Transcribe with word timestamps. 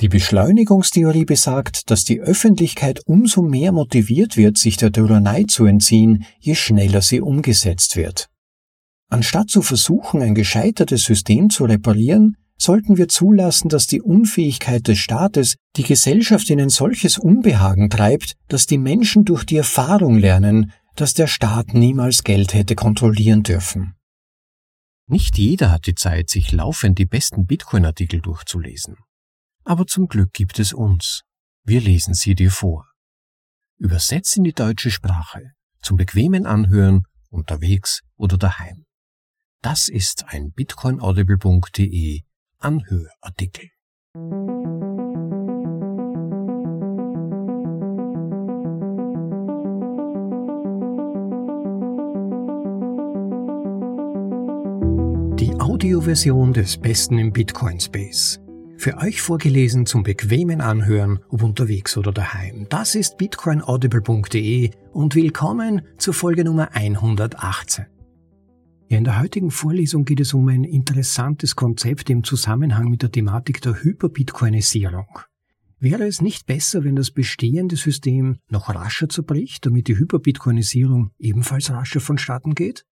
Die 0.00 0.08
Beschleunigungstheorie 0.08 1.26
besagt, 1.26 1.90
dass 1.90 2.04
die 2.04 2.20
Öffentlichkeit 2.20 3.02
umso 3.04 3.42
mehr 3.42 3.70
motiviert 3.70 4.38
wird, 4.38 4.56
sich 4.56 4.78
der 4.78 4.92
Tyrannei 4.92 5.44
zu 5.44 5.66
entziehen, 5.66 6.24
je 6.38 6.54
schneller 6.54 7.02
sie 7.02 7.20
umgesetzt 7.20 7.96
wird. 7.96 8.28
Anstatt 9.10 9.50
zu 9.50 9.60
versuchen, 9.60 10.22
ein 10.22 10.34
gescheitertes 10.34 11.02
System 11.02 11.50
zu 11.50 11.64
reparieren, 11.64 12.36
sollten 12.56 12.96
wir 12.96 13.08
zulassen, 13.08 13.68
dass 13.68 13.86
die 13.86 14.00
Unfähigkeit 14.00 14.88
des 14.88 14.98
Staates 14.98 15.56
die 15.76 15.82
Gesellschaft 15.82 16.48
in 16.48 16.60
ein 16.60 16.68
solches 16.70 17.18
Unbehagen 17.18 17.90
treibt, 17.90 18.36
dass 18.48 18.66
die 18.66 18.78
Menschen 18.78 19.24
durch 19.24 19.44
die 19.44 19.56
Erfahrung 19.56 20.18
lernen, 20.18 20.72
dass 20.96 21.12
der 21.12 21.26
Staat 21.26 21.74
niemals 21.74 22.24
Geld 22.24 22.54
hätte 22.54 22.74
kontrollieren 22.74 23.42
dürfen. 23.42 23.94
Nicht 25.08 25.38
jeder 25.38 25.70
hat 25.70 25.86
die 25.86 25.94
Zeit, 25.94 26.30
sich 26.30 26.52
laufend 26.52 26.98
die 26.98 27.06
besten 27.06 27.46
Bitcoin-Artikel 27.46 28.20
durchzulesen. 28.20 28.96
Aber 29.70 29.86
zum 29.86 30.08
Glück 30.08 30.32
gibt 30.32 30.58
es 30.58 30.72
uns. 30.72 31.22
Wir 31.62 31.80
lesen 31.80 32.12
sie 32.12 32.34
dir 32.34 32.50
vor. 32.50 32.90
Übersetzt 33.78 34.36
in 34.36 34.42
die 34.42 34.52
deutsche 34.52 34.90
Sprache, 34.90 35.52
zum 35.80 35.96
bequemen 35.96 36.44
Anhören, 36.44 37.04
unterwegs 37.28 38.00
oder 38.16 38.36
daheim. 38.36 38.84
Das 39.62 39.88
ist 39.88 40.24
ein 40.26 40.50
bitcoinaudible.de 40.50 42.22
Anhörartikel. 42.58 43.70
Die 55.38 55.60
Audioversion 55.60 56.54
des 56.54 56.76
Besten 56.76 57.18
im 57.20 57.32
Bitcoin 57.32 57.78
Space 57.78 58.40
für 58.80 58.96
euch 58.96 59.20
vorgelesen 59.20 59.84
zum 59.84 60.02
bequemen 60.02 60.62
Anhören, 60.62 61.20
ob 61.28 61.42
unterwegs 61.42 61.98
oder 61.98 62.12
daheim. 62.12 62.66
Das 62.70 62.94
ist 62.94 63.18
bitcoinaudible.de 63.18 64.70
und 64.92 65.14
willkommen 65.14 65.82
zur 65.98 66.14
Folge 66.14 66.44
Nummer 66.44 66.70
118. 66.72 67.84
Ja, 68.88 68.96
in 68.96 69.04
der 69.04 69.20
heutigen 69.20 69.50
Vorlesung 69.50 70.06
geht 70.06 70.20
es 70.20 70.32
um 70.32 70.48
ein 70.48 70.64
interessantes 70.64 71.56
Konzept 71.56 72.08
im 72.08 72.24
Zusammenhang 72.24 72.88
mit 72.88 73.02
der 73.02 73.12
Thematik 73.12 73.60
der 73.60 73.82
Hyperbitcoinisierung. 73.82 75.18
Wäre 75.78 76.04
es 76.04 76.22
nicht 76.22 76.46
besser, 76.46 76.82
wenn 76.82 76.96
das 76.96 77.10
bestehende 77.10 77.76
System 77.76 78.38
noch 78.48 78.74
rascher 78.74 79.10
zerbricht, 79.10 79.66
damit 79.66 79.88
die 79.88 79.98
Hyperbitcoinisierung 79.98 81.10
ebenfalls 81.18 81.70
rascher 81.70 82.00
vonstatten 82.00 82.54
geht? 82.54 82.86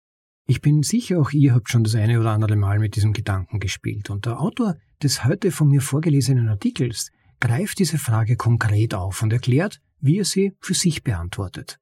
Ich 0.50 0.62
bin 0.62 0.82
sicher, 0.82 1.20
auch 1.20 1.32
ihr 1.32 1.54
habt 1.54 1.70
schon 1.70 1.84
das 1.84 1.96
eine 1.96 2.20
oder 2.20 2.32
andere 2.32 2.56
Mal 2.56 2.80
mit 2.80 2.96
diesem 2.96 3.12
Gedanken 3.12 3.60
gespielt. 3.60 4.10
Und 4.10 4.26
der 4.26 4.40
Autor 4.40 4.78
des 5.04 5.26
heute 5.26 5.52
von 5.52 5.68
mir 5.68 5.82
vorgelesenen 5.82 6.48
Artikels 6.48 7.12
greift 7.42 7.80
diese 7.80 7.98
Frage 7.98 8.38
konkret 8.38 8.94
auf 8.94 9.22
und 9.22 9.34
erklärt, 9.34 9.82
wie 10.00 10.20
er 10.20 10.26
sie 10.26 10.54
für 10.62 10.74
sich 10.74 11.04
beantwortet. 11.04 11.80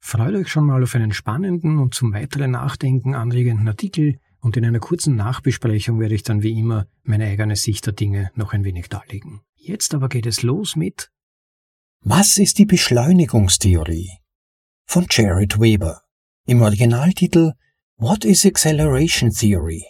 Freut 0.00 0.34
euch 0.34 0.48
schon 0.48 0.64
mal 0.64 0.82
auf 0.82 0.94
einen 0.94 1.12
spannenden 1.12 1.78
und 1.78 1.94
zum 1.94 2.12
weiteren 2.14 2.52
Nachdenken 2.52 3.14
anregenden 3.14 3.68
Artikel 3.68 4.18
und 4.40 4.56
in 4.56 4.64
einer 4.64 4.80
kurzen 4.80 5.14
Nachbesprechung 5.14 6.00
werde 6.00 6.14
ich 6.14 6.22
dann 6.22 6.42
wie 6.42 6.58
immer 6.58 6.86
meine 7.04 7.26
eigene 7.26 7.56
Sicht 7.56 7.86
der 7.86 7.92
Dinge 7.92 8.30
noch 8.34 8.54
ein 8.54 8.64
wenig 8.64 8.88
darlegen. 8.88 9.42
Jetzt 9.54 9.94
aber 9.94 10.08
geht 10.08 10.26
es 10.26 10.42
los 10.42 10.74
mit 10.74 11.10
Was 12.00 12.38
ist 12.38 12.58
die 12.58 12.66
Beschleunigungstheorie? 12.66 14.22
von 14.92 15.06
Jared 15.08 15.58
Weber. 15.58 16.02
Im 16.44 16.60
Originaltitel 16.60 17.52
What 18.02 18.24
is 18.24 18.44
Acceleration 18.44 19.30
Theory? 19.30 19.84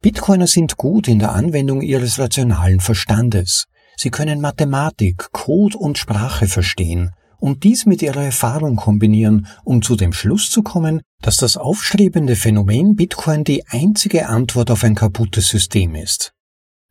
Bitcoiner 0.00 0.46
sind 0.46 0.78
gut 0.78 1.08
in 1.08 1.18
der 1.18 1.32
Anwendung 1.32 1.82
ihres 1.82 2.18
rationalen 2.18 2.80
Verstandes. 2.80 3.66
Sie 3.94 4.08
können 4.08 4.40
Mathematik, 4.40 5.30
Code 5.32 5.76
und 5.76 5.98
Sprache 5.98 6.48
verstehen 6.48 7.10
und 7.36 7.64
dies 7.64 7.84
mit 7.84 8.00
ihrer 8.00 8.24
Erfahrung 8.24 8.76
kombinieren, 8.76 9.46
um 9.62 9.82
zu 9.82 9.94
dem 9.94 10.14
Schluss 10.14 10.48
zu 10.48 10.62
kommen, 10.62 11.02
dass 11.20 11.36
das 11.36 11.58
aufstrebende 11.58 12.34
Phänomen 12.34 12.96
Bitcoin 12.96 13.44
die 13.44 13.66
einzige 13.66 14.26
Antwort 14.30 14.70
auf 14.70 14.84
ein 14.84 14.94
kaputtes 14.94 15.48
System 15.48 15.94
ist. 15.96 16.32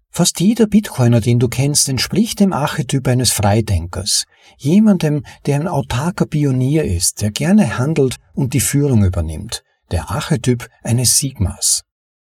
Fast 0.09 0.39
jeder 0.39 0.67
Bitcoiner, 0.67 1.21
den 1.21 1.39
du 1.39 1.47
kennst, 1.47 1.89
entspricht 1.89 2.39
dem 2.39 2.53
Archetyp 2.53 3.07
eines 3.07 3.31
Freidenkers. 3.31 4.25
Jemandem, 4.57 5.23
der 5.45 5.59
ein 5.59 5.67
autarker 5.67 6.25
Pionier 6.25 6.83
ist, 6.83 7.21
der 7.21 7.31
gerne 7.31 7.77
handelt 7.77 8.17
und 8.33 8.53
die 8.53 8.59
Führung 8.59 9.03
übernimmt. 9.03 9.63
Der 9.91 10.09
Archetyp 10.09 10.67
eines 10.83 11.17
Sigmas. 11.17 11.83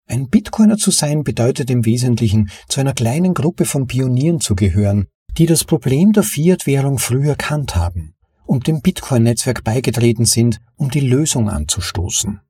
Ein 0.07 0.29
Bitcoiner 0.29 0.77
zu 0.77 0.91
sein 0.91 1.23
bedeutet 1.23 1.71
im 1.71 1.85
Wesentlichen, 1.85 2.51
zu 2.69 2.81
einer 2.81 2.95
kleinen 2.95 3.35
Gruppe 3.35 3.65
von 3.65 3.87
Pionieren 3.87 4.41
zu 4.41 4.55
gehören, 4.55 5.07
die 5.37 5.47
das 5.47 5.65
Problem 5.65 6.13
der 6.13 6.23
Fiat-Währung 6.23 6.99
früh 6.99 7.29
erkannt 7.29 7.77
haben 7.77 8.15
und 8.47 8.67
dem 8.67 8.81
Bitcoin-Netzwerk 8.81 9.63
beigetreten 9.63 10.25
sind, 10.25 10.59
um 10.77 10.91
die 10.91 11.01
Lösung 11.01 11.51
anzustoßen. 11.51 12.41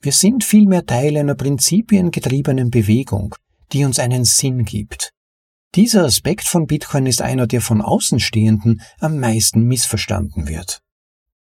Wir 0.00 0.12
sind 0.12 0.44
vielmehr 0.44 0.84
Teil 0.84 1.16
einer 1.16 1.36
prinzipiengetriebenen 1.36 2.70
Bewegung, 2.70 3.34
die 3.72 3.84
uns 3.84 3.98
einen 3.98 4.24
Sinn 4.24 4.64
gibt. 4.64 5.12
Dieser 5.74 6.04
Aspekt 6.04 6.44
von 6.44 6.66
Bitcoin 6.66 7.06
ist 7.06 7.20
einer, 7.20 7.46
der 7.46 7.60
von 7.60 7.80
Außenstehenden 7.80 8.80
am 8.98 9.18
meisten 9.18 9.62
missverstanden 9.62 10.48
wird. 10.48 10.80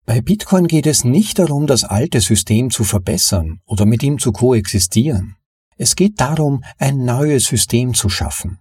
Bei 0.05 0.21
Bitcoin 0.21 0.67
geht 0.67 0.87
es 0.87 1.03
nicht 1.03 1.39
darum, 1.39 1.67
das 1.67 1.83
alte 1.83 2.21
System 2.21 2.69
zu 2.69 2.83
verbessern 2.83 3.61
oder 3.65 3.85
mit 3.85 4.03
ihm 4.03 4.19
zu 4.19 4.31
koexistieren. 4.31 5.35
Es 5.77 5.95
geht 5.95 6.19
darum, 6.19 6.63
ein 6.77 7.05
neues 7.05 7.45
System 7.45 7.93
zu 7.93 8.09
schaffen. 8.09 8.59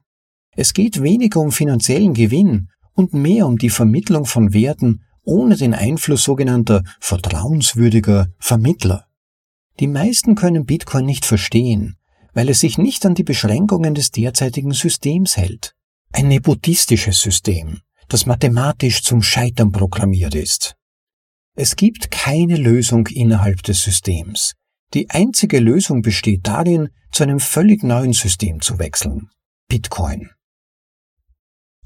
Es 0.57 0.73
geht 0.73 1.03
weniger 1.03 1.41
um 1.41 1.53
finanziellen 1.53 2.15
Gewinn 2.15 2.69
und 2.95 3.15
mehr 3.15 3.47
um 3.47 3.59
die 3.59 3.71
Vermittlung 3.71 4.27
von 4.27 4.53
Werten 4.53 5.03
ohne 5.23 5.57
den 5.57 5.75
Einfluss 5.75 6.25
sogenannter 6.25 6.83
vertrauenswürdiger 6.99 8.29
Vermittler. 8.39 9.07
Die 9.79 9.87
meisten 9.87 10.35
können 10.35 10.67
Bitcoin 10.67 11.05
nicht 11.07 11.25
verstehen, 11.25 11.97
weil 12.33 12.49
es 12.49 12.61
sich 12.61 12.79
nicht 12.79 13.05
an 13.07 13.15
die 13.15 13.25
Beschränkungen 13.25 13.95
des 13.95 14.11
derzeitigen 14.11 14.73
Systems 14.73 15.37
hält. 15.37 15.75
Ein 16.13 16.29
nepotistisches 16.29 17.21
System, 17.21 17.81
das 18.09 18.27
mathematisch 18.27 19.03
zum 19.03 19.23
Scheitern 19.23 19.73
programmiert 19.73 20.35
ist. 20.35 20.75
Es 21.57 21.77
gibt 21.77 22.11
keine 22.11 22.57
Lösung 22.57 23.07
innerhalb 23.09 23.63
des 23.63 23.83
Systems. 23.83 24.55
Die 24.95 25.11
einzige 25.11 25.61
Lösung 25.61 26.03
besteht 26.03 26.47
darin, 26.47 26.89
zu 27.13 27.23
einem 27.23 27.41
völlig 27.41 27.83
neuen 27.83 28.13
System 28.13 28.61
zu 28.61 28.79
wechseln. 28.79 29.29
Bitcoin. 29.69 30.31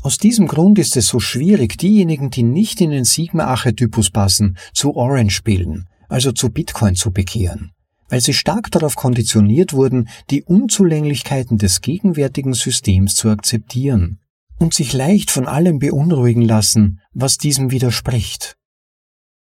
Aus 0.02 0.18
diesem 0.18 0.46
Grund 0.46 0.78
ist 0.78 0.96
es 0.96 1.06
so 1.06 1.18
schwierig, 1.18 1.78
diejenigen, 1.78 2.30
die 2.30 2.42
nicht 2.42 2.80
in 2.80 2.90
den 2.90 3.04
Sigma-Archetypus 3.04 4.10
passen, 4.10 4.58
zu 4.74 4.96
Orange 4.96 5.42
bilden, 5.42 5.86
also 6.08 6.32
zu 6.32 6.50
Bitcoin 6.50 6.94
zu 6.94 7.10
bekehren 7.10 7.73
weil 8.08 8.20
sie 8.20 8.34
stark 8.34 8.70
darauf 8.70 8.96
konditioniert 8.96 9.72
wurden, 9.72 10.08
die 10.30 10.42
Unzulänglichkeiten 10.42 11.58
des 11.58 11.80
gegenwärtigen 11.80 12.54
Systems 12.54 13.14
zu 13.14 13.28
akzeptieren 13.30 14.18
und 14.58 14.74
sich 14.74 14.92
leicht 14.92 15.30
von 15.30 15.46
allem 15.46 15.78
beunruhigen 15.78 16.42
lassen, 16.42 17.00
was 17.12 17.38
diesem 17.38 17.70
widerspricht. 17.70 18.56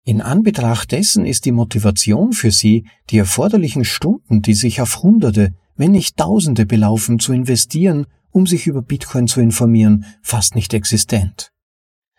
In 0.05 0.23
Anbetracht 0.23 0.93
dessen 0.93 1.27
ist 1.27 1.45
die 1.45 1.53
Motivation 1.53 2.33
für 2.33 2.51
sie, 2.51 2.87
die 3.11 3.19
erforderlichen 3.19 3.85
Stunden, 3.85 4.43
die 4.43 4.55
sich 4.55 4.81
auf 4.81 5.03
Hunderte, 5.03 5.53
wenn 5.77 5.93
nicht 5.93 6.17
Tausende 6.17 6.67
belaufen, 6.67 7.19
zu 7.19 7.33
investieren, 7.33 8.07
um 8.31 8.47
sich 8.47 8.67
über 8.67 8.83
Bitcoin 8.83 9.29
zu 9.29 9.41
informieren, 9.41 10.05
fast 10.23 10.55
nicht 10.55 10.75
existent. 10.75 11.51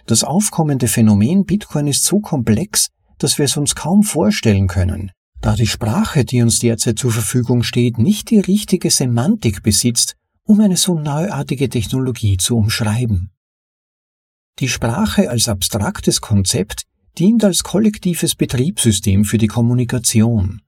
Das 0.05 0.23
aufkommende 0.23 0.87
Phänomen 0.87 1.45
Bitcoin 1.45 1.87
ist 1.87 2.05
so 2.05 2.19
komplex, 2.19 2.89
dass 3.17 3.37
wir 3.37 3.45
es 3.45 3.57
uns 3.57 3.75
kaum 3.75 4.03
vorstellen 4.03 4.67
können, 4.67 5.11
da 5.41 5.55
die 5.55 5.67
Sprache, 5.67 6.25
die 6.25 6.41
uns 6.41 6.59
derzeit 6.59 6.99
zur 6.99 7.11
Verfügung 7.11 7.63
steht, 7.63 7.97
nicht 7.97 8.29
die 8.29 8.39
richtige 8.39 8.91
Semantik 8.91 9.63
besitzt, 9.63 10.15
um 10.43 10.59
eine 10.59 10.77
so 10.77 10.99
neuartige 10.99 11.69
Technologie 11.69 12.37
zu 12.37 12.57
umschreiben. 12.57 13.31
Die 14.59 14.67
Sprache 14.67 15.29
als 15.29 15.47
abstraktes 15.47 16.19
Konzept 16.21 16.83
dient 17.17 17.43
als 17.43 17.63
kollektives 17.63 18.35
Betriebssystem 18.35 19.23
für 19.23 19.37
die 19.37 19.47
Kommunikation. 19.47 20.61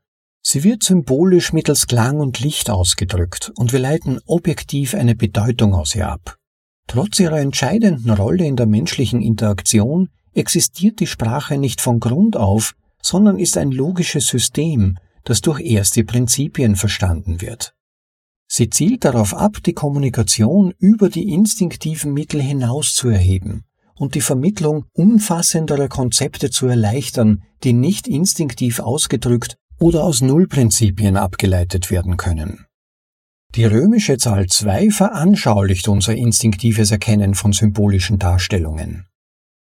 Sie 0.43 0.63
wird 0.63 0.83
symbolisch 0.83 1.53
mittels 1.53 1.87
Klang 1.87 2.19
und 2.19 2.39
Licht 2.39 2.69
ausgedrückt 2.69 3.51
und 3.55 3.73
wir 3.73 3.79
leiten 3.79 4.19
objektiv 4.25 4.95
eine 4.95 5.15
Bedeutung 5.15 5.73
aus 5.75 5.93
ihr 5.95 6.09
ab. 6.09 6.37
Trotz 6.87 7.19
ihrer 7.19 7.39
entscheidenden 7.39 8.09
Rolle 8.09 8.45
in 8.45 8.55
der 8.55 8.65
menschlichen 8.65 9.21
Interaktion 9.21 10.09
existiert 10.33 10.99
die 10.99 11.07
Sprache 11.07 11.57
nicht 11.57 11.79
von 11.79 11.99
Grund 11.99 12.37
auf 12.37 12.73
sondern 13.01 13.39
ist 13.39 13.57
ein 13.57 13.71
logisches 13.71 14.27
System, 14.27 14.97
das 15.23 15.41
durch 15.41 15.61
erste 15.61 16.03
Prinzipien 16.03 16.75
verstanden 16.75 17.41
wird. 17.41 17.73
Sie 18.47 18.69
zielt 18.69 19.05
darauf 19.05 19.33
ab, 19.33 19.57
die 19.65 19.73
Kommunikation 19.73 20.73
über 20.77 21.09
die 21.09 21.33
instinktiven 21.33 22.13
Mittel 22.13 22.41
hinaus 22.41 22.93
zu 22.93 23.07
erheben 23.07 23.63
und 23.95 24.15
die 24.15 24.21
Vermittlung 24.21 24.85
umfassenderer 24.93 25.87
Konzepte 25.87 26.49
zu 26.49 26.67
erleichtern, 26.67 27.43
die 27.63 27.73
nicht 27.73 28.07
instinktiv 28.07 28.79
ausgedrückt 28.79 29.55
oder 29.79 30.03
aus 30.03 30.21
Nullprinzipien 30.21 31.17
abgeleitet 31.17 31.91
werden 31.91 32.17
können. 32.17 32.65
Die 33.55 33.65
römische 33.65 34.17
Zahl 34.17 34.47
2 34.47 34.91
veranschaulicht 34.91 35.87
unser 35.87 36.15
instinktives 36.15 36.91
Erkennen 36.91 37.35
von 37.35 37.53
symbolischen 37.53 38.17
Darstellungen. 38.17 39.07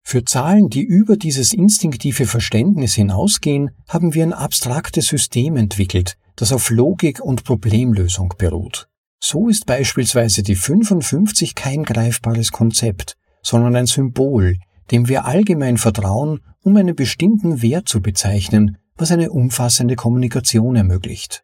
Für 0.07 0.25
Zahlen, 0.25 0.69
die 0.69 0.83
über 0.83 1.17
dieses 1.17 1.55
instinktive 1.55 2.27
Verständnis 2.27 2.95
hinausgehen, 2.95 3.71
haben 3.89 4.15
wir 4.15 4.23
ein 4.23 4.35
abstraktes 4.35 5.07
System 5.07 5.57
entwickelt, 5.57 6.19
das 6.37 6.53
auf 6.53 6.69
Logik 6.71 7.21
und 7.21 7.45
Problemlösung 7.45 8.35
beruht. 8.37 8.89
So 9.19 9.49
ist 9.49 9.65
beispielsweise 9.65 10.43
die 10.43 10.57
55 10.57 11.55
kein 11.55 11.85
greifbares 11.85 12.53
Konzept, 12.53 13.17
sondern 13.43 13.75
ein 13.75 13.87
Symbol, 13.87 14.59
dem 14.91 15.09
wir 15.09 15.25
allgemein 15.25 15.79
vertrauen, 15.79 16.41
um 16.61 16.77
einen 16.77 16.95
bestimmten 16.95 17.63
Wert 17.63 17.89
zu 17.89 18.03
bezeichnen, 18.03 18.77
was 18.97 19.11
eine 19.11 19.31
umfassende 19.31 19.97
Kommunikation 19.97 20.77
ermöglicht. 20.77 21.43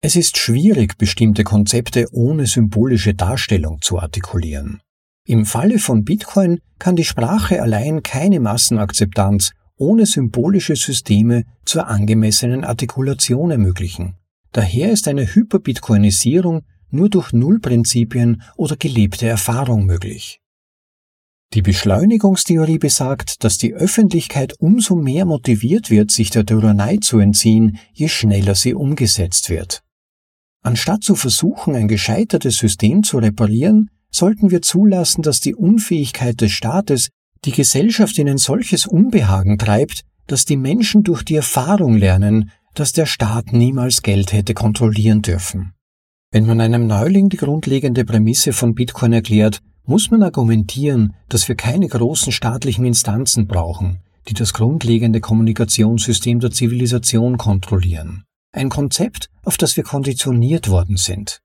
Es 0.00 0.16
ist 0.16 0.36
schwierig, 0.36 0.98
bestimmte 0.98 1.44
Konzepte 1.44 2.08
ohne 2.12 2.46
symbolische 2.46 3.14
Darstellung 3.14 3.80
zu 3.80 3.98
artikulieren. 3.98 4.80
Im 5.28 5.44
Falle 5.44 5.80
von 5.80 6.04
Bitcoin 6.04 6.60
kann 6.78 6.94
die 6.94 7.04
Sprache 7.04 7.60
allein 7.60 8.04
keine 8.04 8.38
Massenakzeptanz 8.38 9.50
ohne 9.76 10.06
symbolische 10.06 10.76
Systeme 10.76 11.42
zur 11.64 11.88
angemessenen 11.88 12.62
Artikulation 12.62 13.50
ermöglichen. 13.50 14.14
Daher 14.52 14.92
ist 14.92 15.08
eine 15.08 15.34
Hyperbitcoinisierung 15.34 16.62
nur 16.90 17.10
durch 17.10 17.32
Nullprinzipien 17.32 18.42
oder 18.56 18.76
gelebte 18.76 19.26
Erfahrung 19.26 19.84
möglich. 19.84 20.40
Die 21.54 21.62
Beschleunigungstheorie 21.62 22.78
besagt, 22.78 23.42
dass 23.42 23.58
die 23.58 23.74
Öffentlichkeit 23.74 24.54
umso 24.60 24.94
mehr 24.94 25.24
motiviert 25.24 25.90
wird, 25.90 26.12
sich 26.12 26.30
der 26.30 26.46
Tyrannei 26.46 26.98
zu 26.98 27.18
entziehen, 27.18 27.78
je 27.92 28.08
schneller 28.08 28.54
sie 28.54 28.74
umgesetzt 28.74 29.50
wird. 29.50 29.82
Anstatt 30.62 31.02
zu 31.02 31.16
versuchen, 31.16 31.74
ein 31.74 31.88
gescheitertes 31.88 32.56
System 32.56 33.02
zu 33.02 33.18
reparieren, 33.18 33.90
sollten 34.16 34.50
wir 34.50 34.62
zulassen, 34.62 35.22
dass 35.22 35.40
die 35.40 35.54
Unfähigkeit 35.54 36.40
des 36.40 36.52
Staates 36.52 37.08
die 37.44 37.52
Gesellschaft 37.52 38.18
in 38.18 38.28
ein 38.28 38.38
solches 38.38 38.86
Unbehagen 38.86 39.58
treibt, 39.58 40.02
dass 40.26 40.44
die 40.44 40.56
Menschen 40.56 41.02
durch 41.04 41.22
die 41.22 41.36
Erfahrung 41.36 41.96
lernen, 41.96 42.50
dass 42.74 42.92
der 42.92 43.06
Staat 43.06 43.52
niemals 43.52 44.02
Geld 44.02 44.32
hätte 44.32 44.54
kontrollieren 44.54 45.22
dürfen. 45.22 45.72
Wenn 46.32 46.46
man 46.46 46.60
einem 46.60 46.86
Neuling 46.86 47.28
die 47.28 47.36
grundlegende 47.36 48.04
Prämisse 48.04 48.52
von 48.52 48.74
Bitcoin 48.74 49.12
erklärt, 49.12 49.60
muss 49.84 50.10
man 50.10 50.22
argumentieren, 50.22 51.14
dass 51.28 51.46
wir 51.48 51.54
keine 51.54 51.86
großen 51.86 52.32
staatlichen 52.32 52.84
Instanzen 52.84 53.46
brauchen, 53.46 54.00
die 54.28 54.34
das 54.34 54.52
grundlegende 54.52 55.20
Kommunikationssystem 55.20 56.40
der 56.40 56.50
Zivilisation 56.50 57.38
kontrollieren 57.38 58.24
ein 58.56 58.70
Konzept, 58.70 59.28
auf 59.44 59.56
das 59.56 59.76
wir 59.76 59.84
konditioniert 59.84 60.68
worden 60.68 60.96
sind. 60.96 61.40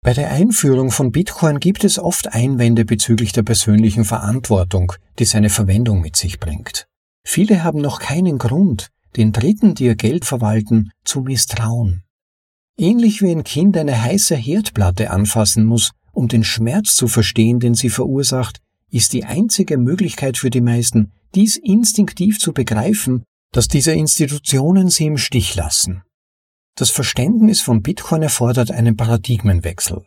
Bei 0.00 0.14
der 0.14 0.30
Einführung 0.30 0.90
von 0.90 1.10
Bitcoin 1.12 1.60
gibt 1.60 1.84
es 1.84 1.98
oft 1.98 2.32
Einwände 2.32 2.84
bezüglich 2.84 3.32
der 3.32 3.42
persönlichen 3.42 4.04
Verantwortung, 4.04 4.92
die 5.18 5.24
seine 5.24 5.50
Verwendung 5.50 6.00
mit 6.00 6.16
sich 6.16 6.38
bringt. 6.38 6.86
Viele 7.24 7.64
haben 7.64 7.80
noch 7.80 8.00
keinen 8.00 8.38
Grund, 8.38 8.88
den 9.16 9.32
Dritten, 9.32 9.74
die 9.74 9.84
ihr 9.84 9.96
Geld 9.96 10.24
verwalten, 10.24 10.92
zu 11.04 11.20
misstrauen. 11.20 12.04
Ähnlich 12.78 13.22
wie 13.22 13.32
ein 13.32 13.42
Kind 13.42 13.76
eine 13.76 14.00
heiße 14.00 14.36
Herdplatte 14.36 15.10
anfassen 15.10 15.64
muss, 15.64 15.90
um 16.12 16.28
den 16.28 16.44
Schmerz 16.44 16.94
zu 16.94 17.08
verstehen, 17.08 17.58
den 17.60 17.74
sie 17.74 17.90
verursacht, 17.90 18.60
ist 18.90 19.12
die 19.12 19.24
einzige 19.24 19.78
Möglichkeit 19.78 20.38
für 20.38 20.50
die 20.50 20.60
meisten, 20.60 21.12
dies 21.34 21.56
instinktiv 21.56 22.38
zu 22.38 22.52
begreifen, 22.52 23.24
dass 23.52 23.68
diese 23.68 23.92
Institutionen 23.92 24.88
sie 24.88 25.06
im 25.06 25.18
Stich 25.18 25.54
lassen. 25.54 26.02
Das 26.78 26.90
Verständnis 26.90 27.60
von 27.60 27.82
Bitcoin 27.82 28.22
erfordert 28.22 28.70
einen 28.70 28.96
Paradigmenwechsel. 28.96 30.04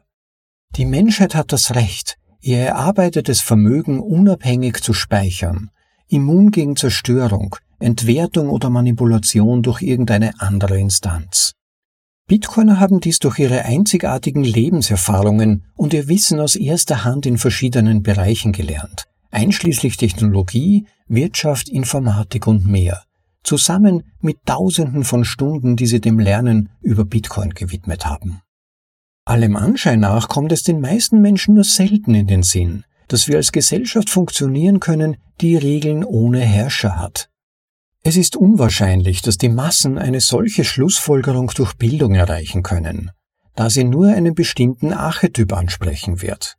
Die 0.78 0.86
Menschheit 0.86 1.36
hat 1.36 1.52
das 1.52 1.76
Recht, 1.76 2.18
ihr 2.40 2.60
erarbeitetes 2.60 3.42
Vermögen 3.42 4.00
unabhängig 4.00 4.82
zu 4.82 4.94
speichern, 4.94 5.70
immun 6.08 6.50
gegen 6.52 6.78
Zerstörung, 6.78 7.58
Entwertung 7.80 8.48
oder 8.48 8.70
Manipulation 8.70 9.64
durch 9.64 9.82
irgendeine 9.82 10.40
andere 10.40 10.80
Instanz. 10.80 11.56
Bitcoiner 12.28 12.80
haben 12.80 13.02
dies 13.02 13.20
durch 13.20 13.40
ihre 13.40 13.66
einzigartigen 13.66 14.46
Lebenserfahrungen 14.46 15.66
und 15.76 15.94
ihr 15.94 16.08
Wissen 16.08 16.40
aus 16.40 16.56
erster 16.56 17.04
Hand 17.04 17.26
in 17.26 17.38
verschiedenen 17.38 18.02
Bereichen 18.02 18.54
gelernt, 18.54 19.10
einschließlich 19.30 19.98
Technologie, 19.98 20.86
Wirtschaft, 21.10 21.68
Informatik 21.68 22.48
und 22.48 22.66
mehr, 22.66 23.04
zusammen 23.44 24.04
mit 24.20 24.46
Tausenden 24.46 25.04
von 25.04 25.26
Stunden, 25.26 25.76
die 25.76 25.88
sie 25.88 26.02
dem 26.02 26.20
Lernen 26.20 26.70
über 26.82 27.06
Bitcoin 27.06 27.52
gewidmet 27.52 28.06
haben. 28.06 28.42
Allem 29.26 29.56
Anschein 29.56 30.00
nach 30.00 30.28
kommt 30.30 30.52
es 30.52 30.64
den 30.64 30.82
meisten 30.82 31.22
Menschen 31.22 31.56
nur 31.56 31.64
selten 31.64 32.16
in 32.16 32.28
den 32.28 32.44
Sinn, 32.44 32.84
dass 33.08 33.28
wir 33.28 33.38
als 33.38 33.52
Gesellschaft 33.52 34.10
funktionieren 34.10 34.80
können, 34.80 35.18
die 35.42 35.56
Regeln 35.56 36.04
ohne 36.04 36.40
Herrscher 36.40 36.98
hat. 36.98 37.30
Es 38.04 38.18
ist 38.18 38.36
unwahrscheinlich, 38.36 39.22
dass 39.22 39.38
die 39.38 39.50
Massen 39.50 40.00
eine 40.00 40.22
solche 40.22 40.64
Schlussfolgerung 40.64 41.52
durch 41.54 41.74
Bildung 41.76 42.16
erreichen 42.16 42.64
können, 42.64 43.12
da 43.56 43.70
sie 43.70 43.84
nur 43.84 44.08
einen 44.08 44.34
bestimmten 44.34 44.92
Archetyp 44.92 45.54
ansprechen 45.54 46.22
wird. 46.22 46.58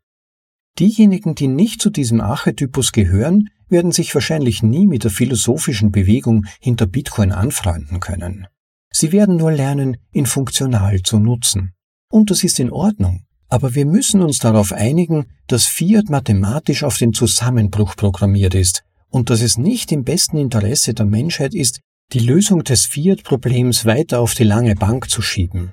Diejenigen, 0.79 1.35
die 1.35 1.49
nicht 1.49 1.81
zu 1.83 1.91
diesem 1.91 2.21
Archetypus 2.21 2.93
gehören, 2.93 3.51
werden 3.69 3.93
sich 3.93 4.15
wahrscheinlich 4.15 4.63
nie 4.63 4.87
mit 4.87 5.05
der 5.05 5.11
philosophischen 5.11 5.93
Bewegung 5.93 6.47
hinter 6.61 6.87
Bitcoin 6.87 7.33
anfreunden 7.33 8.01
können. 8.01 8.47
Sie 8.93 9.13
werden 9.13 9.37
nur 9.37 9.53
lernen, 9.53 9.97
ihn 10.13 10.27
funktional 10.27 11.01
zu 11.03 11.19
nutzen. 11.19 11.73
Und 12.11 12.31
das 12.31 12.45
ist 12.45 12.61
in 12.61 12.71
Ordnung. 12.71 13.25
Aber 13.49 13.75
wir 13.75 13.85
müssen 13.85 14.23
uns 14.23 14.39
darauf 14.39 14.73
einigen, 14.73 15.27
dass 15.47 15.67
Fiat 15.67 16.09
mathematisch 16.09 16.85
auf 16.85 16.97
den 16.97 17.13
Zusammenbruch 17.13 17.97
programmiert 17.97 18.55
ist 18.55 18.83
und 19.11 19.29
dass 19.29 19.43
es 19.43 19.59
nicht 19.59 19.93
im 19.93 20.05
besten 20.05 20.39
Interesse 20.39 20.95
der 20.95 21.07
Menschheit 21.07 21.55
ist, 21.55 21.81
die 22.13 22.19
Lösung 22.19 22.65
des 22.65 22.87
Fiat-Problems 22.87 23.85
weiter 23.85 24.21
auf 24.21 24.35
die 24.35 24.45
lange 24.45 24.75
Bank 24.75 25.11
zu 25.11 25.21
schieben. 25.23 25.73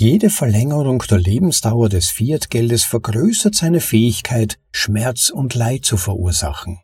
Jede 0.00 0.30
Verlängerung 0.30 1.02
der 1.10 1.18
Lebensdauer 1.18 1.88
des 1.88 2.08
Fiat-Geldes 2.10 2.84
vergrößert 2.84 3.56
seine 3.56 3.80
Fähigkeit, 3.80 4.56
Schmerz 4.70 5.28
und 5.28 5.56
Leid 5.56 5.84
zu 5.84 5.96
verursachen. 5.96 6.78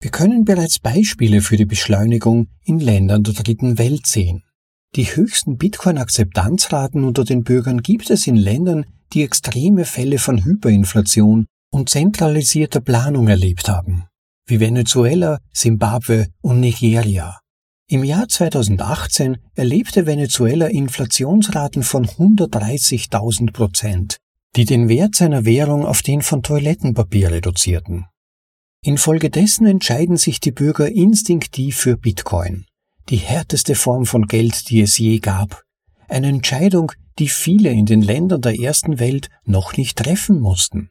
Wir 0.00 0.12
können 0.12 0.44
bereits 0.44 0.78
Beispiele 0.78 1.40
für 1.40 1.56
die 1.56 1.64
Beschleunigung 1.64 2.46
in 2.62 2.78
Ländern 2.78 3.24
der 3.24 3.34
dritten 3.34 3.78
Welt 3.78 4.06
sehen. 4.06 4.44
Die 4.94 5.06
höchsten 5.06 5.58
Bitcoin-Akzeptanzraten 5.58 7.02
unter 7.02 7.24
den 7.24 7.42
Bürgern 7.42 7.82
gibt 7.82 8.10
es 8.10 8.28
in 8.28 8.36
Ländern, 8.36 8.86
die 9.12 9.24
extreme 9.24 9.84
Fälle 9.84 10.18
von 10.18 10.44
Hyperinflation 10.44 11.46
und 11.72 11.90
zentralisierter 11.90 12.80
Planung 12.80 13.26
erlebt 13.26 13.68
haben, 13.68 14.04
wie 14.46 14.60
Venezuela, 14.60 15.40
Simbabwe 15.52 16.28
und 16.42 16.60
Nigeria. 16.60 17.41
Im 17.92 18.04
Jahr 18.04 18.26
2018 18.26 19.36
erlebte 19.54 20.06
Venezuela 20.06 20.68
Inflationsraten 20.68 21.82
von 21.82 22.06
130.000 22.06 23.52
Prozent, 23.52 24.16
die 24.56 24.64
den 24.64 24.88
Wert 24.88 25.14
seiner 25.14 25.44
Währung 25.44 25.84
auf 25.84 26.00
den 26.00 26.22
von 26.22 26.42
Toilettenpapier 26.42 27.30
reduzierten. 27.30 28.06
Infolgedessen 28.82 29.66
entscheiden 29.66 30.16
sich 30.16 30.40
die 30.40 30.52
Bürger 30.52 30.90
instinktiv 30.90 31.76
für 31.76 31.98
Bitcoin, 31.98 32.64
die 33.10 33.18
härteste 33.18 33.74
Form 33.74 34.06
von 34.06 34.26
Geld, 34.26 34.70
die 34.70 34.80
es 34.80 34.96
je 34.96 35.18
gab. 35.18 35.62
Eine 36.08 36.28
Entscheidung, 36.28 36.92
die 37.18 37.28
viele 37.28 37.68
in 37.72 37.84
den 37.84 38.00
Ländern 38.00 38.40
der 38.40 38.58
ersten 38.58 39.00
Welt 39.00 39.28
noch 39.44 39.76
nicht 39.76 39.98
treffen 39.98 40.40
mussten. 40.40 40.88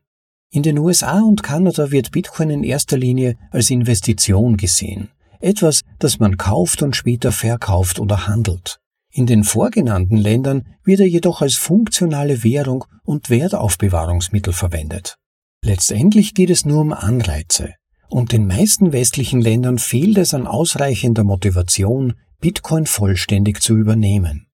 In 0.51 0.61
den 0.61 0.77
USA 0.77 1.19
und 1.21 1.41
Kanada 1.41 1.89
wird 1.89 2.11
Bitcoin 2.11 2.51
in 2.51 2.63
erster 2.63 2.95
Linie 2.99 3.39
als 3.49 3.71
Investition 3.71 4.55
gesehen, 4.55 5.09
etwas, 5.41 5.81
das 5.99 6.19
man 6.19 6.37
kauft 6.37 6.81
und 6.81 6.95
später 6.95 7.31
verkauft 7.31 7.99
oder 7.99 8.27
handelt. 8.27 8.79
In 9.13 9.25
den 9.25 9.43
vorgenannten 9.43 10.15
Ländern 10.15 10.63
wird 10.83 11.01
er 11.01 11.07
jedoch 11.07 11.41
als 11.41 11.55
funktionale 11.55 12.43
Währung 12.43 12.85
und 13.03 13.29
Wertaufbewahrungsmittel 13.29 14.53
verwendet. 14.53 15.17
Letztendlich 15.63 16.33
geht 16.33 16.49
es 16.49 16.65
nur 16.65 16.81
um 16.81 16.93
Anreize, 16.93 17.75
und 18.07 18.31
den 18.31 18.47
meisten 18.47 18.93
westlichen 18.93 19.41
Ländern 19.41 19.79
fehlt 19.79 20.17
es 20.17 20.33
an 20.33 20.47
ausreichender 20.47 21.23
Motivation, 21.23 22.13
Bitcoin 22.39 22.85
vollständig 22.85 23.61
zu 23.61 23.75
übernehmen. 23.75 24.47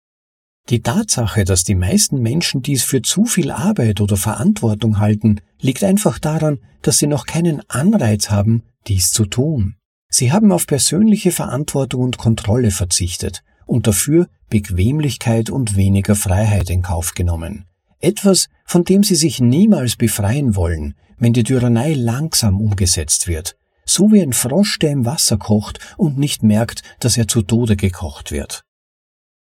Die 0.70 0.82
Tatsache, 0.82 1.46
dass 1.46 1.64
die 1.64 1.76
meisten 1.76 2.22
Menschen 2.22 2.62
dies 2.62 2.84
für 2.84 3.02
zu 3.02 3.26
viel 3.26 3.52
Arbeit 3.52 4.02
oder 4.02 4.18
Verantwortung 4.18 5.00
halten, 5.00 5.40
liegt 5.62 5.84
einfach 5.84 6.20
daran, 6.20 6.60
dass 6.82 6.98
sie 6.98 7.08
noch 7.08 7.26
keinen 7.26 7.62
Anreiz 7.70 8.30
haben, 8.30 8.64
dies 8.88 9.12
zu 9.12 9.26
tun. 9.26 9.76
Sie 10.10 10.32
haben 10.32 10.52
auf 10.52 10.68
persönliche 10.68 11.32
Verantwortung 11.32 12.02
und 12.02 12.18
Kontrolle 12.18 12.72
verzichtet 12.72 13.44
und 13.66 13.88
dafür 13.88 14.28
Bequemlichkeit 14.50 15.50
und 15.50 15.76
weniger 15.76 16.16
Freiheit 16.16 16.70
in 16.70 16.82
Kauf 16.82 17.14
genommen. 17.14 17.66
Etwas, 18.00 18.48
von 18.66 18.84
dem 18.84 19.04
sie 19.04 19.16
sich 19.16 19.42
niemals 19.42 19.96
befreien 19.96 20.56
wollen, 20.56 20.96
wenn 21.18 21.34
die 21.34 21.44
Tyrannei 21.44 21.94
langsam 21.94 22.62
umgesetzt 22.62 23.28
wird, 23.28 23.58
so 23.86 24.12
wie 24.12 24.22
ein 24.22 24.34
Frosch, 24.34 24.80
der 24.80 24.92
im 24.92 25.06
Wasser 25.06 25.38
kocht 25.38 25.80
und 25.98 26.18
nicht 26.18 26.44
merkt, 26.44 26.84
dass 27.00 27.18
er 27.18 27.28
zu 27.28 27.42
Tode 27.42 27.76
gekocht 27.76 28.32
wird. 28.32 28.64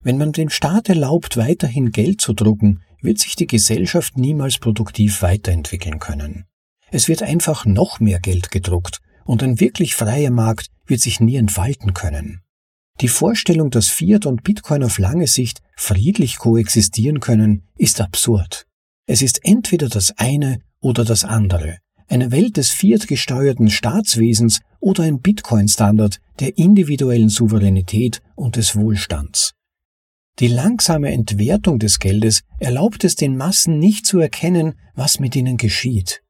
Wenn 0.03 0.19
man 0.19 0.33
dem 0.33 0.51
Staat 0.51 0.89
erlaubt, 0.89 1.37
weiterhin 1.37 1.93
Geld 1.93 2.21
zu 2.21 2.33
drucken, 2.33 2.83
wird 3.01 3.19
sich 3.19 3.37
die 3.37 3.47
Gesellschaft 3.47 4.19
niemals 4.19 4.59
produktiv 4.59 5.23
weiterentwickeln 5.23 5.99
können. 6.01 6.45
Es 6.91 7.09
wird 7.09 7.23
einfach 7.23 7.65
noch 7.65 8.01
mehr 8.01 8.19
Geld 8.19 8.51
gedruckt 8.51 9.01
und 9.31 9.45
ein 9.45 9.61
wirklich 9.61 9.95
freier 9.95 10.33
Markt 10.33 10.67
wird 10.87 11.01
sich 11.01 11.21
nie 11.21 11.37
entfalten 11.37 11.95
können. 11.95 12.41
Die 13.01 13.07
Vorstellung, 13.07 13.71
dass 13.71 13.87
Fiat 13.87 14.27
und 14.27 14.43
Bitcoin 14.43 14.83
auf 14.83 14.99
lange 14.99 15.29
Sicht 15.29 15.63
friedlich 15.77 16.39
koexistieren 16.39 17.21
können, 17.21 17.63
ist 17.77 18.01
absurd. 18.01 18.67
Es 19.07 19.23
ist 19.23 19.45
entweder 19.45 19.89
das 19.89 20.19
eine 20.19 20.59
oder 20.81 21.05
das 21.05 21.23
andere. 21.23 21.79
Eine 22.09 22.33
Welt 22.33 22.57
des 22.57 22.73
Fiat 22.73 23.07
gesteuerten 23.07 23.71
Staatswesens 23.71 24.63
oder 24.81 25.05
ein 25.05 25.21
Bitcoin-Standard 25.21 26.19
der 26.41 26.59
individuellen 26.59 27.29
Souveränität 27.29 28.23
und 28.35 28.57
des 28.57 28.75
Wohlstands. 28.75 29.53
Die 30.41 30.49
langsame 30.49 31.13
Entwertung 31.13 31.79
des 31.79 32.01
Geldes 32.01 32.41
erlaubt 32.59 33.05
es 33.05 33.15
den 33.15 33.37
Massen 33.37 33.79
nicht 33.79 34.07
zu 34.07 34.19
erkennen, 34.19 34.75
was 34.97 35.21
mit 35.21 35.37
ihnen 35.37 35.57
geschieht. 35.57 36.21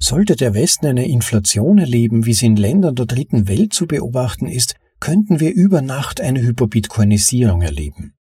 Sollte 0.00 0.36
der 0.36 0.54
Westen 0.54 0.86
eine 0.86 1.08
Inflation 1.08 1.78
erleben, 1.78 2.24
wie 2.24 2.32
sie 2.32 2.46
in 2.46 2.56
Ländern 2.56 2.94
der 2.94 3.06
dritten 3.06 3.48
Welt 3.48 3.72
zu 3.72 3.86
beobachten 3.86 4.46
ist, 4.46 4.76
könnten 5.00 5.40
wir 5.40 5.52
über 5.52 5.82
Nacht 5.82 6.20
eine 6.20 6.40
Hyperbitcoinisierung 6.42 7.62
erleben. 7.62 8.14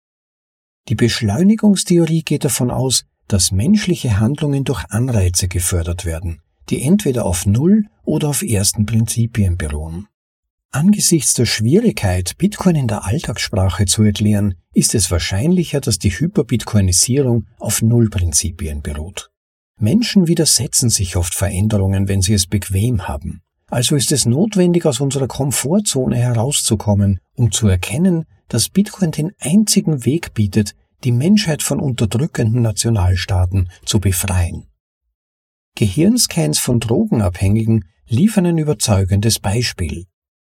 Die 0.90 0.96
Beschleunigungstheorie 0.96 2.24
geht 2.24 2.46
davon 2.46 2.72
aus, 2.72 3.06
dass 3.28 3.52
menschliche 3.52 4.20
Handlungen 4.20 4.64
durch 4.64 4.86
Anreize 4.90 5.48
gefördert 5.48 6.06
werden, 6.06 6.42
die 6.70 6.82
entweder 6.82 7.26
auf 7.26 7.46
Null 7.46 7.86
oder 8.04 8.30
auf 8.30 8.42
ersten 8.42 8.86
Prinzipien 8.86 9.58
beruhen. 9.58 10.08
Angesichts 10.72 11.34
der 11.34 11.46
Schwierigkeit, 11.46 12.38
Bitcoin 12.38 12.76
in 12.76 12.88
der 12.88 13.06
Alltagssprache 13.06 13.86
zu 13.86 14.04
erklären, 14.04 14.56
ist 14.74 14.96
es 14.96 15.10
wahrscheinlicher, 15.12 15.82
dass 15.82 16.00
die 16.00 16.12
Hyperbitcoinisierung 16.12 17.48
auf 17.58 17.82
Nullprinzipien 17.82 18.82
beruht. 18.82 19.32
Menschen 19.80 20.28
widersetzen 20.28 20.90
sich 20.90 21.16
oft 21.16 21.36
Veränderungen, 21.36 22.08
wenn 22.08 22.22
sie 22.22 22.34
es 22.34 22.48
bequem 22.48 23.08
haben. 23.08 23.42
Also 23.70 23.96
ist 23.96 24.12
es 24.12 24.26
notwendig, 24.26 24.86
aus 24.86 25.00
unserer 25.00 25.28
Komfortzone 25.28 26.16
herauszukommen, 26.16 27.20
um 27.36 27.52
zu 27.52 27.68
erkennen, 27.68 28.26
dass 28.48 28.70
Bitcoin 28.70 29.12
den 29.12 29.34
einzigen 29.40 30.06
Weg 30.06 30.34
bietet, 30.34 30.74
die 31.04 31.12
Menschheit 31.12 31.62
von 31.62 31.80
unterdrückenden 31.80 32.62
Nationalstaaten 32.62 33.70
zu 33.86 34.00
befreien. 34.00 34.68
Gehirnscans 35.76 36.58
von 36.58 36.80
Drogenabhängigen 36.80 37.86
liefern 38.08 38.48
ein 38.48 38.58
überzeugendes 38.58 39.40
Beispiel. 39.40 40.06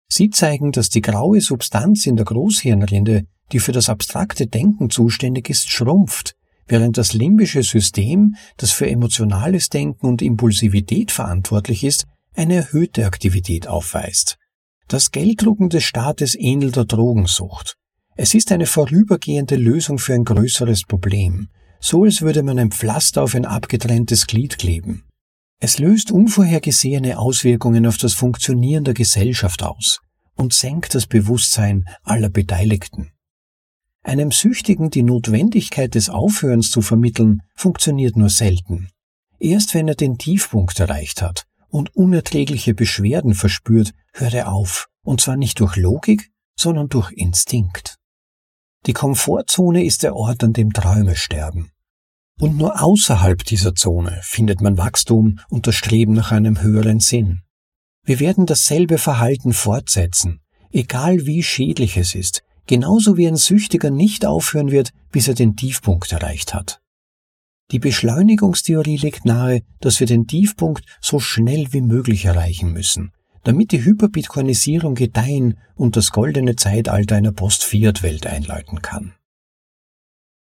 Sie 0.07 0.29
zeigen, 0.29 0.72
dass 0.72 0.89
die 0.89 1.01
graue 1.01 1.41
Substanz 1.41 2.05
in 2.05 2.15
der 2.15 2.25
Großhirnrinde, 2.25 3.25
die 3.51 3.60
für 3.60 3.74
das 3.74 3.89
abstrakte 3.89 4.48
Denken 4.48 4.89
zuständig 4.89 5.50
ist, 5.50 5.69
schrumpft, 5.69 6.37
während 6.67 6.97
das 6.97 7.13
limbische 7.13 7.63
System, 7.63 8.36
das 8.57 8.71
für 8.71 8.89
emotionales 8.89 9.69
Denken 9.69 10.07
und 10.07 10.21
Impulsivität 10.21 11.12
verantwortlich 11.12 11.83
ist, 11.83 12.05
eine 12.36 12.55
erhöhte 12.55 13.05
Aktivität 13.05 13.67
aufweist. 13.67 14.38
Das 14.88 15.12
Gelddrucken 15.12 15.69
des 15.69 15.83
Staates 15.83 16.36
ähnelt 16.36 16.75
der 16.75 16.86
Drogensucht. 16.86 17.75
Es 18.15 18.33
ist 18.33 18.51
eine 18.51 18.65
vorübergehende 18.65 19.55
Lösung 19.55 20.00
für 20.00 20.13
ein 20.13 20.24
größeres 20.24 20.83
Problem, 20.83 21.50
so 21.79 22.03
als 22.03 22.21
würde 22.21 22.43
man 22.43 22.57
ein 22.57 22.71
Pflaster 22.71 23.24
auf 23.24 23.36
ein 23.36 23.45
abgetrenntes 23.45 24.27
Glied 24.27 24.57
kleben. 24.57 25.03
Es 25.59 25.79
löst 25.79 26.12
unvorhergesehene 26.12 27.17
Auswirkungen 27.17 27.86
auf 27.88 27.97
das 27.97 28.13
Funktionieren 28.13 28.83
der 28.83 28.93
Gesellschaft 28.93 29.63
aus 29.63 30.00
und 30.36 30.53
senkt 30.53 30.93
das 30.95 31.07
Bewusstsein 31.07 31.86
aller 32.03 32.29
Beteiligten. 32.29 33.12
Einem 34.07 34.31
Süchtigen 34.31 34.89
die 34.89 35.03
Notwendigkeit 35.03 35.93
des 35.93 36.09
Aufhörens 36.09 36.71
zu 36.71 36.81
vermitteln, 36.81 37.41
funktioniert 37.55 38.15
nur 38.15 38.29
selten. 38.29 38.87
Erst 39.37 39.73
wenn 39.73 39.89
er 39.89 39.95
den 39.95 40.17
Tiefpunkt 40.17 40.79
erreicht 40.79 41.21
hat 41.21 41.45
und 41.67 41.93
unerträgliche 41.93 42.73
Beschwerden 42.73 43.33
verspürt, 43.33 43.91
hört 44.13 44.33
er 44.33 44.53
auf, 44.53 44.87
und 45.03 45.19
zwar 45.19 45.35
nicht 45.35 45.59
durch 45.59 45.75
Logik, 45.75 46.31
sondern 46.57 46.87
durch 46.87 47.11
Instinkt. 47.11 47.97
Die 48.85 48.93
Komfortzone 48.93 49.83
ist 49.83 50.03
der 50.03 50.15
Ort, 50.15 50.41
an 50.41 50.53
dem 50.53 50.71
Träume 50.71 51.17
sterben. 51.17 51.71
Und 52.39 52.55
nur 52.55 52.81
außerhalb 52.81 53.43
dieser 53.43 53.75
Zone 53.75 54.21
findet 54.23 54.61
man 54.61 54.77
Wachstum 54.77 55.41
und 55.49 55.67
das 55.67 55.75
Streben 55.75 56.13
nach 56.13 56.31
einem 56.31 56.61
höheren 56.61 57.01
Sinn. 57.01 57.41
Wir 58.05 58.21
werden 58.21 58.45
dasselbe 58.45 58.99
Verhalten 58.99 59.51
fortsetzen, 59.51 60.39
egal 60.71 61.25
wie 61.25 61.43
schädlich 61.43 61.97
es 61.97 62.15
ist, 62.15 62.43
genauso 62.67 63.17
wie 63.17 63.27
ein 63.27 63.38
Süchtiger 63.38 63.89
nicht 63.89 64.25
aufhören 64.25 64.71
wird, 64.71 64.91
bis 65.12 65.27
er 65.27 65.33
den 65.33 65.55
Tiefpunkt 65.55 66.12
erreicht 66.12 66.53
hat. 66.53 66.81
Die 67.71 67.79
Beschleunigungstheorie 67.79 68.97
legt 68.97 69.25
nahe, 69.25 69.62
dass 69.81 70.00
wir 70.00 70.07
den 70.07 70.27
Tiefpunkt 70.27 70.86
so 71.01 71.19
schnell 71.19 71.67
wie 71.71 71.81
möglich 71.81 72.25
erreichen 72.25 72.71
müssen, 72.71 73.12
damit 73.43 73.71
die 73.71 73.83
Hyperbitcoinisierung 73.83 74.95
gedeihen 74.95 75.57
und 75.75 75.97
das 75.97 76.12
goldene 76.12 76.55
Zeitalter 76.55 77.15
einer 77.15 77.33
Post-Fiat-Welt 77.33 78.25
einläuten 78.25 78.81
kann. 78.81 79.15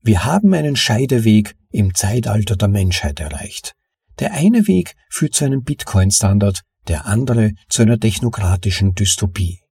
Wir 0.01 0.25
haben 0.25 0.53
einen 0.53 0.75
Scheideweg 0.75 1.55
im 1.71 1.95
Zeitalter 1.95 2.57
der 2.57 2.69
Menschheit 2.69 3.21
erreicht. 3.21 3.75
Der 4.19 4.33
eine 4.33 4.67
Weg 4.67 4.95
führt 5.09 5.35
zu 5.35 5.45
einem 5.45 5.63
Bitcoin-Standard, 5.63 6.63
der 6.89 7.07
andere 7.07 7.53
zu 7.69 7.83
einer 7.83 8.01
technokratischen 8.01 8.95
Dystopie. 8.95 9.62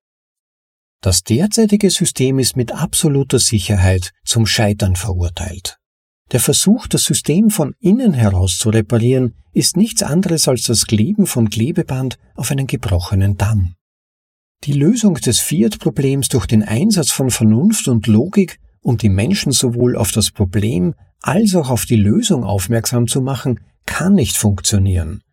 Das 1.01 1.23
derzeitige 1.23 1.89
System 1.89 2.37
ist 2.37 2.55
mit 2.55 2.71
absoluter 2.71 3.39
Sicherheit 3.39 4.11
zum 4.23 4.45
Scheitern 4.45 4.95
verurteilt. 4.95 5.79
Der 6.31 6.39
Versuch, 6.39 6.85
das 6.85 7.05
System 7.05 7.49
von 7.49 7.73
innen 7.79 8.13
heraus 8.13 8.59
zu 8.59 8.69
reparieren, 8.69 9.33
ist 9.51 9.77
nichts 9.77 10.03
anderes 10.03 10.47
als 10.47 10.63
das 10.63 10.85
Kleben 10.85 11.25
von 11.25 11.49
Klebeband 11.49 12.19
auf 12.35 12.51
einen 12.51 12.67
gebrochenen 12.67 13.35
Damm. 13.35 13.73
Die 14.63 14.73
Lösung 14.73 15.15
des 15.15 15.39
Fiat-Problems 15.39 16.29
durch 16.29 16.45
den 16.45 16.61
Einsatz 16.61 17.09
von 17.09 17.31
Vernunft 17.31 17.87
und 17.87 18.05
Logik, 18.05 18.59
um 18.81 18.97
die 18.97 19.09
Menschen 19.09 19.51
sowohl 19.51 19.97
auf 19.97 20.11
das 20.11 20.29
Problem 20.29 20.93
als 21.21 21.55
auch 21.55 21.71
auf 21.71 21.85
die 21.85 21.95
Lösung 21.95 22.43
aufmerksam 22.43 23.07
zu 23.07 23.21
machen, 23.21 23.59
kann 23.87 24.13
nicht 24.13 24.37
funktionieren. 24.37 25.23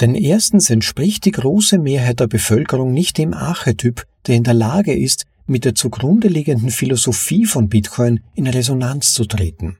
Denn 0.00 0.14
erstens 0.14 0.70
entspricht 0.70 1.24
die 1.24 1.32
große 1.32 1.78
Mehrheit 1.78 2.20
der 2.20 2.28
Bevölkerung 2.28 2.92
nicht 2.92 3.18
dem 3.18 3.34
Archetyp, 3.34 4.04
der 4.26 4.36
in 4.36 4.44
der 4.44 4.54
Lage 4.54 4.94
ist, 4.94 5.24
mit 5.46 5.64
der 5.64 5.74
zugrunde 5.74 6.28
liegenden 6.28 6.70
Philosophie 6.70 7.44
von 7.44 7.68
Bitcoin 7.68 8.20
in 8.34 8.46
Resonanz 8.46 9.12
zu 9.12 9.24
treten. 9.24 9.78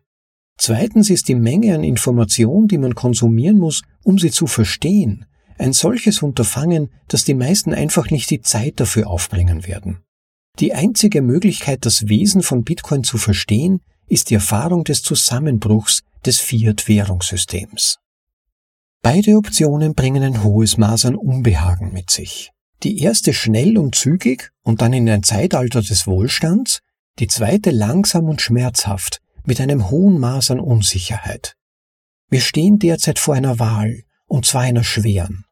Zweitens 0.59 1.11
ist 1.11 1.29
die 1.29 1.35
Menge 1.35 1.75
an 1.75 1.85
Information, 1.85 2.67
die 2.69 2.79
man 2.79 2.95
konsumieren 2.95 3.59
muss, 3.59 3.83
um 4.03 4.19
sie 4.19 4.31
zu 4.31 4.47
verstehen, 4.47 5.27
ein 5.59 5.73
solches 5.73 6.23
Unterfangen, 6.23 6.91
dass 7.09 7.25
die 7.25 7.35
meisten 7.35 7.75
einfach 7.75 8.11
nicht 8.11 8.31
die 8.31 8.41
Zeit 8.41 8.81
dafür 8.81 9.09
aufbringen 9.09 9.67
werden. 9.67 9.99
Die 10.59 10.73
einzige 10.73 11.23
Möglichkeit, 11.23 11.85
das 11.85 12.09
Wesen 12.09 12.43
von 12.43 12.65
Bitcoin 12.65 13.05
zu 13.05 13.19
verstehen, 13.19 13.81
ist 14.07 14.31
die 14.31 14.35
Erfahrung 14.35 14.85
des 14.85 15.03
Zusammenbruchs 15.03 16.03
des 16.25 16.41
Fiat-Währungssystems. 16.41 17.99
Beide 19.03 19.37
Optionen 19.37 19.95
bringen 19.95 20.23
ein 20.23 20.43
hohes 20.43 20.79
Maß 20.79 21.07
an 21.07 21.15
Unbehagen 21.15 21.93
mit 21.93 22.11
sich. 22.11 22.51
Die 22.83 23.01
erste 23.01 23.33
schnell 23.33 23.79
und 23.79 23.95
zügig 23.95 24.51
und 24.63 24.83
dann 24.83 24.93
in 24.93 25.09
ein 25.09 25.23
Zeitalter 25.23 25.83
des 25.83 26.07
Wohlstands, 26.07 26.81
die 27.19 27.27
zweite 27.27 27.71
langsam 27.71 28.29
und 28.29 28.43
schmerzhaft 28.43 29.21
mit 29.45 29.61
einem 29.61 29.91
hohen 29.91 30.19
Maß 30.19 30.51
an 30.51 30.61
Unsicherheit. 30.61 31.55
Wir 32.29 32.41
stehen 32.41 32.79
derzeit 32.79 33.19
vor 33.19 33.35
einer 33.35 33.59
Wahl, 33.59 34.03
und 34.27 34.45
zwar 34.45 34.63
einer 34.63 34.85
schweren. 34.85 35.45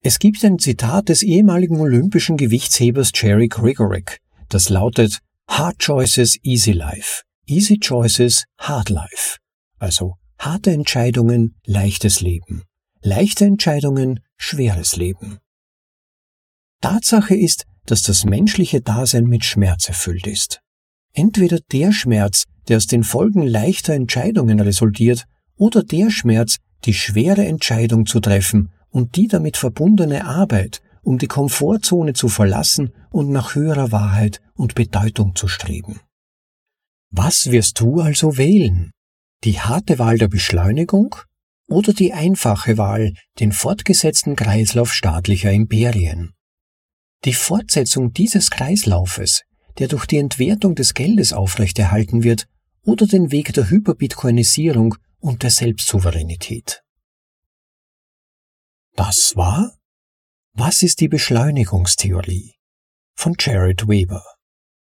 Es 0.00 0.18
gibt 0.18 0.44
ein 0.44 0.58
Zitat 0.58 1.08
des 1.08 1.22
ehemaligen 1.22 1.78
olympischen 1.78 2.36
Gewichtshebers 2.36 3.12
Jerry 3.14 3.48
Grigoric, 3.48 4.20
das 4.48 4.68
lautet 4.68 5.20
Hard 5.48 5.78
Choices, 5.78 6.38
Easy 6.42 6.72
Life. 6.72 7.22
Easy 7.46 7.78
Choices, 7.78 8.44
Hard 8.58 8.88
Life. 8.88 9.38
Also 9.78 10.14
Harte 10.44 10.72
Entscheidungen, 10.72 11.54
leichtes 11.66 12.20
Leben. 12.20 12.64
Leichte 13.00 13.44
Entscheidungen, 13.44 14.18
schweres 14.36 14.96
Leben. 14.96 15.38
Tatsache 16.82 17.34
ist, 17.34 17.64
dass 17.86 18.02
das 18.02 18.24
menschliche 18.24 18.80
Dasein 18.80 19.24
mit 19.24 19.44
Schmerz 19.44 19.88
erfüllt 19.88 20.26
ist. 20.26 20.60
Entweder 21.14 21.58
der 21.72 21.92
Schmerz, 21.92 22.44
der 22.68 22.76
aus 22.76 22.86
den 22.86 23.04
Folgen 23.04 23.42
leichter 23.42 23.94
Entscheidungen 23.94 24.60
resultiert, 24.60 25.24
oder 25.56 25.82
der 25.82 26.10
Schmerz, 26.10 26.58
die 26.84 26.94
schwere 26.94 27.44
Entscheidung 27.46 28.06
zu 28.06 28.20
treffen 28.20 28.70
und 28.90 29.16
die 29.16 29.28
damit 29.28 29.56
verbundene 29.56 30.26
Arbeit, 30.26 30.82
um 31.02 31.18
die 31.18 31.26
Komfortzone 31.26 32.12
zu 32.12 32.28
verlassen 32.28 32.92
und 33.10 33.30
nach 33.30 33.54
höherer 33.54 33.92
Wahrheit 33.92 34.40
und 34.54 34.74
Bedeutung 34.74 35.34
zu 35.34 35.48
streben. 35.48 36.00
Was 37.10 37.50
wirst 37.50 37.80
du 37.80 38.00
also 38.00 38.38
wählen? 38.38 38.90
Die 39.44 39.60
harte 39.60 39.98
Wahl 39.98 40.18
der 40.18 40.28
Beschleunigung 40.28 41.16
oder 41.68 41.92
die 41.92 42.12
einfache 42.12 42.78
Wahl, 42.78 43.14
den 43.40 43.52
fortgesetzten 43.52 44.36
Kreislauf 44.36 44.92
staatlicher 44.92 45.52
Imperien. 45.52 46.32
Die 47.24 47.34
Fortsetzung 47.34 48.12
dieses 48.12 48.50
Kreislaufes, 48.50 49.42
der 49.78 49.88
durch 49.88 50.06
die 50.06 50.18
Entwertung 50.18 50.74
des 50.74 50.94
Geldes 50.94 51.32
aufrechterhalten 51.32 52.24
wird, 52.24 52.46
oder 52.84 53.06
den 53.06 53.30
Weg 53.30 53.52
der 53.52 53.70
Hyperbitcoinisierung 53.70 54.96
und 55.20 55.44
der 55.44 55.50
Selbstsouveränität. 55.50 56.82
Das 58.96 59.36
war 59.36 59.72
Was 60.54 60.82
ist 60.82 61.00
die 61.00 61.08
Beschleunigungstheorie 61.08 62.56
von 63.14 63.34
Jared 63.38 63.88
Weber. 63.88 64.22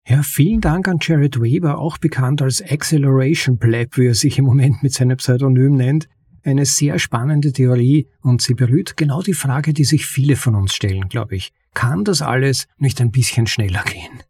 Ja, 0.06 0.22
vielen 0.22 0.60
Dank 0.60 0.88
an 0.88 0.98
Jared 1.00 1.40
Weber, 1.40 1.78
auch 1.78 1.98
bekannt 1.98 2.42
als 2.42 2.62
Acceleration 2.62 3.58
Pleb, 3.58 3.96
wie 3.96 4.06
er 4.06 4.14
sich 4.14 4.38
im 4.38 4.44
Moment 4.44 4.82
mit 4.82 4.92
seinem 4.92 5.16
Pseudonym 5.16 5.74
nennt. 5.74 6.08
Eine 6.42 6.64
sehr 6.64 6.98
spannende 6.98 7.52
Theorie 7.52 8.08
und 8.20 8.42
sie 8.42 8.54
berührt 8.54 8.96
genau 8.96 9.22
die 9.22 9.34
Frage, 9.34 9.72
die 9.72 9.84
sich 9.84 10.06
viele 10.06 10.36
von 10.36 10.54
uns 10.54 10.74
stellen, 10.74 11.08
glaube 11.08 11.36
ich. 11.36 11.52
Kann 11.76 12.04
das 12.04 12.22
alles 12.22 12.68
nicht 12.78 13.02
ein 13.02 13.10
bisschen 13.10 13.46
schneller 13.46 13.84
gehen? 13.84 14.22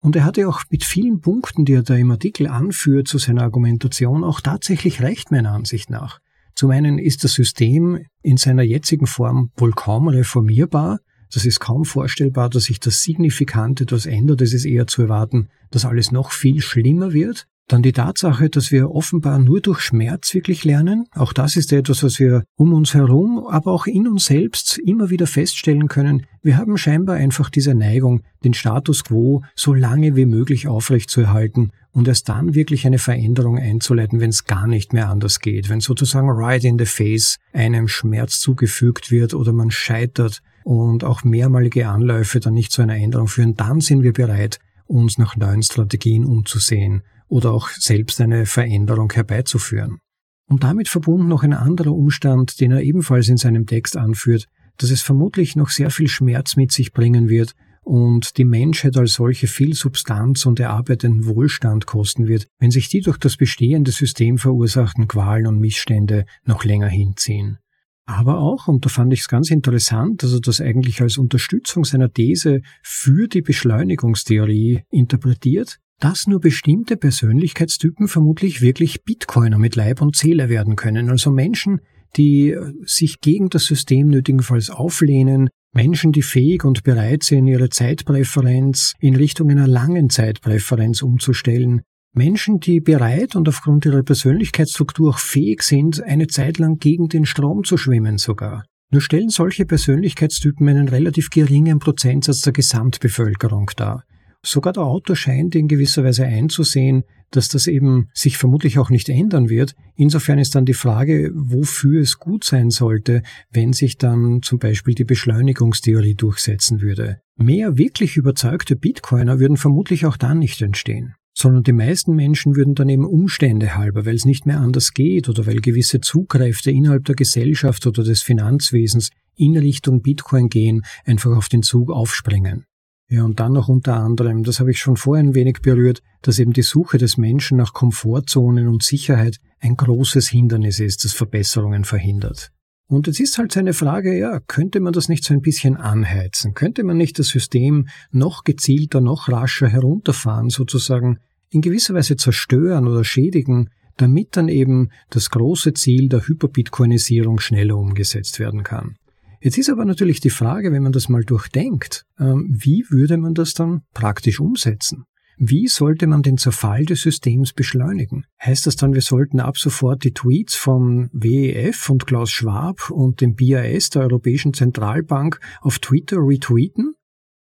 Und 0.00 0.14
er 0.14 0.24
hatte 0.24 0.48
auch 0.48 0.62
mit 0.70 0.84
vielen 0.84 1.20
Punkten, 1.20 1.64
die 1.64 1.72
er 1.72 1.82
da 1.82 1.96
im 1.96 2.12
Artikel 2.12 2.46
anführt 2.46 3.08
zu 3.08 3.18
seiner 3.18 3.42
Argumentation, 3.42 4.22
auch 4.22 4.40
tatsächlich 4.40 5.02
recht, 5.02 5.32
meiner 5.32 5.50
Ansicht 5.50 5.90
nach. 5.90 6.20
Zum 6.54 6.70
einen 6.70 6.98
ist 6.98 7.24
das 7.24 7.32
System 7.32 8.06
in 8.22 8.36
seiner 8.36 8.62
jetzigen 8.62 9.08
Form 9.08 9.50
wohl 9.56 9.72
kaum 9.72 10.06
reformierbar, 10.06 11.00
das 11.32 11.44
ist 11.44 11.58
kaum 11.58 11.84
vorstellbar, 11.84 12.48
dass 12.48 12.64
sich 12.64 12.78
das 12.78 13.02
signifikant 13.02 13.80
etwas 13.80 14.06
ändert. 14.06 14.40
Es 14.40 14.52
ist 14.52 14.64
eher 14.64 14.86
zu 14.86 15.02
erwarten, 15.02 15.48
dass 15.72 15.84
alles 15.84 16.12
noch 16.12 16.30
viel 16.30 16.60
schlimmer 16.60 17.12
wird. 17.12 17.48
Dann 17.66 17.82
die 17.82 17.92
Tatsache, 17.92 18.50
dass 18.50 18.70
wir 18.70 18.90
offenbar 18.90 19.38
nur 19.38 19.60
durch 19.62 19.80
Schmerz 19.80 20.34
wirklich 20.34 20.64
lernen. 20.64 21.06
Auch 21.14 21.32
das 21.32 21.56
ist 21.56 21.72
etwas, 21.72 22.02
was 22.02 22.18
wir 22.18 22.44
um 22.56 22.74
uns 22.74 22.92
herum, 22.92 23.46
aber 23.48 23.72
auch 23.72 23.86
in 23.86 24.06
uns 24.06 24.26
selbst 24.26 24.78
immer 24.78 25.08
wieder 25.08 25.26
feststellen 25.26 25.88
können. 25.88 26.26
Wir 26.42 26.58
haben 26.58 26.76
scheinbar 26.76 27.16
einfach 27.16 27.48
diese 27.48 27.74
Neigung, 27.74 28.22
den 28.44 28.52
Status 28.52 29.04
quo 29.04 29.42
so 29.54 29.72
lange 29.72 30.14
wie 30.14 30.26
möglich 30.26 30.68
aufrechtzuerhalten 30.68 31.72
und 31.90 32.06
erst 32.06 32.28
dann 32.28 32.54
wirklich 32.54 32.86
eine 32.86 32.98
Veränderung 32.98 33.58
einzuleiten, 33.58 34.20
wenn 34.20 34.30
es 34.30 34.44
gar 34.44 34.66
nicht 34.66 34.92
mehr 34.92 35.08
anders 35.08 35.40
geht. 35.40 35.70
Wenn 35.70 35.80
sozusagen 35.80 36.28
right 36.28 36.64
in 36.64 36.78
the 36.78 36.84
face 36.84 37.38
einem 37.54 37.88
Schmerz 37.88 38.40
zugefügt 38.40 39.10
wird 39.10 39.32
oder 39.32 39.54
man 39.54 39.70
scheitert 39.70 40.42
und 40.64 41.02
auch 41.02 41.24
mehrmalige 41.24 41.88
Anläufe 41.88 42.40
dann 42.40 42.54
nicht 42.54 42.72
zu 42.72 42.82
einer 42.82 42.96
Änderung 42.96 43.28
führen, 43.28 43.54
dann 43.54 43.80
sind 43.80 44.02
wir 44.02 44.12
bereit, 44.12 44.58
uns 44.86 45.16
nach 45.16 45.36
neuen 45.36 45.62
Strategien 45.62 46.26
umzusehen 46.26 47.02
oder 47.28 47.52
auch 47.52 47.68
selbst 47.68 48.20
eine 48.20 48.46
Veränderung 48.46 49.12
herbeizuführen. 49.12 49.98
Und 50.46 50.62
damit 50.62 50.88
verbunden 50.88 51.28
noch 51.28 51.42
ein 51.42 51.54
anderer 51.54 51.92
Umstand, 51.92 52.60
den 52.60 52.72
er 52.72 52.82
ebenfalls 52.82 53.28
in 53.28 53.36
seinem 53.36 53.66
Text 53.66 53.96
anführt, 53.96 54.46
dass 54.76 54.90
es 54.90 55.02
vermutlich 55.02 55.56
noch 55.56 55.70
sehr 55.70 55.90
viel 55.90 56.08
Schmerz 56.08 56.56
mit 56.56 56.72
sich 56.72 56.92
bringen 56.92 57.28
wird 57.28 57.54
und 57.82 58.38
die 58.38 58.44
Menschheit 58.44 58.96
als 58.96 59.14
solche 59.14 59.46
viel 59.46 59.74
Substanz 59.74 60.46
und 60.46 60.58
erarbeitenden 60.58 61.26
Wohlstand 61.26 61.86
kosten 61.86 62.26
wird, 62.26 62.46
wenn 62.58 62.70
sich 62.70 62.88
die 62.88 63.00
durch 63.00 63.18
das 63.18 63.36
bestehende 63.36 63.92
System 63.92 64.38
verursachten 64.38 65.06
Qualen 65.06 65.46
und 65.46 65.60
Missstände 65.60 66.24
noch 66.44 66.64
länger 66.64 66.88
hinziehen. 66.88 67.58
Aber 68.06 68.38
auch, 68.38 68.68
und 68.68 68.84
da 68.84 68.90
fand 68.90 69.12
ich 69.14 69.20
es 69.20 69.28
ganz 69.28 69.50
interessant, 69.50 70.22
dass 70.22 70.32
er 70.32 70.40
das 70.40 70.60
eigentlich 70.60 71.00
als 71.00 71.16
Unterstützung 71.16 71.84
seiner 71.84 72.12
These 72.12 72.60
für 72.82 73.28
die 73.28 73.40
Beschleunigungstheorie 73.40 74.82
interpretiert, 74.90 75.78
dass 76.00 76.26
nur 76.26 76.40
bestimmte 76.40 76.96
Persönlichkeitstypen 76.96 78.08
vermutlich 78.08 78.60
wirklich 78.60 79.04
Bitcoiner 79.04 79.58
mit 79.58 79.76
Leib 79.76 80.00
und 80.00 80.16
Seele 80.16 80.48
werden 80.48 80.76
können, 80.76 81.10
also 81.10 81.30
Menschen, 81.30 81.80
die 82.16 82.56
sich 82.84 83.20
gegen 83.20 83.48
das 83.48 83.64
System 83.64 84.08
nötigenfalls 84.08 84.70
auflehnen, 84.70 85.48
Menschen, 85.74 86.12
die 86.12 86.22
fähig 86.22 86.64
und 86.64 86.84
bereit 86.84 87.24
sind, 87.24 87.48
ihre 87.48 87.68
Zeitpräferenz 87.68 88.94
in 89.00 89.16
Richtung 89.16 89.50
einer 89.50 89.66
langen 89.66 90.08
Zeitpräferenz 90.08 91.02
umzustellen, 91.02 91.82
Menschen, 92.16 92.60
die 92.60 92.80
bereit 92.80 93.34
und 93.34 93.48
aufgrund 93.48 93.84
ihrer 93.86 94.04
Persönlichkeitsstruktur 94.04 95.10
auch 95.10 95.18
fähig 95.18 95.64
sind, 95.64 96.00
eine 96.00 96.28
Zeit 96.28 96.58
lang 96.58 96.78
gegen 96.78 97.08
den 97.08 97.26
Strom 97.26 97.64
zu 97.64 97.76
schwimmen 97.76 98.18
sogar. 98.18 98.64
Nur 98.92 99.00
stellen 99.00 99.30
solche 99.30 99.66
Persönlichkeitstypen 99.66 100.68
einen 100.68 100.86
relativ 100.86 101.30
geringen 101.30 101.80
Prozentsatz 101.80 102.42
der 102.42 102.52
Gesamtbevölkerung 102.52 103.68
dar. 103.76 104.04
Sogar 104.44 104.72
der 104.72 104.84
Autor 104.84 105.16
scheint 105.16 105.54
in 105.54 105.68
gewisser 105.68 106.04
Weise 106.04 106.24
einzusehen, 106.24 107.04
dass 107.30 107.48
das 107.48 107.66
eben 107.66 108.08
sich 108.12 108.38
vermutlich 108.38 108.78
auch 108.78 108.90
nicht 108.90 109.08
ändern 109.08 109.48
wird. 109.48 109.74
Insofern 109.96 110.38
ist 110.38 110.54
dann 110.54 110.66
die 110.66 110.74
Frage, 110.74 111.32
wofür 111.34 112.00
es 112.00 112.18
gut 112.18 112.44
sein 112.44 112.70
sollte, 112.70 113.22
wenn 113.50 113.72
sich 113.72 113.98
dann 113.98 114.40
zum 114.42 114.58
Beispiel 114.58 114.94
die 114.94 115.04
Beschleunigungstheorie 115.04 116.14
durchsetzen 116.14 116.80
würde. 116.80 117.20
Mehr 117.36 117.78
wirklich 117.78 118.16
überzeugte 118.16 118.76
Bitcoiner 118.76 119.40
würden 119.40 119.56
vermutlich 119.56 120.06
auch 120.06 120.16
dann 120.16 120.38
nicht 120.38 120.62
entstehen 120.62 121.14
sondern 121.36 121.64
die 121.64 121.72
meisten 121.72 122.14
Menschen 122.14 122.54
würden 122.54 122.76
dann 122.76 122.88
eben 122.88 123.04
Umstände 123.04 123.76
halber, 123.76 124.06
weil 124.06 124.14
es 124.14 124.24
nicht 124.24 124.46
mehr 124.46 124.60
anders 124.60 124.92
geht 124.92 125.28
oder 125.28 125.46
weil 125.46 125.56
gewisse 125.56 126.00
Zugkräfte 126.00 126.70
innerhalb 126.70 127.04
der 127.06 127.16
Gesellschaft 127.16 127.86
oder 127.86 128.04
des 128.04 128.22
Finanzwesens 128.22 129.10
in 129.36 129.56
Richtung 129.56 130.00
Bitcoin 130.00 130.48
gehen, 130.48 130.82
einfach 131.04 131.36
auf 131.36 131.48
den 131.48 131.62
Zug 131.62 131.90
aufspringen. 131.90 132.66
Ja, 133.14 133.22
und 133.22 133.38
dann 133.38 133.52
noch 133.52 133.68
unter 133.68 133.94
anderem, 133.94 134.42
das 134.42 134.58
habe 134.58 134.72
ich 134.72 134.80
schon 134.80 134.96
vorher 134.96 135.22
ein 135.22 135.36
wenig 135.36 135.60
berührt, 135.62 136.02
dass 136.22 136.40
eben 136.40 136.52
die 136.52 136.62
Suche 136.62 136.98
des 136.98 137.16
Menschen 137.16 137.56
nach 137.56 137.72
Komfortzonen 137.72 138.66
und 138.66 138.82
Sicherheit 138.82 139.38
ein 139.60 139.76
großes 139.76 140.26
Hindernis 140.26 140.80
ist, 140.80 141.04
das 141.04 141.12
Verbesserungen 141.12 141.84
verhindert. 141.84 142.50
Und 142.88 143.06
jetzt 143.06 143.20
ist 143.20 143.38
halt 143.38 143.52
seine 143.52 143.72
Frage, 143.72 144.18
ja, 144.18 144.40
könnte 144.40 144.80
man 144.80 144.92
das 144.92 145.08
nicht 145.08 145.22
so 145.22 145.32
ein 145.32 145.42
bisschen 145.42 145.76
anheizen? 145.76 146.54
Könnte 146.54 146.82
man 146.82 146.96
nicht 146.96 147.20
das 147.20 147.28
System 147.28 147.86
noch 148.10 148.42
gezielter, 148.42 149.00
noch 149.00 149.28
rascher 149.28 149.68
herunterfahren, 149.68 150.50
sozusagen 150.50 151.20
in 151.50 151.60
gewisser 151.60 151.94
Weise 151.94 152.16
zerstören 152.16 152.88
oder 152.88 153.04
schädigen, 153.04 153.70
damit 153.96 154.36
dann 154.36 154.48
eben 154.48 154.88
das 155.10 155.30
große 155.30 155.72
Ziel 155.74 156.08
der 156.08 156.26
Hyperbitcoinisierung 156.26 157.38
schneller 157.38 157.76
umgesetzt 157.76 158.40
werden 158.40 158.64
kann? 158.64 158.96
Jetzt 159.44 159.58
ist 159.58 159.68
aber 159.68 159.84
natürlich 159.84 160.20
die 160.20 160.30
Frage, 160.30 160.72
wenn 160.72 160.82
man 160.82 160.92
das 160.92 161.10
mal 161.10 161.22
durchdenkt, 161.22 162.06
ähm, 162.18 162.48
wie 162.50 162.86
würde 162.88 163.18
man 163.18 163.34
das 163.34 163.52
dann 163.52 163.82
praktisch 163.92 164.40
umsetzen? 164.40 165.04
Wie 165.36 165.66
sollte 165.66 166.06
man 166.06 166.22
den 166.22 166.38
Zerfall 166.38 166.86
des 166.86 167.02
Systems 167.02 167.52
beschleunigen? 167.52 168.24
Heißt 168.42 168.66
das 168.66 168.76
dann, 168.76 168.94
wir 168.94 169.02
sollten 169.02 169.40
ab 169.40 169.58
sofort 169.58 170.02
die 170.02 170.12
Tweets 170.12 170.54
vom 170.54 171.10
WEF 171.12 171.90
und 171.90 172.06
Klaus 172.06 172.30
Schwab 172.30 172.90
und 172.90 173.20
dem 173.20 173.34
BIS 173.34 173.90
der 173.90 174.02
Europäischen 174.04 174.54
Zentralbank 174.54 175.38
auf 175.60 175.78
Twitter 175.78 176.16
retweeten? 176.20 176.94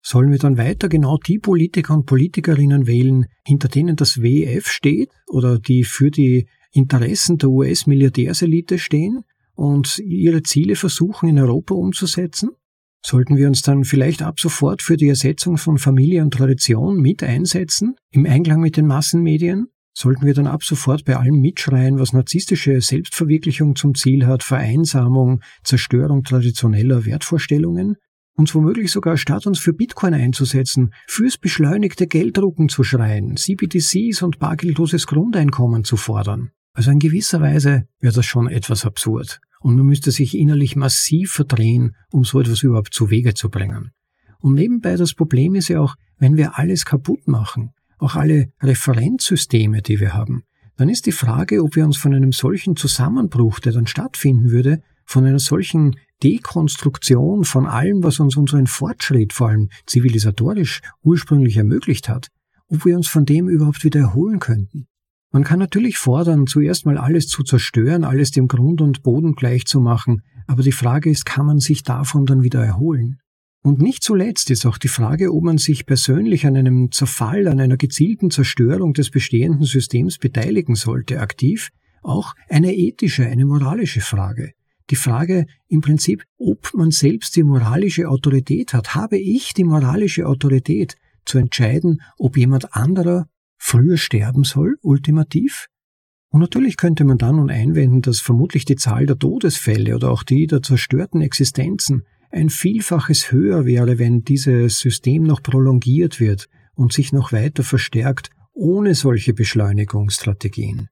Sollen 0.02 0.32
wir 0.32 0.38
dann 0.38 0.58
weiter 0.58 0.88
genau 0.88 1.16
die 1.16 1.38
Politiker 1.38 1.94
und 1.94 2.06
Politikerinnen 2.06 2.88
wählen, 2.88 3.26
hinter 3.46 3.68
denen 3.68 3.94
das 3.94 4.20
WEF 4.20 4.66
steht 4.66 5.10
oder 5.28 5.60
die 5.60 5.84
für 5.84 6.10
die 6.10 6.48
Interessen 6.72 7.38
der 7.38 7.50
US-Milliardärselite 7.50 8.80
stehen 8.80 9.22
und 9.54 9.98
ihre 9.98 10.42
Ziele 10.42 10.76
versuchen 10.76 11.28
in 11.28 11.38
Europa 11.38 11.74
umzusetzen? 11.74 12.50
Sollten 13.04 13.36
wir 13.36 13.48
uns 13.48 13.60
dann 13.60 13.84
vielleicht 13.84 14.22
ab 14.22 14.40
sofort 14.40 14.80
für 14.80 14.96
die 14.96 15.08
Ersetzung 15.08 15.58
von 15.58 15.78
Familie 15.78 16.22
und 16.22 16.32
Tradition 16.32 16.96
mit 16.96 17.22
einsetzen, 17.22 17.96
im 18.10 18.24
Einklang 18.24 18.60
mit 18.60 18.76
den 18.76 18.86
Massenmedien? 18.86 19.68
Sollten 19.96 20.26
wir 20.26 20.34
dann 20.34 20.46
ab 20.46 20.64
sofort 20.64 21.04
bei 21.04 21.16
allem 21.16 21.40
mitschreien, 21.40 21.98
was 21.98 22.12
narzisstische 22.12 22.80
Selbstverwirklichung 22.80 23.76
zum 23.76 23.94
Ziel 23.94 24.26
hat, 24.26 24.42
Vereinsamung, 24.42 25.40
Zerstörung 25.62 26.24
traditioneller 26.24 27.04
Wertvorstellungen? 27.04 27.96
Uns 28.36 28.54
womöglich 28.54 28.90
sogar 28.90 29.16
statt 29.16 29.46
uns 29.46 29.60
für 29.60 29.72
Bitcoin 29.72 30.12
einzusetzen, 30.12 30.92
fürs 31.06 31.38
beschleunigte 31.38 32.06
Gelddrucken 32.06 32.68
zu 32.68 32.82
schreien, 32.82 33.36
CBDCs 33.36 34.22
und 34.22 34.40
bargeldloses 34.40 35.06
Grundeinkommen 35.06 35.84
zu 35.84 35.96
fordern. 35.96 36.50
Also 36.72 36.90
in 36.90 36.98
gewisser 36.98 37.40
Weise 37.40 37.86
wäre 38.00 38.12
das 38.12 38.26
schon 38.26 38.48
etwas 38.48 38.84
absurd 38.84 39.40
und 39.60 39.76
man 39.76 39.86
müsste 39.86 40.10
sich 40.10 40.36
innerlich 40.36 40.74
massiv 40.74 41.32
verdrehen, 41.32 41.94
um 42.10 42.24
so 42.24 42.40
etwas 42.40 42.62
überhaupt 42.64 42.92
zu 42.92 43.10
Wege 43.10 43.34
zu 43.34 43.48
bringen. 43.48 43.92
Und 44.40 44.54
nebenbei 44.54 44.96
das 44.96 45.14
Problem 45.14 45.54
ist 45.54 45.68
ja 45.68 45.80
auch, 45.80 45.94
wenn 46.18 46.36
wir 46.36 46.58
alles 46.58 46.84
kaputt 46.84 47.28
machen, 47.28 47.70
auch 47.98 48.16
alle 48.16 48.52
Referenzsysteme, 48.60 49.80
die 49.80 50.00
wir 50.00 50.12
haben, 50.12 50.42
dann 50.76 50.88
ist 50.88 51.06
die 51.06 51.12
Frage, 51.12 51.62
ob 51.62 51.76
wir 51.76 51.84
uns 51.84 51.96
von 51.96 52.12
einem 52.12 52.32
solchen 52.32 52.76
Zusammenbruch, 52.76 53.60
der 53.60 53.72
dann 53.72 53.86
stattfinden 53.86 54.50
würde, 54.50 54.82
von 55.04 55.24
einer 55.24 55.38
solchen 55.38 55.96
Dekonstruktion 56.22 57.44
von 57.44 57.66
allem, 57.66 58.02
was 58.02 58.20
uns 58.20 58.36
unseren 58.36 58.66
Fortschritt, 58.66 59.32
vor 59.32 59.48
allem 59.48 59.68
zivilisatorisch, 59.86 60.80
ursprünglich 61.02 61.56
ermöglicht 61.56 62.08
hat, 62.08 62.28
ob 62.68 62.84
wir 62.84 62.96
uns 62.96 63.08
von 63.08 63.24
dem 63.24 63.48
überhaupt 63.48 63.84
wieder 63.84 64.00
erholen 64.00 64.38
könnten. 64.38 64.86
Man 65.32 65.44
kann 65.44 65.58
natürlich 65.58 65.98
fordern, 65.98 66.46
zuerst 66.46 66.86
mal 66.86 66.96
alles 66.96 67.26
zu 67.26 67.42
zerstören, 67.42 68.04
alles 68.04 68.30
dem 68.30 68.46
Grund 68.46 68.80
und 68.80 69.02
Boden 69.02 69.34
gleich 69.34 69.64
zu 69.66 69.80
machen, 69.80 70.22
aber 70.46 70.62
die 70.62 70.72
Frage 70.72 71.10
ist, 71.10 71.26
kann 71.26 71.46
man 71.46 71.58
sich 71.58 71.82
davon 71.82 72.24
dann 72.24 72.42
wieder 72.42 72.64
erholen? 72.64 73.18
Und 73.62 73.80
nicht 73.80 74.02
zuletzt 74.02 74.50
ist 74.50 74.66
auch 74.66 74.78
die 74.78 74.88
Frage, 74.88 75.32
ob 75.32 75.42
man 75.42 75.58
sich 75.58 75.86
persönlich 75.86 76.46
an 76.46 76.54
einem 76.54 76.92
Zerfall, 76.92 77.48
an 77.48 77.60
einer 77.60 77.78
gezielten 77.78 78.30
Zerstörung 78.30 78.92
des 78.92 79.10
bestehenden 79.10 79.64
Systems 79.64 80.18
beteiligen 80.18 80.74
sollte, 80.74 81.20
aktiv, 81.20 81.70
auch 82.02 82.34
eine 82.48 82.74
ethische, 82.74 83.26
eine 83.26 83.46
moralische 83.46 84.02
Frage. 84.02 84.52
Die 84.90 84.96
Frage 84.96 85.46
im 85.68 85.80
Prinzip, 85.80 86.24
ob 86.36 86.72
man 86.74 86.90
selbst 86.90 87.36
die 87.36 87.42
moralische 87.42 88.08
Autorität 88.08 88.74
hat. 88.74 88.94
Habe 88.94 89.18
ich 89.18 89.54
die 89.54 89.64
moralische 89.64 90.26
Autorität 90.26 90.96
zu 91.24 91.38
entscheiden, 91.38 92.02
ob 92.18 92.36
jemand 92.36 92.74
anderer 92.74 93.26
früher 93.56 93.96
sterben 93.96 94.44
soll, 94.44 94.76
ultimativ? 94.82 95.68
Und 96.28 96.40
natürlich 96.40 96.76
könnte 96.76 97.04
man 97.04 97.16
dann 97.16 97.36
nun 97.36 97.50
einwenden, 97.50 98.02
dass 98.02 98.20
vermutlich 98.20 98.64
die 98.64 98.76
Zahl 98.76 99.06
der 99.06 99.18
Todesfälle 99.18 99.94
oder 99.94 100.10
auch 100.10 100.22
die 100.22 100.46
der 100.46 100.62
zerstörten 100.62 101.22
Existenzen 101.22 102.02
ein 102.30 102.50
Vielfaches 102.50 103.30
höher 103.30 103.64
wäre, 103.64 103.98
wenn 103.98 104.22
dieses 104.22 104.80
System 104.80 105.22
noch 105.22 105.42
prolongiert 105.42 106.18
wird 106.18 106.48
und 106.74 106.92
sich 106.92 107.12
noch 107.12 107.32
weiter 107.32 107.62
verstärkt 107.62 108.30
ohne 108.52 108.94
solche 108.94 109.34
Beschleunigungsstrategien. 109.34 110.88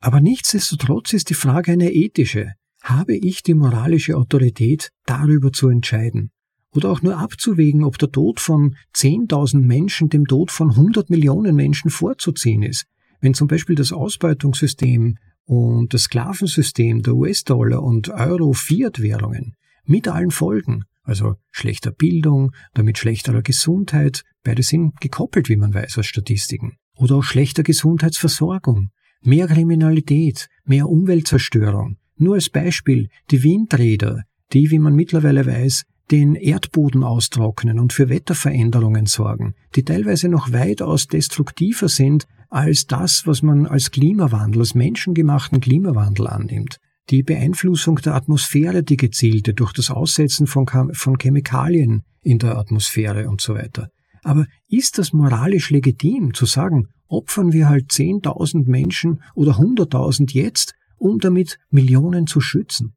Aber 0.00 0.20
nichtsdestotrotz 0.20 1.12
ist 1.12 1.30
die 1.30 1.34
Frage 1.34 1.72
eine 1.72 1.92
ethische. 1.92 2.52
Habe 2.84 3.16
ich 3.16 3.42
die 3.42 3.54
moralische 3.54 4.14
Autorität, 4.14 4.90
darüber 5.06 5.52
zu 5.52 5.70
entscheiden? 5.70 6.30
Oder 6.74 6.90
auch 6.90 7.00
nur 7.00 7.16
abzuwägen, 7.16 7.82
ob 7.82 7.96
der 7.96 8.10
Tod 8.10 8.40
von 8.40 8.76
10.000 8.94 9.62
Menschen 9.62 10.10
dem 10.10 10.26
Tod 10.26 10.50
von 10.50 10.72
100 10.72 11.08
Millionen 11.08 11.56
Menschen 11.56 11.90
vorzuziehen 11.90 12.62
ist. 12.62 12.84
Wenn 13.22 13.32
zum 13.32 13.48
Beispiel 13.48 13.74
das 13.74 13.90
Ausbeutungssystem 13.90 15.16
und 15.46 15.94
das 15.94 16.02
Sklavensystem 16.02 17.02
der 17.02 17.14
US-Dollar 17.14 17.82
und 17.82 18.10
Euro-Fiat-Währungen 18.10 19.54
mit 19.86 20.06
allen 20.06 20.30
Folgen, 20.30 20.84
also 21.04 21.36
schlechter 21.52 21.90
Bildung, 21.90 22.50
damit 22.74 22.98
schlechterer 22.98 23.40
Gesundheit, 23.40 24.24
beide 24.42 24.62
sind 24.62 25.00
gekoppelt, 25.00 25.48
wie 25.48 25.56
man 25.56 25.72
weiß 25.72 25.96
aus 25.96 26.06
Statistiken, 26.06 26.76
oder 26.98 27.16
auch 27.16 27.24
schlechter 27.24 27.62
Gesundheitsversorgung, 27.62 28.90
mehr 29.22 29.46
Kriminalität, 29.46 30.48
mehr 30.66 30.86
Umweltzerstörung. 30.86 31.96
Nur 32.16 32.34
als 32.34 32.48
Beispiel 32.48 33.08
die 33.30 33.42
Windräder, 33.42 34.22
die, 34.52 34.70
wie 34.70 34.78
man 34.78 34.94
mittlerweile 34.94 35.46
weiß, 35.46 35.84
den 36.10 36.34
Erdboden 36.34 37.02
austrocknen 37.02 37.78
und 37.80 37.92
für 37.92 38.08
Wetterveränderungen 38.08 39.06
sorgen, 39.06 39.54
die 39.74 39.84
teilweise 39.84 40.28
noch 40.28 40.52
weitaus 40.52 41.06
destruktiver 41.06 41.88
sind 41.88 42.26
als 42.50 42.86
das, 42.86 43.26
was 43.26 43.42
man 43.42 43.66
als 43.66 43.90
Klimawandel, 43.90 44.60
als 44.60 44.74
menschengemachten 44.74 45.60
Klimawandel 45.60 46.26
annimmt. 46.26 46.78
Die 47.10 47.22
Beeinflussung 47.22 47.96
der 47.96 48.14
Atmosphäre, 48.14 48.82
die 48.82 48.96
gezielte 48.96 49.54
durch 49.54 49.72
das 49.72 49.90
Aussetzen 49.90 50.46
von, 50.46 50.66
von 50.92 51.16
Chemikalien 51.18 52.04
in 52.22 52.38
der 52.38 52.56
Atmosphäre 52.56 53.28
und 53.28 53.40
so 53.40 53.54
weiter. 53.54 53.88
Aber 54.22 54.46
ist 54.68 54.98
das 54.98 55.12
moralisch 55.12 55.70
legitim 55.70 56.32
zu 56.32 56.46
sagen, 56.46 56.88
opfern 57.08 57.52
wir 57.52 57.68
halt 57.68 57.90
10.000 57.90 58.68
Menschen 58.68 59.22
oder 59.34 59.58
100.000 59.58 60.32
jetzt, 60.32 60.74
um 61.04 61.18
damit 61.18 61.58
Millionen 61.70 62.26
zu 62.26 62.40
schützen? 62.40 62.94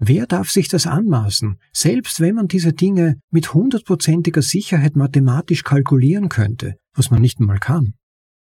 Wer 0.00 0.26
darf 0.26 0.50
sich 0.50 0.68
das 0.68 0.88
anmaßen, 0.88 1.56
selbst 1.72 2.18
wenn 2.18 2.34
man 2.34 2.48
diese 2.48 2.72
Dinge 2.72 3.20
mit 3.30 3.54
hundertprozentiger 3.54 4.42
Sicherheit 4.42 4.96
mathematisch 4.96 5.62
kalkulieren 5.62 6.28
könnte, 6.28 6.74
was 6.94 7.12
man 7.12 7.22
nicht 7.22 7.38
einmal 7.38 7.60
kann? 7.60 7.94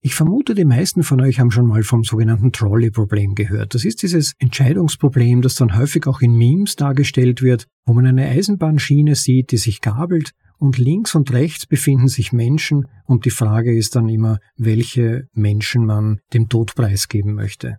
Ich 0.01 0.15
vermute, 0.15 0.55
die 0.55 0.65
meisten 0.65 1.03
von 1.03 1.21
euch 1.21 1.39
haben 1.39 1.51
schon 1.51 1.67
mal 1.67 1.83
vom 1.83 2.03
sogenannten 2.03 2.53
Trolley-Problem 2.53 3.35
gehört. 3.35 3.75
Das 3.75 3.85
ist 3.85 4.03
dieses 4.03 4.33
Entscheidungsproblem, 4.39 5.43
das 5.43 5.55
dann 5.55 5.77
häufig 5.77 6.07
auch 6.07 6.21
in 6.21 6.37
Memes 6.37 6.77
dargestellt 6.77 7.43
wird, 7.43 7.67
wo 7.85 7.93
man 7.93 8.07
eine 8.07 8.27
Eisenbahnschiene 8.27 9.15
sieht, 9.15 9.53
die 9.53 9.59
sich 9.59 9.83
gabelt 9.83 10.33
und 10.59 10.79
links 10.79 11.15
und 11.15 11.31
rechts 11.33 11.67
befinden 11.67 12.09
sich 12.09 12.33
Menschen 12.33 12.87
und 13.05 13.27
die 13.27 13.31
Frage 13.31 13.77
ist 13.77 13.97
dann 13.97 14.09
immer, 14.09 14.39
welche 14.57 15.29
Menschen 15.33 15.85
man 15.85 16.21
dem 16.33 16.49
Tod 16.49 16.75
preisgeben 16.75 17.35
möchte. 17.35 17.79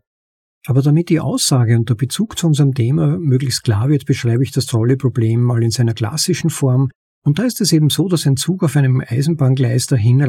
Aber 0.65 0.81
damit 0.81 1.09
die 1.09 1.19
Aussage 1.19 1.77
und 1.77 1.89
der 1.89 1.95
Bezug 1.95 2.37
zu 2.37 2.47
unserem 2.47 2.73
Thema 2.73 3.17
möglichst 3.19 3.63
klar 3.63 3.89
wird, 3.89 4.05
beschreibe 4.05 4.43
ich 4.43 4.51
das 4.51 4.65
Trolley-Problem 4.65 5.41
mal 5.41 5.63
in 5.63 5.71
seiner 5.71 5.93
klassischen 5.93 6.49
Form. 6.49 6.89
Und 7.23 7.39
da 7.39 7.43
ist 7.43 7.61
es 7.61 7.71
eben 7.71 7.89
so, 7.89 8.07
dass 8.07 8.25
ein 8.25 8.37
Zug 8.37 8.63
auf 8.63 8.75
einem 8.75 9.01
Eisenbahngleis 9.05 9.87
dahin 9.87 10.21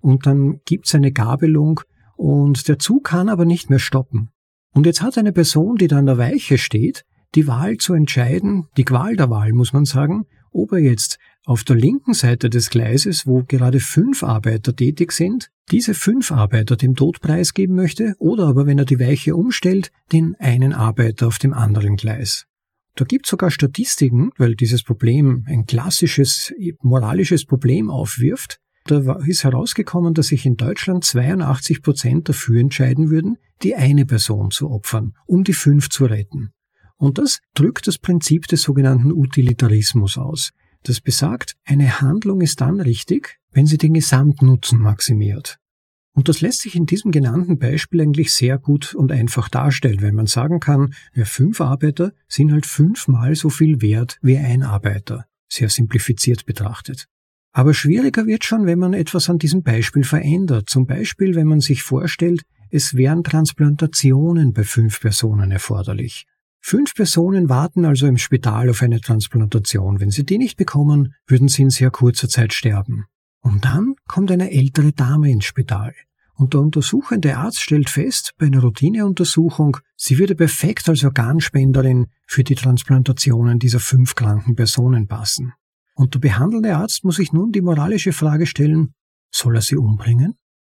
und 0.00 0.26
dann 0.26 0.60
gibt 0.64 0.86
es 0.86 0.94
eine 0.94 1.12
Gabelung 1.12 1.80
und 2.16 2.68
der 2.68 2.78
Zug 2.78 3.04
kann 3.04 3.28
aber 3.28 3.44
nicht 3.44 3.70
mehr 3.70 3.78
stoppen. 3.78 4.30
Und 4.74 4.86
jetzt 4.86 5.02
hat 5.02 5.18
eine 5.18 5.32
Person, 5.32 5.76
die 5.76 5.88
da 5.88 5.98
an 5.98 6.06
der 6.06 6.18
Weiche 6.18 6.58
steht, 6.58 7.04
die 7.34 7.46
Wahl 7.46 7.76
zu 7.76 7.94
entscheiden, 7.94 8.66
die 8.76 8.84
Qual 8.84 9.16
der 9.16 9.30
Wahl 9.30 9.52
muss 9.52 9.72
man 9.72 9.84
sagen, 9.84 10.26
ob 10.52 10.72
er 10.72 10.78
jetzt 10.78 11.18
auf 11.44 11.64
der 11.64 11.76
linken 11.76 12.14
Seite 12.14 12.50
des 12.50 12.70
Gleises, 12.70 13.26
wo 13.26 13.42
gerade 13.42 13.80
fünf 13.80 14.22
Arbeiter 14.22 14.74
tätig 14.76 15.12
sind, 15.12 15.50
diese 15.70 15.94
fünf 15.94 16.30
Arbeiter 16.32 16.76
dem 16.76 16.94
Tod 16.94 17.20
preisgeben 17.20 17.74
möchte 17.74 18.14
oder 18.18 18.46
aber, 18.46 18.66
wenn 18.66 18.78
er 18.78 18.84
die 18.84 19.00
Weiche 19.00 19.34
umstellt, 19.34 19.90
den 20.12 20.34
einen 20.38 20.72
Arbeiter 20.72 21.26
auf 21.26 21.38
dem 21.38 21.54
anderen 21.54 21.96
Gleis. 21.96 22.46
Da 22.94 23.04
gibt 23.04 23.26
es 23.26 23.30
sogar 23.30 23.50
Statistiken, 23.50 24.30
weil 24.38 24.56
dieses 24.56 24.82
Problem 24.82 25.44
ein 25.46 25.66
klassisches 25.66 26.52
moralisches 26.82 27.44
Problem 27.44 27.90
aufwirft. 27.90 28.58
Da 28.86 29.20
ist 29.24 29.44
herausgekommen, 29.44 30.14
dass 30.14 30.28
sich 30.28 30.46
in 30.46 30.56
Deutschland 30.56 31.04
82 31.04 31.82
Prozent 31.82 32.28
dafür 32.28 32.60
entscheiden 32.60 33.10
würden, 33.10 33.36
die 33.62 33.76
eine 33.76 34.04
Person 34.04 34.50
zu 34.50 34.70
opfern, 34.70 35.14
um 35.26 35.44
die 35.44 35.52
fünf 35.52 35.90
zu 35.90 36.06
retten. 36.06 36.50
Und 36.98 37.18
das 37.18 37.38
drückt 37.54 37.86
das 37.86 37.98
Prinzip 37.98 38.46
des 38.48 38.62
sogenannten 38.62 39.12
Utilitarismus 39.12 40.18
aus. 40.18 40.50
Das 40.82 41.00
besagt, 41.00 41.54
eine 41.64 42.00
Handlung 42.00 42.40
ist 42.40 42.60
dann 42.60 42.80
richtig, 42.80 43.38
wenn 43.52 43.66
sie 43.66 43.78
den 43.78 43.94
Gesamtnutzen 43.94 44.78
maximiert. 44.78 45.58
Und 46.12 46.28
das 46.28 46.40
lässt 46.40 46.62
sich 46.62 46.74
in 46.74 46.86
diesem 46.86 47.12
genannten 47.12 47.58
Beispiel 47.58 48.00
eigentlich 48.00 48.32
sehr 48.32 48.58
gut 48.58 48.94
und 48.94 49.12
einfach 49.12 49.48
darstellen, 49.48 50.02
wenn 50.02 50.16
man 50.16 50.26
sagen 50.26 50.58
kann, 50.58 50.92
ja, 51.14 51.24
fünf 51.24 51.60
Arbeiter 51.60 52.12
sind 52.26 52.50
halt 52.50 52.66
fünfmal 52.66 53.36
so 53.36 53.50
viel 53.50 53.80
wert 53.80 54.18
wie 54.20 54.36
ein 54.36 54.64
Arbeiter, 54.64 55.26
sehr 55.48 55.68
simplifiziert 55.68 56.44
betrachtet. 56.44 57.06
Aber 57.52 57.72
schwieriger 57.72 58.26
wird 58.26 58.44
schon, 58.44 58.66
wenn 58.66 58.80
man 58.80 58.94
etwas 58.94 59.30
an 59.30 59.38
diesem 59.38 59.62
Beispiel 59.62 60.04
verändert. 60.04 60.68
Zum 60.68 60.86
Beispiel, 60.86 61.34
wenn 61.34 61.46
man 61.46 61.60
sich 61.60 61.82
vorstellt, 61.82 62.42
es 62.70 62.94
wären 62.94 63.22
Transplantationen 63.24 64.52
bei 64.52 64.64
fünf 64.64 65.00
Personen 65.00 65.50
erforderlich. 65.50 66.26
Fünf 66.60 66.94
Personen 66.94 67.48
warten 67.48 67.84
also 67.84 68.06
im 68.06 68.18
Spital 68.18 68.68
auf 68.70 68.82
eine 68.82 69.00
Transplantation. 69.00 70.00
Wenn 70.00 70.10
sie 70.10 70.24
die 70.24 70.38
nicht 70.38 70.56
bekommen, 70.56 71.14
würden 71.26 71.48
sie 71.48 71.62
in 71.62 71.70
sehr 71.70 71.90
kurzer 71.90 72.28
Zeit 72.28 72.52
sterben. 72.52 73.06
Und 73.40 73.64
dann 73.64 73.94
kommt 74.06 74.30
eine 74.30 74.50
ältere 74.50 74.92
Dame 74.92 75.30
ins 75.30 75.44
Spital. 75.44 75.94
Und 76.34 76.54
der 76.54 76.60
untersuchende 76.60 77.36
Arzt 77.36 77.60
stellt 77.60 77.90
fest, 77.90 78.34
bei 78.38 78.46
einer 78.46 78.60
Routineuntersuchung, 78.60 79.78
sie 79.96 80.18
würde 80.18 80.36
perfekt 80.36 80.88
als 80.88 81.02
Organspenderin 81.02 82.06
für 82.26 82.44
die 82.44 82.54
Transplantationen 82.54 83.58
dieser 83.58 83.80
fünf 83.80 84.14
kranken 84.14 84.54
Personen 84.54 85.08
passen. 85.08 85.52
Und 85.94 86.14
der 86.14 86.20
behandelnde 86.20 86.76
Arzt 86.76 87.02
muss 87.04 87.16
sich 87.16 87.32
nun 87.32 87.50
die 87.50 87.60
moralische 87.60 88.12
Frage 88.12 88.46
stellen, 88.46 88.94
soll 89.32 89.56
er 89.56 89.62
sie 89.62 89.76
umbringen? 89.76 90.34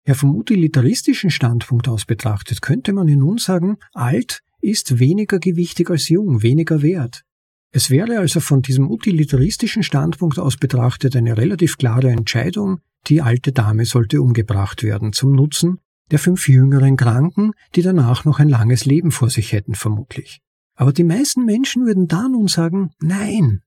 Ja, 0.07 0.13
vom 0.13 0.33
utilitaristischen 0.33 1.29
Standpunkt 1.29 1.89
aus 1.89 2.05
betrachtet 2.05 2.61
könnte 2.61 2.93
man 2.93 3.09
ja 3.09 3.17
nun 3.17 3.37
sagen, 3.37 3.77
alt 3.93 4.41
ist 4.61 4.99
weniger 4.99 5.39
gewichtig 5.39 5.89
als 5.89 6.09
jung, 6.09 6.43
weniger 6.43 6.81
wert. 6.81 7.23
Es 7.71 7.89
wäre 7.89 8.19
also 8.19 8.39
von 8.39 8.61
diesem 8.61 8.89
utilitaristischen 8.89 9.83
Standpunkt 9.83 10.39
aus 10.39 10.57
betrachtet 10.57 11.15
eine 11.15 11.37
relativ 11.37 11.77
klare 11.77 12.09
Entscheidung, 12.09 12.79
die 13.07 13.21
alte 13.21 13.51
Dame 13.51 13.85
sollte 13.85 14.21
umgebracht 14.21 14.83
werden 14.83 15.13
zum 15.13 15.33
Nutzen 15.33 15.79
der 16.11 16.19
fünf 16.19 16.47
jüngeren 16.47 16.97
Kranken, 16.97 17.51
die 17.75 17.81
danach 17.81 18.25
noch 18.25 18.39
ein 18.39 18.49
langes 18.49 18.85
Leben 18.85 19.11
vor 19.11 19.29
sich 19.29 19.51
hätten 19.51 19.75
vermutlich. 19.75 20.41
Aber 20.75 20.93
die 20.93 21.03
meisten 21.03 21.45
Menschen 21.45 21.85
würden 21.85 22.07
da 22.07 22.27
nun 22.27 22.47
sagen, 22.47 22.91
nein, 22.99 23.61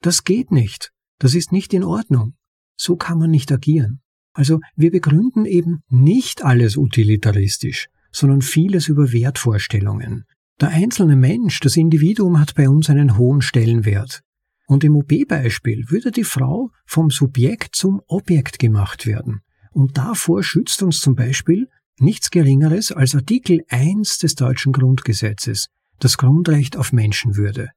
das 0.00 0.24
geht 0.24 0.50
nicht, 0.50 0.92
das 1.18 1.34
ist 1.34 1.52
nicht 1.52 1.74
in 1.74 1.84
Ordnung, 1.84 2.34
so 2.76 2.96
kann 2.96 3.18
man 3.18 3.30
nicht 3.30 3.50
agieren. 3.52 4.00
Also 4.32 4.60
wir 4.76 4.90
begründen 4.90 5.44
eben 5.44 5.82
nicht 5.88 6.44
alles 6.44 6.76
utilitaristisch, 6.76 7.88
sondern 8.10 8.42
vieles 8.42 8.88
über 8.88 9.12
Wertvorstellungen. 9.12 10.24
Der 10.60 10.68
einzelne 10.68 11.16
Mensch, 11.16 11.60
das 11.60 11.76
Individuum 11.76 12.38
hat 12.38 12.54
bei 12.54 12.68
uns 12.68 12.88
einen 12.88 13.18
hohen 13.18 13.42
Stellenwert. 13.42 14.22
Und 14.66 14.84
im 14.84 14.96
OP-Beispiel 14.96 15.84
würde 15.88 16.10
die 16.10 16.24
Frau 16.24 16.70
vom 16.86 17.10
Subjekt 17.10 17.74
zum 17.74 18.00
Objekt 18.06 18.58
gemacht 18.58 19.06
werden. 19.06 19.40
Und 19.72 19.98
davor 19.98 20.42
schützt 20.42 20.82
uns 20.82 21.00
zum 21.00 21.14
Beispiel 21.14 21.68
nichts 21.98 22.30
Geringeres 22.30 22.92
als 22.92 23.14
Artikel 23.14 23.64
1 23.68 24.18
des 24.18 24.34
deutschen 24.34 24.72
Grundgesetzes, 24.72 25.68
das 25.98 26.16
Grundrecht 26.16 26.76
auf 26.76 26.92
Menschenwürde. 26.92 27.70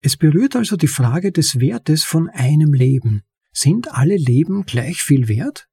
Es 0.00 0.16
berührt 0.16 0.56
also 0.56 0.76
die 0.76 0.88
Frage 0.88 1.32
des 1.32 1.60
Wertes 1.60 2.04
von 2.04 2.28
einem 2.28 2.72
Leben. 2.72 3.22
Sind 3.52 3.92
alle 3.92 4.16
Leben 4.16 4.64
gleich 4.64 5.02
viel 5.02 5.28
wert? 5.28 5.68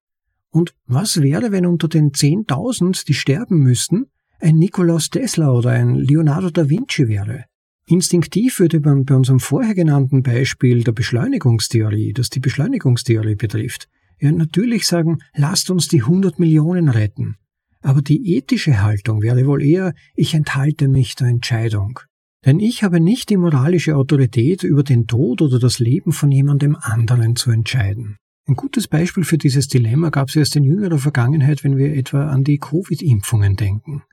Und 0.52 0.76
was 0.86 1.22
wäre, 1.22 1.52
wenn 1.52 1.66
unter 1.66 1.88
den 1.88 2.12
10.000, 2.12 3.06
die 3.06 3.14
sterben 3.14 3.60
müssten, 3.60 4.08
ein 4.40 4.56
Nikolaus 4.58 5.10
Tesla 5.10 5.52
oder 5.52 5.72
ein 5.72 5.96
Leonardo 5.96 6.50
da 6.50 6.70
Vinci 6.70 7.08
wäre? 7.08 7.46
Instinktiv 7.88 8.60
würde 8.60 8.80
man 8.80 9.06
bei 9.06 9.16
unserem 9.16 9.40
vorher 9.40 9.74
genannten 9.74 10.22
Beispiel 10.22 10.84
der 10.84 10.92
Beschleunigungstheorie, 10.92 12.14
das 12.14 12.30
die 12.30 12.40
Beschleunigungstheorie 12.40 13.36
betrifft, 13.36 13.88
ja 14.20 14.32
natürlich 14.32 14.86
sagen, 14.86 15.20
lasst 15.36 15.72
uns 15.72 15.88
die 15.88 16.02
100 16.02 16.40
Millionen 16.40 16.90
retten. 16.90 17.38
Aber 17.82 18.02
die 18.02 18.36
ethische 18.36 18.82
Haltung 18.82 19.22
wäre 19.22 19.46
wohl 19.48 19.64
eher, 19.64 19.94
ich 20.16 20.34
enthalte 20.34 20.88
mich 20.88 21.16
der 21.16 21.28
Entscheidung. 21.28 22.00
Denn 22.46 22.60
ich 22.60 22.84
habe 22.84 23.00
nicht 23.00 23.30
die 23.30 23.38
moralische 23.38 23.96
Autorität, 23.96 24.64
über 24.64 24.84
den 24.84 25.08
Tod 25.08 25.42
oder 25.42 25.60
das 25.60 25.80
Leben 25.80 26.12
von 26.12 26.32
jemandem 26.32 26.78
anderen 26.80 27.36
zu 27.36 27.52
entscheiden. 27.52 28.18
Ein 28.48 28.56
gutes 28.56 28.88
Beispiel 28.88 29.24
für 29.24 29.38
dieses 29.38 29.68
Dilemma 29.68 30.10
gab 30.10 30.30
es 30.30 30.36
erst 30.36 30.56
in 30.56 30.64
jüngerer 30.64 30.98
Vergangenheit, 30.98 31.64
wenn 31.64 31.78
wir 31.78 31.96
etwa 31.96 32.28
an 32.28 32.44
die 32.44 32.58
Covid-Impfungen 32.58 33.56
denken. 33.56 34.04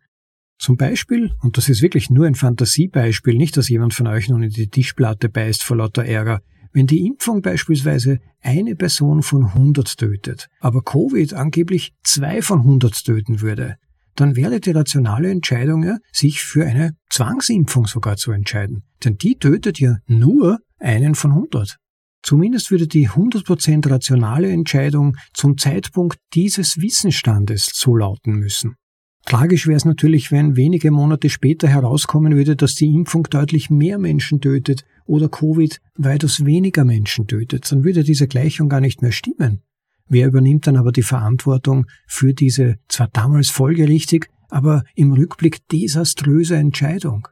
Zum 0.59 0.77
Beispiel, 0.77 1.33
und 1.43 1.57
das 1.57 1.69
ist 1.69 1.83
wirklich 1.83 2.11
nur 2.11 2.27
ein 2.27 2.35
Fantasiebeispiel, 2.35 3.35
nicht, 3.37 3.57
dass 3.57 3.69
jemand 3.69 3.95
von 3.95 4.07
euch 4.07 4.29
nun 4.29 4.43
in 4.43 4.51
die 4.51 4.69
Tischplatte 4.69 5.29
beißt 5.29 5.63
vor 5.63 5.77
lauter 5.77 6.05
Ärger, 6.05 6.41
wenn 6.73 6.87
die 6.87 7.07
Impfung 7.07 7.43
beispielsweise 7.43 8.21
eine 8.43 8.77
Person 8.77 9.23
von 9.23 9.47
100 9.47 9.97
tötet, 9.97 10.49
aber 10.61 10.83
Covid 10.83 11.33
angeblich 11.35 11.93
zwei 12.03 12.43
von 12.43 12.61
100 12.61 13.05
töten 13.05 13.41
würde, 13.41 13.77
dann 14.15 14.37
wäre 14.37 14.61
die 14.61 14.71
rationale 14.71 15.31
Entscheidung 15.31 15.85
ja, 15.85 15.99
sich 16.13 16.43
für 16.43 16.67
eine 16.67 16.93
Zwangsimpfung 17.11 17.87
sogar 17.87 18.17
zu 18.17 18.33
entscheiden. 18.33 18.83
Denn 19.05 19.17
die 19.17 19.37
tötet 19.39 19.79
ja 19.79 19.97
nur 20.07 20.59
einen 20.79 21.15
von 21.15 21.33
100. 21.33 21.77
Zumindest 22.23 22.71
würde 22.71 22.89
die 22.89 23.09
100% 23.09 23.89
rationale 23.89 24.51
Entscheidung 24.51 25.17
zum 25.33 25.59
Zeitpunkt 25.59 26.19
dieses 26.35 26.79
Wissensstandes 26.79 27.71
so 27.73 27.95
lauten 27.95 28.33
müssen. 28.33 28.75
Tragisch 29.27 29.67
wäre 29.67 29.77
es 29.77 29.85
natürlich, 29.85 30.31
wenn 30.31 30.55
wenige 30.55 30.93
Monate 30.93 31.31
später 31.31 31.67
herauskommen 31.67 32.37
würde, 32.37 32.55
dass 32.55 32.77
die 32.77 32.95
Impfung 32.95 33.25
deutlich 33.25 33.71
mehr 33.71 33.99
Menschen 33.99 34.41
tötet 34.41 34.85
oder 35.05 35.29
Covid 35.29 35.81
weitaus 35.97 36.45
weniger 36.45 36.85
Menschen 36.85 37.27
tötet. 37.27 37.71
Dann 37.71 37.83
würde 37.83 38.05
diese 38.05 38.29
Gleichung 38.29 38.69
gar 38.69 38.81
nicht 38.81 39.03
mehr 39.03 39.11
stimmen. 39.11 39.63
Wer 40.09 40.29
übernimmt 40.29 40.69
dann 40.69 40.77
aber 40.77 40.93
die 40.93 41.03
Verantwortung 41.03 41.87
für 42.07 42.35
diese 42.35 42.77
zwar 42.87 43.09
damals 43.09 43.51
folgerichtig, 43.51 44.29
aber 44.49 44.85
im 44.95 45.13
Rückblick 45.13 45.67
desaströse 45.69 46.55
Entscheidung? 46.55 47.27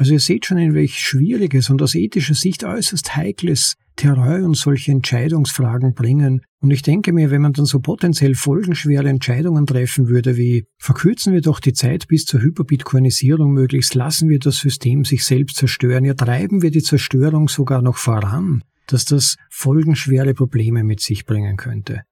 Also 0.00 0.14
ihr 0.14 0.20
seht 0.20 0.46
schon, 0.46 0.56
in 0.56 0.72
welch 0.72 0.98
schwieriges 0.98 1.68
und 1.68 1.82
aus 1.82 1.94
ethischer 1.94 2.32
Sicht 2.32 2.64
äußerst 2.64 3.16
heikles 3.16 3.74
Terror 3.96 4.46
und 4.46 4.56
solche 4.56 4.92
Entscheidungsfragen 4.92 5.92
bringen. 5.92 6.40
Und 6.62 6.70
ich 6.70 6.80
denke 6.80 7.12
mir, 7.12 7.30
wenn 7.30 7.42
man 7.42 7.52
dann 7.52 7.66
so 7.66 7.80
potenziell 7.80 8.34
folgenschwere 8.34 9.10
Entscheidungen 9.10 9.66
treffen 9.66 10.08
würde, 10.08 10.38
wie 10.38 10.64
verkürzen 10.78 11.34
wir 11.34 11.42
doch 11.42 11.60
die 11.60 11.74
Zeit 11.74 12.08
bis 12.08 12.24
zur 12.24 12.40
Hyperbitcoinisierung 12.40 13.52
möglichst, 13.52 13.94
lassen 13.94 14.30
wir 14.30 14.38
das 14.38 14.56
System 14.56 15.04
sich 15.04 15.22
selbst 15.22 15.56
zerstören, 15.56 16.06
ja 16.06 16.14
treiben 16.14 16.62
wir 16.62 16.70
die 16.70 16.82
Zerstörung 16.82 17.48
sogar 17.48 17.82
noch 17.82 17.98
voran, 17.98 18.64
dass 18.86 19.04
das 19.04 19.36
folgenschwere 19.50 20.32
Probleme 20.32 20.82
mit 20.82 21.00
sich 21.00 21.26
bringen 21.26 21.58
könnte. 21.58 22.04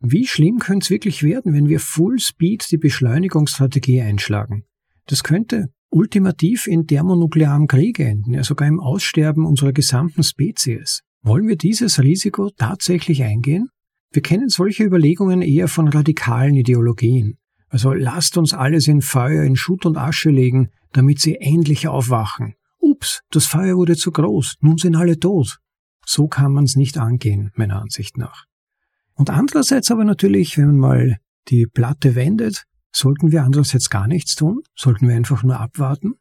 Wie 0.00 0.26
schlimm 0.26 0.58
könnte 0.58 0.84
es 0.84 0.90
wirklich 0.90 1.22
werden, 1.22 1.54
wenn 1.54 1.70
wir 1.70 1.80
Full 1.80 2.18
Speed 2.18 2.70
die 2.70 2.76
Beschleunigungsstrategie 2.76 4.02
einschlagen? 4.02 4.64
Das 5.06 5.24
könnte 5.24 5.70
ultimativ 5.92 6.66
in 6.66 6.86
thermonuklearem 6.86 7.66
Krieg 7.66 8.00
enden, 8.00 8.34
ja 8.34 8.42
sogar 8.42 8.66
im 8.66 8.80
Aussterben 8.80 9.44
unserer 9.44 9.72
gesamten 9.72 10.22
Spezies. 10.22 11.02
Wollen 11.22 11.46
wir 11.46 11.56
dieses 11.56 12.02
Risiko 12.02 12.50
tatsächlich 12.56 13.22
eingehen? 13.22 13.68
Wir 14.10 14.22
kennen 14.22 14.48
solche 14.48 14.84
Überlegungen 14.84 15.42
eher 15.42 15.68
von 15.68 15.88
radikalen 15.88 16.54
Ideologien. 16.54 17.38
Also 17.68 17.92
lasst 17.92 18.36
uns 18.36 18.52
alles 18.52 18.88
in 18.88 19.00
Feuer, 19.00 19.44
in 19.44 19.56
Schutt 19.56 19.86
und 19.86 19.96
Asche 19.96 20.30
legen, 20.30 20.70
damit 20.92 21.20
sie 21.20 21.36
endlich 21.36 21.88
aufwachen. 21.88 22.54
Ups, 22.78 23.20
das 23.30 23.46
Feuer 23.46 23.76
wurde 23.76 23.96
zu 23.96 24.10
groß, 24.10 24.56
nun 24.60 24.76
sind 24.76 24.96
alle 24.96 25.18
tot. 25.18 25.58
So 26.04 26.26
kann 26.26 26.52
man 26.52 26.64
es 26.64 26.76
nicht 26.76 26.98
angehen, 26.98 27.50
meiner 27.54 27.80
Ansicht 27.80 28.18
nach. 28.18 28.44
Und 29.14 29.30
andererseits 29.30 29.90
aber 29.90 30.04
natürlich, 30.04 30.58
wenn 30.58 30.66
man 30.66 30.78
mal 30.78 31.16
die 31.48 31.66
Platte 31.66 32.14
wendet, 32.14 32.64
Sollten 32.92 33.32
wir 33.32 33.42
andererseits 33.42 33.90
gar 33.90 34.06
nichts 34.06 34.34
tun? 34.34 34.62
Sollten 34.76 35.08
wir 35.08 35.16
einfach 35.16 35.42
nur 35.42 35.58
abwarten? 35.58 36.14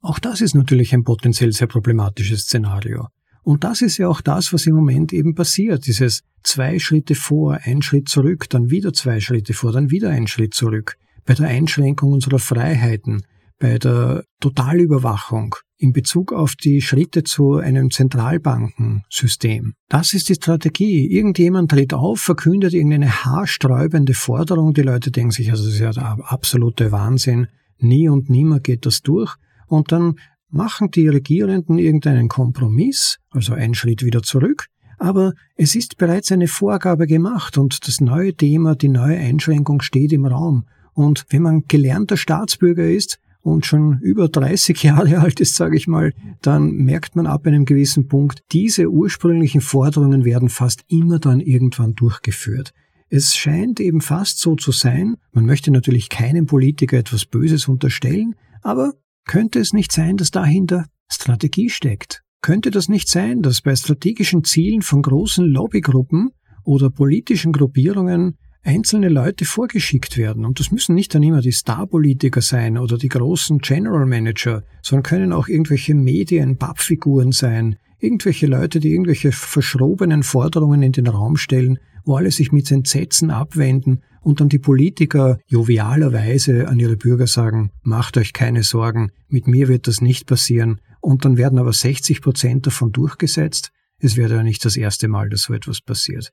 Auch 0.00 0.18
das 0.18 0.40
ist 0.40 0.54
natürlich 0.54 0.94
ein 0.94 1.04
potenziell 1.04 1.52
sehr 1.52 1.66
problematisches 1.66 2.42
Szenario. 2.42 3.08
Und 3.42 3.64
das 3.64 3.80
ist 3.80 3.96
ja 3.96 4.08
auch 4.08 4.20
das, 4.20 4.52
was 4.52 4.66
im 4.66 4.74
Moment 4.74 5.12
eben 5.12 5.34
passiert. 5.34 5.86
Dieses 5.86 6.22
zwei 6.42 6.78
Schritte 6.78 7.14
vor, 7.14 7.58
ein 7.62 7.82
Schritt 7.82 8.08
zurück, 8.08 8.48
dann 8.50 8.70
wieder 8.70 8.92
zwei 8.92 9.20
Schritte 9.20 9.54
vor, 9.54 9.72
dann 9.72 9.90
wieder 9.90 10.10
ein 10.10 10.26
Schritt 10.26 10.54
zurück. 10.54 10.98
Bei 11.24 11.34
der 11.34 11.48
Einschränkung 11.48 12.12
unserer 12.12 12.38
Freiheiten, 12.38 13.22
bei 13.58 13.78
der 13.78 14.24
Totalüberwachung 14.40 15.56
in 15.76 15.92
Bezug 15.92 16.32
auf 16.32 16.54
die 16.56 16.80
Schritte 16.80 17.22
zu 17.22 17.56
einem 17.56 17.90
Zentralbankensystem. 17.90 19.74
Das 19.88 20.12
ist 20.12 20.28
die 20.28 20.34
Strategie. 20.34 21.06
Irgendjemand 21.06 21.70
tritt 21.70 21.94
auf, 21.94 22.20
verkündet 22.20 22.74
irgendeine 22.74 23.24
haarsträubende 23.24 24.14
Forderung. 24.14 24.74
Die 24.74 24.82
Leute 24.82 25.10
denken 25.10 25.30
sich, 25.30 25.50
also 25.50 25.64
das 25.64 25.74
ist 25.74 25.80
ja 25.80 25.92
der 25.92 26.18
absolute 26.32 26.90
Wahnsinn. 26.90 27.46
Nie 27.78 28.08
und 28.08 28.28
nimmer 28.28 28.58
geht 28.58 28.86
das 28.86 29.02
durch. 29.02 29.36
Und 29.66 29.92
dann 29.92 30.16
machen 30.50 30.90
die 30.90 31.08
Regierenden 31.08 31.78
irgendeinen 31.78 32.28
Kompromiss, 32.28 33.18
also 33.30 33.54
einen 33.54 33.74
Schritt 33.74 34.02
wieder 34.02 34.22
zurück, 34.22 34.66
aber 34.98 35.32
es 35.56 35.74
ist 35.76 35.96
bereits 35.96 36.32
eine 36.32 36.48
Vorgabe 36.48 37.06
gemacht 37.06 37.56
und 37.56 37.86
das 37.86 38.00
neue 38.00 38.34
Thema, 38.34 38.74
die 38.74 38.88
neue 38.88 39.16
Einschränkung 39.16 39.80
steht 39.80 40.12
im 40.12 40.26
Raum. 40.26 40.64
Und 40.92 41.26
wenn 41.28 41.42
man 41.42 41.64
gelernter 41.68 42.16
Staatsbürger 42.16 42.88
ist, 42.88 43.20
und 43.48 43.66
schon 43.66 43.98
über 44.00 44.28
30 44.28 44.82
Jahre 44.82 45.18
alt 45.20 45.40
ist, 45.40 45.56
sage 45.56 45.76
ich 45.76 45.86
mal, 45.86 46.12
dann 46.42 46.72
merkt 46.72 47.16
man 47.16 47.26
ab 47.26 47.46
einem 47.46 47.64
gewissen 47.64 48.08
Punkt, 48.08 48.42
diese 48.52 48.88
ursprünglichen 48.88 49.60
Forderungen 49.60 50.24
werden 50.24 50.48
fast 50.48 50.84
immer 50.88 51.18
dann 51.18 51.40
irgendwann 51.40 51.94
durchgeführt. 51.94 52.72
Es 53.10 53.34
scheint 53.34 53.80
eben 53.80 54.00
fast 54.00 54.38
so 54.38 54.54
zu 54.54 54.70
sein, 54.70 55.16
man 55.32 55.46
möchte 55.46 55.70
natürlich 55.70 56.10
keinem 56.10 56.46
Politiker 56.46 56.98
etwas 56.98 57.24
Böses 57.24 57.66
unterstellen, 57.66 58.34
aber 58.62 58.92
könnte 59.26 59.58
es 59.60 59.72
nicht 59.72 59.92
sein, 59.92 60.16
dass 60.16 60.30
dahinter 60.30 60.86
Strategie 61.10 61.70
steckt? 61.70 62.22
Könnte 62.40 62.70
das 62.70 62.88
nicht 62.88 63.08
sein, 63.08 63.42
dass 63.42 63.62
bei 63.62 63.74
strategischen 63.74 64.44
Zielen 64.44 64.82
von 64.82 65.02
großen 65.02 65.44
Lobbygruppen 65.44 66.30
oder 66.64 66.90
politischen 66.90 67.52
Gruppierungen 67.52 68.36
einzelne 68.62 69.08
Leute 69.08 69.44
vorgeschickt 69.44 70.16
werden. 70.16 70.44
Und 70.44 70.60
das 70.60 70.70
müssen 70.70 70.94
nicht 70.94 71.14
dann 71.14 71.22
immer 71.22 71.40
die 71.40 71.52
Starpolitiker 71.52 72.42
sein 72.42 72.78
oder 72.78 72.98
die 72.98 73.08
großen 73.08 73.58
General 73.58 74.06
Manager, 74.06 74.62
sondern 74.82 75.02
können 75.02 75.32
auch 75.32 75.48
irgendwelche 75.48 75.94
Medien, 75.94 76.58
Pappfiguren 76.58 77.32
sein, 77.32 77.76
irgendwelche 77.98 78.46
Leute, 78.46 78.80
die 78.80 78.92
irgendwelche 78.92 79.32
verschrobenen 79.32 80.22
Forderungen 80.22 80.82
in 80.82 80.92
den 80.92 81.06
Raum 81.06 81.36
stellen, 81.36 81.78
wo 82.04 82.16
alle 82.16 82.30
sich 82.30 82.52
mit 82.52 82.70
Entsetzen 82.70 83.30
abwenden 83.30 84.02
und 84.22 84.40
dann 84.40 84.48
die 84.48 84.58
Politiker 84.58 85.38
jovialerweise 85.46 86.68
an 86.68 86.78
ihre 86.78 86.96
Bürger 86.96 87.26
sagen, 87.26 87.70
macht 87.82 88.16
euch 88.16 88.32
keine 88.32 88.62
Sorgen, 88.62 89.10
mit 89.28 89.46
mir 89.46 89.68
wird 89.68 89.86
das 89.86 90.00
nicht 90.00 90.26
passieren, 90.26 90.80
und 91.00 91.24
dann 91.24 91.36
werden 91.36 91.58
aber 91.58 91.72
60 91.72 92.22
Prozent 92.22 92.66
davon 92.66 92.92
durchgesetzt. 92.92 93.70
Es 94.00 94.16
wäre 94.16 94.36
ja 94.36 94.42
nicht 94.42 94.64
das 94.64 94.76
erste 94.76 95.08
Mal, 95.08 95.28
dass 95.28 95.42
so 95.42 95.54
etwas 95.54 95.80
passiert. 95.80 96.32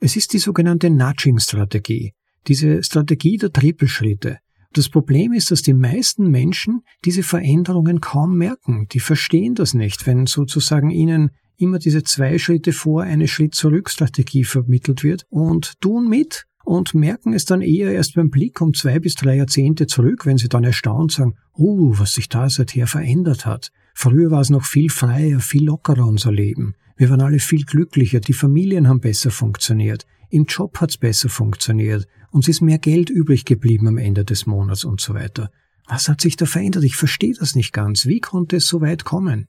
Es 0.00 0.14
ist 0.14 0.32
die 0.32 0.38
sogenannte 0.38 0.90
Nudging-Strategie, 0.90 2.12
diese 2.46 2.84
Strategie 2.84 3.36
der 3.36 3.52
Trippelschritte. 3.52 4.38
Das 4.72 4.88
Problem 4.88 5.32
ist, 5.32 5.50
dass 5.50 5.62
die 5.62 5.74
meisten 5.74 6.30
Menschen 6.30 6.82
diese 7.04 7.24
Veränderungen 7.24 8.00
kaum 8.00 8.36
merken. 8.36 8.86
Die 8.92 9.00
verstehen 9.00 9.56
das 9.56 9.74
nicht, 9.74 10.06
wenn 10.06 10.26
sozusagen 10.26 10.90
ihnen 10.90 11.30
immer 11.56 11.80
diese 11.80 12.04
zwei 12.04 12.38
Schritte 12.38 12.72
vor, 12.72 13.02
eine 13.02 13.26
Schritt 13.26 13.56
zurück 13.56 13.90
Strategie 13.90 14.44
vermittelt 14.44 15.02
wird 15.02 15.26
und 15.30 15.80
tun 15.80 16.08
mit 16.08 16.44
und 16.64 16.94
merken 16.94 17.32
es 17.32 17.44
dann 17.44 17.62
eher 17.62 17.90
erst 17.90 18.14
beim 18.14 18.30
Blick 18.30 18.60
um 18.60 18.74
zwei 18.74 19.00
bis 19.00 19.16
drei 19.16 19.36
Jahrzehnte 19.36 19.88
zurück, 19.88 20.26
wenn 20.26 20.38
sie 20.38 20.48
dann 20.48 20.62
erstaunt 20.62 21.10
sagen, 21.10 21.34
oh, 21.54 21.98
was 21.98 22.12
sich 22.12 22.28
da 22.28 22.48
seither 22.48 22.86
verändert 22.86 23.46
hat. 23.46 23.72
Früher 24.00 24.30
war 24.30 24.42
es 24.42 24.48
noch 24.48 24.64
viel 24.64 24.90
freier, 24.90 25.40
viel 25.40 25.64
lockerer 25.64 26.06
unser 26.06 26.30
Leben. 26.30 26.76
Wir 26.96 27.10
waren 27.10 27.20
alle 27.20 27.40
viel 27.40 27.64
glücklicher, 27.64 28.20
die 28.20 28.32
Familien 28.32 28.86
haben 28.86 29.00
besser 29.00 29.32
funktioniert, 29.32 30.06
im 30.30 30.44
Job 30.44 30.80
hat's 30.80 30.96
besser 30.96 31.28
funktioniert, 31.28 32.06
uns 32.30 32.46
ist 32.46 32.60
mehr 32.60 32.78
Geld 32.78 33.10
übrig 33.10 33.44
geblieben 33.44 33.88
am 33.88 33.98
Ende 33.98 34.24
des 34.24 34.46
Monats 34.46 34.84
und 34.84 35.00
so 35.00 35.14
weiter. 35.14 35.50
Was 35.88 36.08
hat 36.08 36.20
sich 36.20 36.36
da 36.36 36.46
verändert? 36.46 36.84
Ich 36.84 36.94
verstehe 36.94 37.34
das 37.36 37.56
nicht 37.56 37.72
ganz. 37.72 38.06
Wie 38.06 38.20
konnte 38.20 38.58
es 38.58 38.68
so 38.68 38.80
weit 38.80 39.02
kommen? 39.02 39.48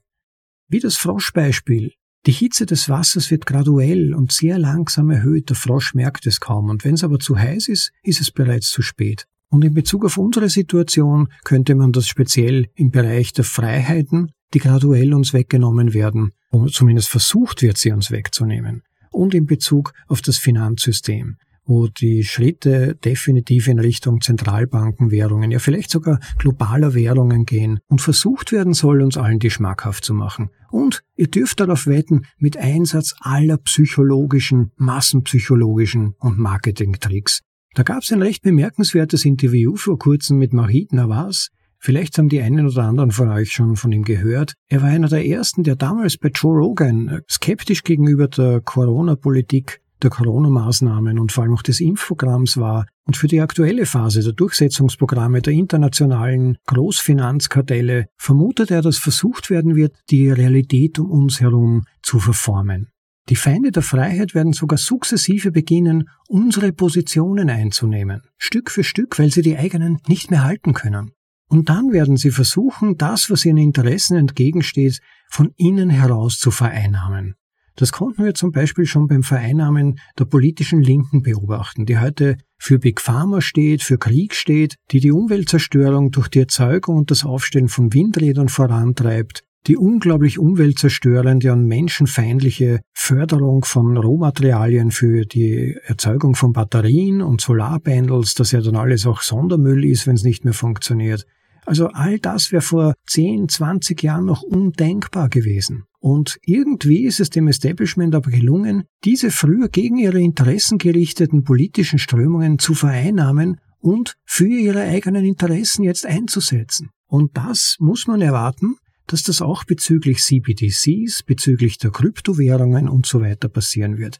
Wie 0.66 0.80
das 0.80 0.96
Froschbeispiel. 0.96 1.92
Die 2.26 2.32
Hitze 2.32 2.66
des 2.66 2.88
Wassers 2.88 3.30
wird 3.30 3.46
graduell 3.46 4.14
und 4.14 4.32
sehr 4.32 4.58
langsam 4.58 5.10
erhöht, 5.10 5.50
der 5.50 5.56
Frosch 5.56 5.94
merkt 5.94 6.26
es 6.26 6.40
kaum, 6.40 6.70
und 6.70 6.84
wenn 6.84 6.94
es 6.94 7.04
aber 7.04 7.20
zu 7.20 7.38
heiß 7.38 7.68
ist, 7.68 7.92
ist 8.02 8.20
es 8.20 8.32
bereits 8.32 8.70
zu 8.70 8.82
spät. 8.82 9.28
Und 9.50 9.64
in 9.64 9.74
Bezug 9.74 10.04
auf 10.04 10.16
unsere 10.16 10.48
Situation 10.48 11.28
könnte 11.44 11.74
man 11.74 11.92
das 11.92 12.06
speziell 12.06 12.66
im 12.76 12.90
Bereich 12.90 13.32
der 13.32 13.44
Freiheiten, 13.44 14.30
die 14.54 14.60
graduell 14.60 15.12
uns 15.12 15.32
weggenommen 15.32 15.92
werden, 15.92 16.32
oder 16.52 16.70
zumindest 16.70 17.08
versucht 17.08 17.62
wird, 17.62 17.76
sie 17.76 17.92
uns 17.92 18.10
wegzunehmen. 18.10 18.82
Und 19.10 19.34
in 19.34 19.46
Bezug 19.46 19.92
auf 20.06 20.22
das 20.22 20.38
Finanzsystem, 20.38 21.36
wo 21.64 21.88
die 21.88 22.24
Schritte 22.24 22.96
definitiv 22.96 23.68
in 23.68 23.78
Richtung 23.78 24.20
Zentralbankenwährungen, 24.20 25.50
ja 25.50 25.58
vielleicht 25.58 25.90
sogar 25.90 26.20
globaler 26.38 26.94
Währungen 26.94 27.44
gehen 27.44 27.80
und 27.88 28.00
versucht 28.00 28.52
werden 28.52 28.72
soll, 28.72 29.02
uns 29.02 29.16
allen 29.16 29.38
die 29.40 29.50
schmackhaft 29.50 30.04
zu 30.04 30.14
machen. 30.14 30.50
Und 30.70 31.02
ihr 31.16 31.28
dürft 31.28 31.60
darauf 31.60 31.86
wetten, 31.86 32.26
mit 32.38 32.56
Einsatz 32.56 33.14
aller 33.20 33.56
psychologischen, 33.58 34.70
massenpsychologischen 34.76 36.14
und 36.18 36.38
Marketingtricks. 36.38 37.42
Da 37.74 37.82
gab 37.82 38.02
es 38.02 38.12
ein 38.12 38.22
recht 38.22 38.42
bemerkenswertes 38.42 39.24
Interview 39.24 39.76
vor 39.76 39.98
kurzem 39.98 40.38
mit 40.38 40.52
Marit 40.52 40.92
Nawaz, 40.92 41.50
Vielleicht 41.82 42.18
haben 42.18 42.28
die 42.28 42.42
einen 42.42 42.66
oder 42.66 42.84
anderen 42.84 43.10
von 43.10 43.30
euch 43.30 43.52
schon 43.52 43.74
von 43.74 43.90
ihm 43.90 44.04
gehört. 44.04 44.52
Er 44.68 44.82
war 44.82 44.90
einer 44.90 45.08
der 45.08 45.26
ersten, 45.26 45.62
der 45.62 45.76
damals 45.76 46.18
bei 46.18 46.28
Joe 46.28 46.58
Rogan 46.58 47.22
skeptisch 47.28 47.84
gegenüber 47.84 48.28
der 48.28 48.60
Corona-Politik 48.60 49.80
der 50.02 50.10
Corona-Maßnahmen 50.10 51.18
und 51.18 51.32
vor 51.32 51.44
allem 51.44 51.54
auch 51.54 51.62
des 51.62 51.80
Impfprogramms 51.80 52.58
war 52.58 52.86
und 53.06 53.16
für 53.16 53.28
die 53.28 53.40
aktuelle 53.40 53.86
Phase 53.86 54.22
der 54.22 54.32
Durchsetzungsprogramme 54.32 55.40
der 55.40 55.54
internationalen 55.54 56.58
Großfinanzkartelle 56.66 58.06
vermutet 58.18 58.70
er, 58.70 58.82
dass 58.82 58.98
versucht 58.98 59.48
werden 59.48 59.74
wird, 59.74 59.96
die 60.10 60.30
Realität 60.30 60.98
um 60.98 61.10
uns 61.10 61.40
herum 61.40 61.84
zu 62.02 62.18
verformen. 62.18 62.88
Die 63.30 63.36
Feinde 63.36 63.70
der 63.70 63.82
Freiheit 63.82 64.34
werden 64.34 64.52
sogar 64.52 64.76
sukzessive 64.76 65.52
beginnen, 65.52 66.08
unsere 66.26 66.72
Positionen 66.72 67.48
einzunehmen, 67.48 68.22
Stück 68.36 68.72
für 68.72 68.82
Stück, 68.82 69.20
weil 69.20 69.30
sie 69.30 69.42
die 69.42 69.56
eigenen 69.56 69.98
nicht 70.08 70.32
mehr 70.32 70.42
halten 70.42 70.74
können. 70.74 71.12
Und 71.46 71.68
dann 71.68 71.92
werden 71.92 72.16
sie 72.16 72.32
versuchen, 72.32 72.96
das, 72.98 73.30
was 73.30 73.44
ihren 73.44 73.56
Interessen 73.56 74.16
entgegensteht, 74.16 75.00
von 75.28 75.52
innen 75.56 75.90
heraus 75.90 76.38
zu 76.38 76.50
vereinnahmen. 76.50 77.36
Das 77.76 77.92
konnten 77.92 78.24
wir 78.24 78.34
zum 78.34 78.50
Beispiel 78.50 78.84
schon 78.84 79.06
beim 79.06 79.22
Vereinnahmen 79.22 80.00
der 80.18 80.24
politischen 80.24 80.82
Linken 80.82 81.22
beobachten, 81.22 81.86
die 81.86 81.98
heute 81.98 82.36
für 82.58 82.80
Big 82.80 83.00
Pharma 83.00 83.40
steht, 83.40 83.82
für 83.82 83.96
Krieg 83.96 84.34
steht, 84.34 84.74
die 84.90 84.98
die 84.98 85.12
Umweltzerstörung 85.12 86.10
durch 86.10 86.28
die 86.28 86.40
Erzeugung 86.40 86.96
und 86.96 87.12
das 87.12 87.24
Aufstellen 87.24 87.68
von 87.68 87.94
Windrädern 87.94 88.48
vorantreibt, 88.48 89.44
die 89.66 89.76
unglaublich 89.76 90.38
umweltzerstörende 90.38 91.52
und 91.52 91.66
menschenfeindliche 91.66 92.80
Förderung 92.92 93.64
von 93.64 93.96
Rohmaterialien 93.96 94.90
für 94.90 95.24
die 95.24 95.76
Erzeugung 95.84 96.34
von 96.34 96.52
Batterien 96.52 97.20
und 97.20 97.40
Solarpanels, 97.40 98.34
das 98.34 98.52
ja 98.52 98.60
dann 98.60 98.76
alles 98.76 99.06
auch 99.06 99.20
Sondermüll 99.20 99.84
ist, 99.84 100.06
wenn 100.06 100.14
es 100.14 100.24
nicht 100.24 100.44
mehr 100.44 100.54
funktioniert, 100.54 101.26
also 101.66 101.88
all 101.88 102.18
das 102.18 102.52
wäre 102.52 102.62
vor 102.62 102.94
10, 103.06 103.48
20 103.48 104.02
Jahren 104.02 104.24
noch 104.24 104.42
undenkbar 104.42 105.28
gewesen. 105.28 105.84
Und 106.00 106.38
irgendwie 106.42 107.04
ist 107.04 107.20
es 107.20 107.30
dem 107.30 107.48
Establishment 107.48 108.14
aber 108.14 108.30
gelungen, 108.30 108.84
diese 109.04 109.30
früher 109.30 109.68
gegen 109.68 109.98
ihre 109.98 110.20
Interessen 110.20 110.78
gerichteten 110.78 111.44
politischen 111.44 111.98
Strömungen 111.98 112.58
zu 112.58 112.74
vereinnahmen 112.74 113.60
und 113.78 114.14
für 114.24 114.48
ihre 114.48 114.82
eigenen 114.82 115.24
Interessen 115.24 115.84
jetzt 115.84 116.06
einzusetzen. 116.06 116.90
Und 117.06 117.36
das 117.36 117.76
muss 117.78 118.06
man 118.06 118.20
erwarten, 118.20 118.76
dass 119.10 119.24
das 119.24 119.42
auch 119.42 119.64
bezüglich 119.64 120.20
CBDCs, 120.20 121.24
bezüglich 121.24 121.78
der 121.78 121.90
Kryptowährungen 121.90 122.88
und 122.88 123.06
so 123.06 123.20
weiter 123.20 123.48
passieren 123.48 123.98
wird. 123.98 124.18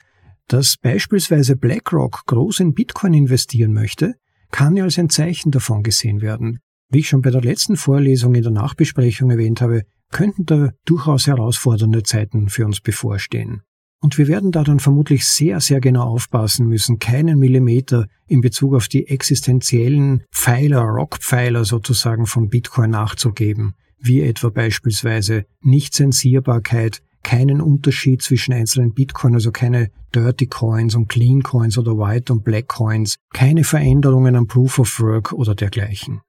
Dass 0.48 0.76
beispielsweise 0.76 1.55
BlackRock 1.55 2.22
groß 2.26 2.59
in 2.61 2.74
Bitcoin 2.74 3.14
investieren 3.14 3.72
möchte, 3.72 4.14
kann 4.50 4.74
ja 4.74 4.83
als 4.83 4.98
ein 4.98 5.09
Zeichen 5.09 5.53
davon 5.53 5.85
gesehen 5.85 6.22
werden. 6.22 6.59
Wie 6.88 6.98
ich 6.98 7.09
schon 7.09 7.22
bei 7.22 7.31
der 7.31 7.40
letzten 7.40 7.76
Vorlesung 7.76 8.35
in 8.35 8.42
der 8.42 8.50
Nachbesprechung 8.50 9.31
erwähnt 9.31 9.61
habe, 9.61 9.83
könnten 10.11 10.44
da 10.44 10.70
durchaus 10.85 11.29
herausfordernde 11.29 12.03
Zeiten 12.03 12.48
für 12.48 12.66
uns 12.66 12.81
bevorstehen. 12.81 13.62
Und 14.03 14.18
wir 14.18 14.26
werden 14.26 14.50
da 14.50 14.64
dann 14.64 14.81
vermutlich 14.81 15.24
sehr, 15.24 15.61
sehr 15.61 15.81
genau 15.81 16.05
aufpassen 16.05 16.66
müssen, 16.66 16.98
keinen 16.98 17.38
Millimeter 17.38 18.09
in 18.26 18.40
Bezug 18.40 18.74
auf 18.74 18.88
die 18.88 19.07
existenziellen 19.07 20.24
Pfeiler, 20.33 20.81
Rockpfeiler 20.81 21.64
sozusagen 21.64 22.26
von 22.26 22.48
Bitcoin 22.48 22.90
nachzugeben, 22.90 23.74
wie 24.00 24.22
etwa 24.22 24.48
beispielsweise 24.48 25.46
Nichtzensierbarkeit, 25.60 27.02
keinen 27.22 27.60
Unterschied 27.60 28.22
zwischen 28.22 28.54
einzelnen 28.54 28.94
Bitcoin, 28.94 29.34
also 29.34 29.52
keine 29.52 29.90
Dirty 30.14 30.46
Coins 30.46 30.94
und 30.94 31.08
Clean 31.08 31.42
Coins 31.42 31.76
oder 31.78 31.92
White 31.98 32.32
und 32.32 32.44
Black 32.44 32.68
Coins, 32.68 33.16
keine 33.32 33.64
Veränderungen 33.64 34.36
am 34.36 34.46
Proof 34.46 34.78
of 34.78 35.00
Work 35.00 35.32
oder 35.32 35.54
dergleichen. 35.54 36.20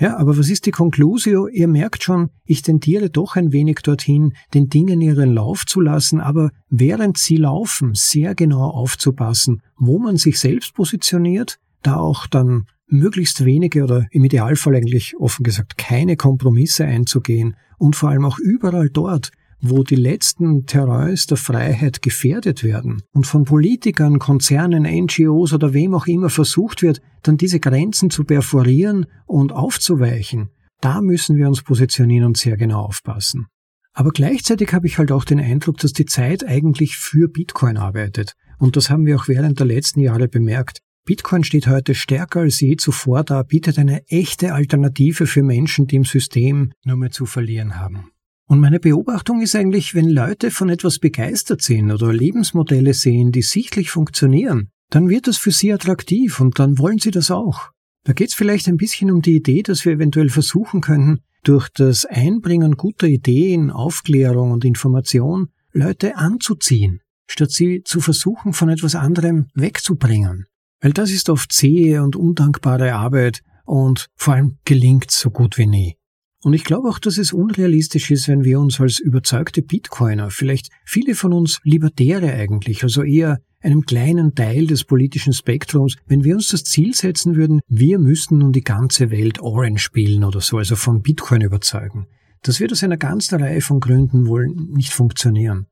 Ja, 0.00 0.16
aber 0.16 0.38
was 0.38 0.48
ist 0.48 0.66
die 0.66 0.70
Conclusio? 0.70 1.48
Ihr 1.48 1.66
merkt 1.66 2.04
schon, 2.04 2.30
ich 2.44 2.62
tendiere 2.62 3.10
doch 3.10 3.34
ein 3.34 3.50
wenig 3.50 3.80
dorthin, 3.82 4.32
den 4.54 4.68
Dingen 4.68 5.00
ihren 5.00 5.34
Lauf 5.34 5.66
zu 5.66 5.80
lassen, 5.80 6.20
aber 6.20 6.52
während 6.68 7.18
sie 7.18 7.36
laufen, 7.36 7.94
sehr 7.94 8.36
genau 8.36 8.70
aufzupassen, 8.70 9.60
wo 9.76 9.98
man 9.98 10.16
sich 10.16 10.38
selbst 10.38 10.74
positioniert, 10.74 11.58
da 11.82 11.96
auch 11.96 12.26
dann 12.26 12.66
möglichst 12.86 13.44
wenige 13.44 13.84
oder 13.84 14.06
im 14.10 14.24
Idealfall 14.24 14.76
eigentlich 14.76 15.16
offen 15.18 15.42
gesagt 15.42 15.78
keine 15.78 16.16
Kompromisse 16.16 16.84
einzugehen 16.84 17.56
und 17.78 17.96
vor 17.96 18.10
allem 18.10 18.24
auch 18.24 18.38
überall 18.38 18.88
dort, 18.88 19.30
wo 19.60 19.82
die 19.82 19.96
letzten 19.96 20.66
Terrains 20.66 21.26
der 21.26 21.36
Freiheit 21.36 22.00
gefährdet 22.00 22.62
werden 22.62 23.02
und 23.12 23.26
von 23.26 23.44
Politikern, 23.44 24.18
Konzernen, 24.18 24.84
NGOs 24.84 25.52
oder 25.52 25.74
wem 25.74 25.94
auch 25.94 26.06
immer 26.06 26.30
versucht 26.30 26.82
wird, 26.82 27.00
dann 27.22 27.36
diese 27.36 27.58
Grenzen 27.58 28.10
zu 28.10 28.24
perforieren 28.24 29.06
und 29.26 29.52
aufzuweichen, 29.52 30.50
da 30.80 31.00
müssen 31.00 31.36
wir 31.36 31.48
uns 31.48 31.62
positionieren 31.62 32.26
und 32.26 32.36
sehr 32.36 32.56
genau 32.56 32.82
aufpassen. 32.82 33.46
Aber 33.92 34.10
gleichzeitig 34.10 34.72
habe 34.72 34.86
ich 34.86 34.98
halt 34.98 35.10
auch 35.10 35.24
den 35.24 35.40
Eindruck, 35.40 35.78
dass 35.78 35.92
die 35.92 36.06
Zeit 36.06 36.46
eigentlich 36.46 36.96
für 36.96 37.28
Bitcoin 37.28 37.76
arbeitet. 37.76 38.34
Und 38.60 38.76
das 38.76 38.90
haben 38.90 39.06
wir 39.06 39.16
auch 39.16 39.26
während 39.26 39.58
der 39.58 39.66
letzten 39.66 40.00
Jahre 40.00 40.28
bemerkt. 40.28 40.82
Bitcoin 41.08 41.42
steht 41.42 41.68
heute 41.68 41.94
stärker 41.94 42.40
als 42.40 42.60
je 42.60 42.76
zuvor 42.76 43.24
da, 43.24 43.42
bietet 43.42 43.78
eine 43.78 44.06
echte 44.08 44.52
Alternative 44.52 45.26
für 45.26 45.42
Menschen, 45.42 45.86
die 45.86 45.96
im 45.96 46.04
System 46.04 46.74
nur 46.84 46.98
mehr 46.98 47.10
zu 47.10 47.24
verlieren 47.24 47.80
haben. 47.80 48.10
Und 48.46 48.60
meine 48.60 48.78
Beobachtung 48.78 49.40
ist 49.40 49.56
eigentlich, 49.56 49.94
wenn 49.94 50.10
Leute 50.10 50.50
von 50.50 50.68
etwas 50.68 50.98
begeistert 50.98 51.62
sind 51.62 51.90
oder 51.90 52.12
Lebensmodelle 52.12 52.92
sehen, 52.92 53.32
die 53.32 53.40
sichtlich 53.40 53.88
funktionieren, 53.88 54.68
dann 54.90 55.08
wird 55.08 55.28
das 55.28 55.38
für 55.38 55.50
sie 55.50 55.72
attraktiv 55.72 56.40
und 56.40 56.58
dann 56.58 56.78
wollen 56.78 56.98
sie 56.98 57.10
das 57.10 57.30
auch. 57.30 57.70
Da 58.04 58.12
geht 58.12 58.28
es 58.28 58.34
vielleicht 58.34 58.68
ein 58.68 58.76
bisschen 58.76 59.10
um 59.10 59.22
die 59.22 59.36
Idee, 59.36 59.62
dass 59.62 59.86
wir 59.86 59.92
eventuell 59.92 60.28
versuchen 60.28 60.82
könnten, 60.82 61.20
durch 61.42 61.70
das 61.70 62.04
Einbringen 62.04 62.76
guter 62.76 63.06
Ideen, 63.06 63.70
Aufklärung 63.70 64.50
und 64.50 64.62
Information 64.62 65.48
Leute 65.72 66.18
anzuziehen, 66.18 67.00
statt 67.26 67.50
sie 67.50 67.80
zu 67.82 68.02
versuchen, 68.02 68.52
von 68.52 68.68
etwas 68.68 68.94
anderem 68.94 69.46
wegzubringen. 69.54 70.44
Weil 70.80 70.92
das 70.92 71.10
ist 71.10 71.28
oft 71.28 71.52
zähe 71.52 72.02
und 72.02 72.16
undankbare 72.16 72.94
Arbeit 72.94 73.42
und 73.64 74.06
vor 74.16 74.34
allem 74.34 74.58
gelingt 74.64 75.10
so 75.10 75.30
gut 75.30 75.58
wie 75.58 75.66
nie. 75.66 75.96
Und 76.42 76.52
ich 76.52 76.62
glaube 76.62 76.88
auch, 76.88 77.00
dass 77.00 77.18
es 77.18 77.32
unrealistisch 77.32 78.10
ist, 78.12 78.28
wenn 78.28 78.44
wir 78.44 78.60
uns 78.60 78.80
als 78.80 79.00
überzeugte 79.00 79.60
Bitcoiner, 79.60 80.30
vielleicht 80.30 80.70
viele 80.84 81.16
von 81.16 81.32
uns 81.32 81.58
Libertäre 81.64 82.32
eigentlich, 82.32 82.84
also 82.84 83.02
eher 83.02 83.40
einem 83.60 83.82
kleinen 83.82 84.36
Teil 84.36 84.68
des 84.68 84.84
politischen 84.84 85.32
Spektrums, 85.32 85.96
wenn 86.06 86.22
wir 86.22 86.36
uns 86.36 86.48
das 86.48 86.62
Ziel 86.62 86.94
setzen 86.94 87.34
würden, 87.34 87.60
wir 87.66 87.98
müssten 87.98 88.38
nun 88.38 88.52
die 88.52 88.62
ganze 88.62 89.10
Welt 89.10 89.40
Orange 89.40 89.82
spielen 89.82 90.22
oder 90.22 90.40
so, 90.40 90.58
also 90.58 90.76
von 90.76 91.02
Bitcoin 91.02 91.40
überzeugen. 91.40 92.06
Das 92.42 92.60
wird 92.60 92.70
aus 92.70 92.84
einer 92.84 92.96
ganzen 92.96 93.40
Reihe 93.40 93.60
von 93.60 93.80
Gründen 93.80 94.28
wohl 94.28 94.46
nicht 94.46 94.92
funktionieren. 94.92 95.66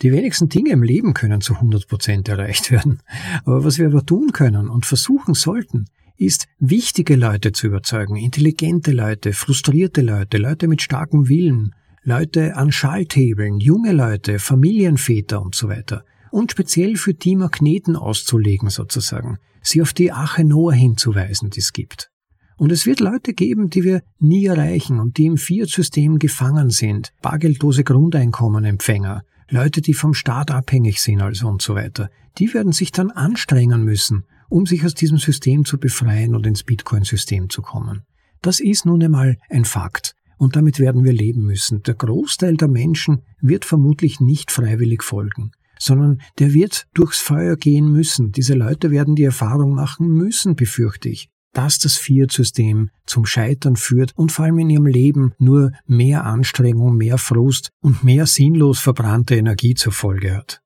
Die 0.00 0.12
wenigsten 0.12 0.48
Dinge 0.48 0.70
im 0.70 0.82
Leben 0.82 1.14
können 1.14 1.40
zu 1.40 1.54
100 1.54 1.86
Prozent 1.86 2.28
erreicht 2.28 2.70
werden. 2.70 3.00
Aber 3.44 3.64
was 3.64 3.78
wir 3.78 3.86
aber 3.86 4.04
tun 4.04 4.32
können 4.32 4.68
und 4.68 4.86
versuchen 4.86 5.34
sollten, 5.34 5.86
ist, 6.16 6.46
wichtige 6.58 7.16
Leute 7.16 7.52
zu 7.52 7.66
überzeugen, 7.66 8.16
intelligente 8.16 8.92
Leute, 8.92 9.32
frustrierte 9.32 10.02
Leute, 10.02 10.38
Leute 10.38 10.68
mit 10.68 10.82
starkem 10.82 11.28
Willen, 11.28 11.74
Leute 12.04 12.56
an 12.56 12.72
Schalthebeln, 12.72 13.60
junge 13.60 13.92
Leute, 13.92 14.38
Familienväter 14.38 15.40
und 15.40 15.54
so 15.54 15.68
weiter. 15.68 16.04
Und 16.30 16.52
speziell 16.52 16.96
für 16.96 17.14
die 17.14 17.36
Magneten 17.36 17.94
auszulegen 17.94 18.70
sozusagen, 18.70 19.38
sie 19.60 19.82
auf 19.82 19.92
die 19.92 20.12
Ache 20.12 20.44
Noah 20.44 20.72
hinzuweisen, 20.72 21.50
die 21.50 21.60
es 21.60 21.72
gibt. 21.72 22.10
Und 22.56 22.72
es 22.72 22.86
wird 22.86 23.00
Leute 23.00 23.34
geben, 23.34 23.70
die 23.70 23.82
wir 23.82 24.02
nie 24.18 24.46
erreichen 24.46 25.00
und 25.00 25.16
die 25.18 25.26
im 25.26 25.36
Fiat-System 25.36 26.18
gefangen 26.18 26.70
sind, 26.70 27.12
bargeldlose 27.20 27.84
Grundeinkommenempfänger, 27.84 29.22
Leute, 29.52 29.82
die 29.82 29.92
vom 29.92 30.14
Staat 30.14 30.50
abhängig 30.50 31.02
sind 31.02 31.20
also 31.20 31.46
und 31.46 31.60
so 31.60 31.74
weiter. 31.74 32.08
Die 32.38 32.54
werden 32.54 32.72
sich 32.72 32.90
dann 32.90 33.10
anstrengen 33.10 33.84
müssen, 33.84 34.24
um 34.48 34.64
sich 34.64 34.82
aus 34.82 34.94
diesem 34.94 35.18
System 35.18 35.66
zu 35.66 35.78
befreien 35.78 36.34
und 36.34 36.46
ins 36.46 36.64
Bitcoin-System 36.64 37.50
zu 37.50 37.60
kommen. 37.60 38.02
Das 38.40 38.60
ist 38.60 38.86
nun 38.86 39.02
einmal 39.02 39.36
ein 39.50 39.66
Fakt. 39.66 40.14
Und 40.38 40.56
damit 40.56 40.78
werden 40.78 41.04
wir 41.04 41.12
leben 41.12 41.42
müssen. 41.42 41.82
Der 41.82 41.94
Großteil 41.94 42.56
der 42.56 42.68
Menschen 42.68 43.20
wird 43.42 43.66
vermutlich 43.66 44.20
nicht 44.20 44.50
freiwillig 44.50 45.02
folgen, 45.02 45.52
sondern 45.78 46.22
der 46.38 46.54
wird 46.54 46.86
durchs 46.94 47.20
Feuer 47.20 47.56
gehen 47.56 47.92
müssen. 47.92 48.32
Diese 48.32 48.54
Leute 48.54 48.90
werden 48.90 49.14
die 49.16 49.24
Erfahrung 49.24 49.74
machen 49.74 50.08
müssen, 50.08 50.56
befürchte 50.56 51.10
ich, 51.10 51.28
dass 51.52 51.78
das 51.78 51.96
Fiat-System 51.96 52.90
zum 53.06 53.26
Scheitern 53.26 53.76
führt 53.76 54.12
und 54.16 54.32
vor 54.32 54.46
allem 54.46 54.58
in 54.58 54.70
ihrem 54.70 54.86
Leben 54.86 55.32
nur 55.38 55.72
mehr 55.86 56.24
Anstrengung, 56.24 56.96
mehr 56.96 57.18
Frust 57.18 57.70
und 57.80 58.04
mehr 58.04 58.26
sinnlos 58.26 58.80
verbrannte 58.80 59.36
Energie 59.36 59.74
zur 59.74 59.92
Folge 59.92 60.34
hat. 60.34 60.60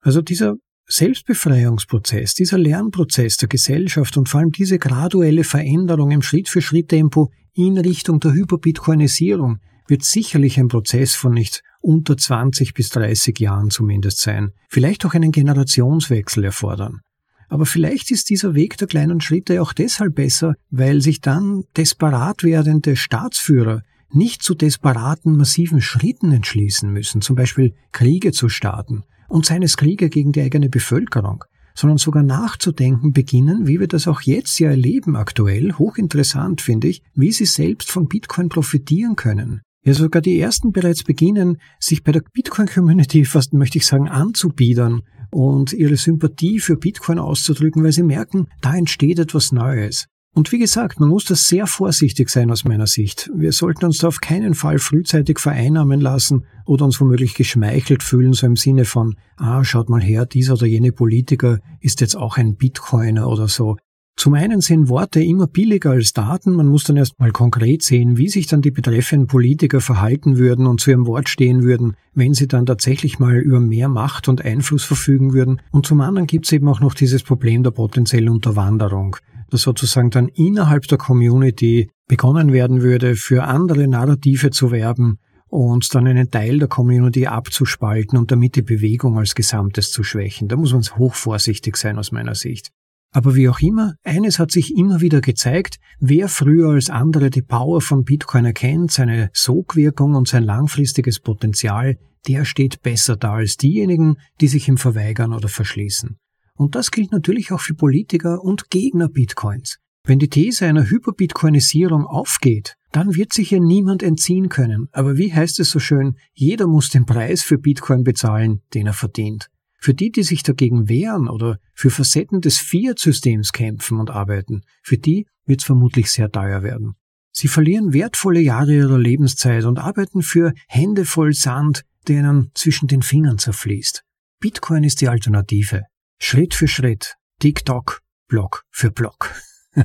Also 0.00 0.22
dieser 0.22 0.54
Selbstbefreiungsprozess, 0.86 2.32
dieser 2.32 2.56
Lernprozess 2.56 3.36
der 3.36 3.48
Gesellschaft 3.48 4.16
und 4.16 4.28
vor 4.28 4.40
allem 4.40 4.52
diese 4.52 4.78
graduelle 4.78 5.44
Veränderung 5.44 6.10
im 6.10 6.22
Schritt-für-Schritt-Tempo 6.22 7.30
in 7.52 7.76
Richtung 7.76 8.20
der 8.20 8.32
Hyperbitcoinisierung 8.32 9.58
wird 9.86 10.04
sicherlich 10.04 10.58
ein 10.58 10.68
Prozess 10.68 11.14
von 11.14 11.32
nicht 11.32 11.62
unter 11.80 12.16
20 12.16 12.72
bis 12.72 12.88
30 12.90 13.38
Jahren 13.38 13.70
zumindest 13.70 14.20
sein, 14.20 14.52
vielleicht 14.68 15.04
auch 15.04 15.14
einen 15.14 15.32
Generationswechsel 15.32 16.44
erfordern. 16.44 17.00
Aber 17.48 17.66
vielleicht 17.66 18.10
ist 18.10 18.30
dieser 18.30 18.54
Weg 18.54 18.76
der 18.76 18.88
kleinen 18.88 19.20
Schritte 19.20 19.60
auch 19.62 19.72
deshalb 19.72 20.14
besser, 20.14 20.54
weil 20.70 21.00
sich 21.00 21.20
dann 21.20 21.64
desperat 21.76 22.42
werdende 22.42 22.96
Staatsführer 22.96 23.82
nicht 24.10 24.42
zu 24.42 24.54
desperaten 24.54 25.36
massiven 25.36 25.80
Schritten 25.80 26.32
entschließen 26.32 26.90
müssen, 26.92 27.20
zum 27.20 27.36
Beispiel 27.36 27.74
Kriege 27.92 28.32
zu 28.32 28.48
starten 28.48 29.04
und 29.28 29.46
seien 29.46 29.62
es 29.62 29.76
Kriege 29.76 30.08
gegen 30.08 30.32
die 30.32 30.40
eigene 30.40 30.68
Bevölkerung, 30.68 31.44
sondern 31.74 31.98
sogar 31.98 32.22
nachzudenken 32.22 33.12
beginnen, 33.12 33.66
wie 33.66 33.80
wir 33.80 33.88
das 33.88 34.08
auch 34.08 34.22
jetzt 34.22 34.58
ja 34.58 34.70
erleben 34.70 35.16
aktuell, 35.16 35.74
hochinteressant 35.74 36.60
finde 36.60 36.88
ich, 36.88 37.02
wie 37.14 37.32
sie 37.32 37.46
selbst 37.46 37.90
von 37.90 38.08
Bitcoin 38.08 38.48
profitieren 38.48 39.16
können. 39.16 39.60
Ja, 39.88 39.94
sogar 39.94 40.20
die 40.20 40.38
ersten 40.38 40.70
bereits 40.70 41.02
beginnen, 41.02 41.56
sich 41.80 42.02
bei 42.02 42.12
der 42.12 42.20
Bitcoin-Community 42.20 43.24
fast, 43.24 43.54
möchte 43.54 43.78
ich 43.78 43.86
sagen, 43.86 44.06
anzubiedern 44.06 45.00
und 45.30 45.72
ihre 45.72 45.96
Sympathie 45.96 46.58
für 46.58 46.76
Bitcoin 46.76 47.18
auszudrücken, 47.18 47.82
weil 47.82 47.92
sie 47.92 48.02
merken, 48.02 48.48
da 48.60 48.76
entsteht 48.76 49.18
etwas 49.18 49.50
Neues. 49.50 50.04
Und 50.34 50.52
wie 50.52 50.58
gesagt, 50.58 51.00
man 51.00 51.08
muss 51.08 51.24
da 51.24 51.34
sehr 51.34 51.66
vorsichtig 51.66 52.28
sein 52.28 52.50
aus 52.50 52.64
meiner 52.64 52.86
Sicht. 52.86 53.30
Wir 53.34 53.52
sollten 53.52 53.86
uns 53.86 53.96
da 53.96 54.08
auf 54.08 54.20
keinen 54.20 54.52
Fall 54.52 54.78
frühzeitig 54.78 55.38
vereinnahmen 55.38 56.02
lassen 56.02 56.44
oder 56.66 56.84
uns 56.84 57.00
womöglich 57.00 57.32
geschmeichelt 57.32 58.02
fühlen, 58.02 58.34
so 58.34 58.46
im 58.46 58.56
Sinne 58.56 58.84
von, 58.84 59.16
ah, 59.38 59.64
schaut 59.64 59.88
mal 59.88 60.02
her, 60.02 60.26
dieser 60.26 60.52
oder 60.52 60.66
jene 60.66 60.92
Politiker 60.92 61.60
ist 61.80 62.02
jetzt 62.02 62.14
auch 62.14 62.36
ein 62.36 62.56
Bitcoiner 62.56 63.26
oder 63.26 63.48
so. 63.48 63.78
Zum 64.18 64.34
einen 64.34 64.60
sind 64.60 64.88
Worte 64.88 65.22
immer 65.22 65.46
billiger 65.46 65.92
als 65.92 66.12
Daten, 66.12 66.52
man 66.52 66.66
muss 66.66 66.82
dann 66.82 66.96
erst 66.96 67.20
mal 67.20 67.30
konkret 67.30 67.84
sehen, 67.84 68.16
wie 68.18 68.28
sich 68.28 68.48
dann 68.48 68.62
die 68.62 68.72
betreffenden 68.72 69.28
Politiker 69.28 69.80
verhalten 69.80 70.38
würden 70.38 70.66
und 70.66 70.80
zu 70.80 70.90
ihrem 70.90 71.06
Wort 71.06 71.28
stehen 71.28 71.62
würden, 71.62 71.94
wenn 72.14 72.34
sie 72.34 72.48
dann 72.48 72.66
tatsächlich 72.66 73.20
mal 73.20 73.36
über 73.36 73.60
mehr 73.60 73.88
Macht 73.88 74.26
und 74.26 74.44
Einfluss 74.44 74.82
verfügen 74.82 75.34
würden. 75.34 75.62
Und 75.70 75.86
zum 75.86 76.00
anderen 76.00 76.26
gibt 76.26 76.46
es 76.46 76.52
eben 76.52 76.66
auch 76.66 76.80
noch 76.80 76.94
dieses 76.94 77.22
Problem 77.22 77.62
der 77.62 77.70
potenziellen 77.70 78.30
Unterwanderung, 78.30 79.14
dass 79.50 79.62
sozusagen 79.62 80.10
dann 80.10 80.26
innerhalb 80.26 80.88
der 80.88 80.98
Community 80.98 81.88
begonnen 82.08 82.52
werden 82.52 82.82
würde, 82.82 83.14
für 83.14 83.44
andere 83.44 83.86
Narrative 83.86 84.50
zu 84.50 84.72
werben 84.72 85.20
und 85.46 85.94
dann 85.94 86.08
einen 86.08 86.28
Teil 86.28 86.58
der 86.58 86.66
Community 86.66 87.28
abzuspalten 87.28 88.18
und 88.18 88.32
damit 88.32 88.56
die 88.56 88.62
Bewegung 88.62 89.16
als 89.16 89.36
Gesamtes 89.36 89.92
zu 89.92 90.02
schwächen. 90.02 90.48
Da 90.48 90.56
muss 90.56 90.72
man 90.72 90.82
hochvorsichtig 90.82 91.76
sein 91.76 91.98
aus 91.98 92.10
meiner 92.10 92.34
Sicht. 92.34 92.72
Aber 93.10 93.34
wie 93.34 93.48
auch 93.48 93.60
immer, 93.60 93.94
eines 94.04 94.38
hat 94.38 94.50
sich 94.50 94.76
immer 94.76 95.00
wieder 95.00 95.20
gezeigt, 95.20 95.78
wer 95.98 96.28
früher 96.28 96.70
als 96.70 96.90
andere 96.90 97.30
die 97.30 97.42
Power 97.42 97.80
von 97.80 98.04
Bitcoin 98.04 98.44
erkennt, 98.44 98.92
seine 98.92 99.30
Sogwirkung 99.32 100.14
und 100.14 100.28
sein 100.28 100.44
langfristiges 100.44 101.20
Potenzial, 101.20 101.96
der 102.26 102.44
steht 102.44 102.82
besser 102.82 103.16
da 103.16 103.34
als 103.34 103.56
diejenigen, 103.56 104.16
die 104.40 104.48
sich 104.48 104.68
ihm 104.68 104.76
verweigern 104.76 105.32
oder 105.32 105.48
verschließen. 105.48 106.18
Und 106.54 106.74
das 106.74 106.90
gilt 106.90 107.12
natürlich 107.12 107.52
auch 107.52 107.60
für 107.60 107.74
Politiker 107.74 108.42
und 108.42 108.68
Gegner 108.68 109.08
Bitcoins. 109.08 109.78
Wenn 110.04 110.18
die 110.18 110.28
These 110.28 110.66
einer 110.66 110.88
Hyperbitcoinisierung 110.88 112.04
aufgeht, 112.04 112.74
dann 112.92 113.14
wird 113.14 113.32
sich 113.32 113.52
ihr 113.52 113.60
niemand 113.60 114.02
entziehen 114.02 114.48
können. 114.48 114.88
Aber 114.92 115.16
wie 115.16 115.32
heißt 115.32 115.60
es 115.60 115.70
so 115.70 115.78
schön, 115.78 116.16
jeder 116.32 116.66
muss 116.66 116.88
den 116.88 117.06
Preis 117.06 117.42
für 117.42 117.58
Bitcoin 117.58 118.04
bezahlen, 118.04 118.62
den 118.74 118.86
er 118.86 118.94
verdient. 118.94 119.50
Für 119.80 119.94
die, 119.94 120.10
die 120.10 120.24
sich 120.24 120.42
dagegen 120.42 120.88
wehren 120.88 121.28
oder 121.28 121.58
für 121.72 121.90
Facetten 121.90 122.40
des 122.40 122.58
Fiat-Systems 122.58 123.52
kämpfen 123.52 124.00
und 124.00 124.10
arbeiten, 124.10 124.62
für 124.82 124.98
die 124.98 125.26
wird 125.46 125.60
es 125.60 125.66
vermutlich 125.66 126.10
sehr 126.10 126.30
teuer 126.30 126.62
werden. 126.62 126.96
Sie 127.32 127.48
verlieren 127.48 127.92
wertvolle 127.92 128.40
Jahre 128.40 128.74
ihrer 128.74 128.98
Lebenszeit 128.98 129.64
und 129.64 129.78
arbeiten 129.78 130.22
für 130.22 130.52
Hände 130.66 131.04
voll 131.04 131.32
Sand, 131.32 131.84
der 132.08 132.20
ihnen 132.20 132.50
zwischen 132.54 132.88
den 132.88 133.02
Fingern 133.02 133.38
zerfließt. 133.38 134.02
Bitcoin 134.40 134.82
ist 134.82 135.00
die 135.00 135.08
Alternative. 135.08 135.82
Schritt 136.18 136.54
für 136.54 136.66
Schritt, 136.66 137.14
TikTok, 137.40 138.00
Block 138.26 138.64
für 138.70 138.90
Block. 138.90 139.32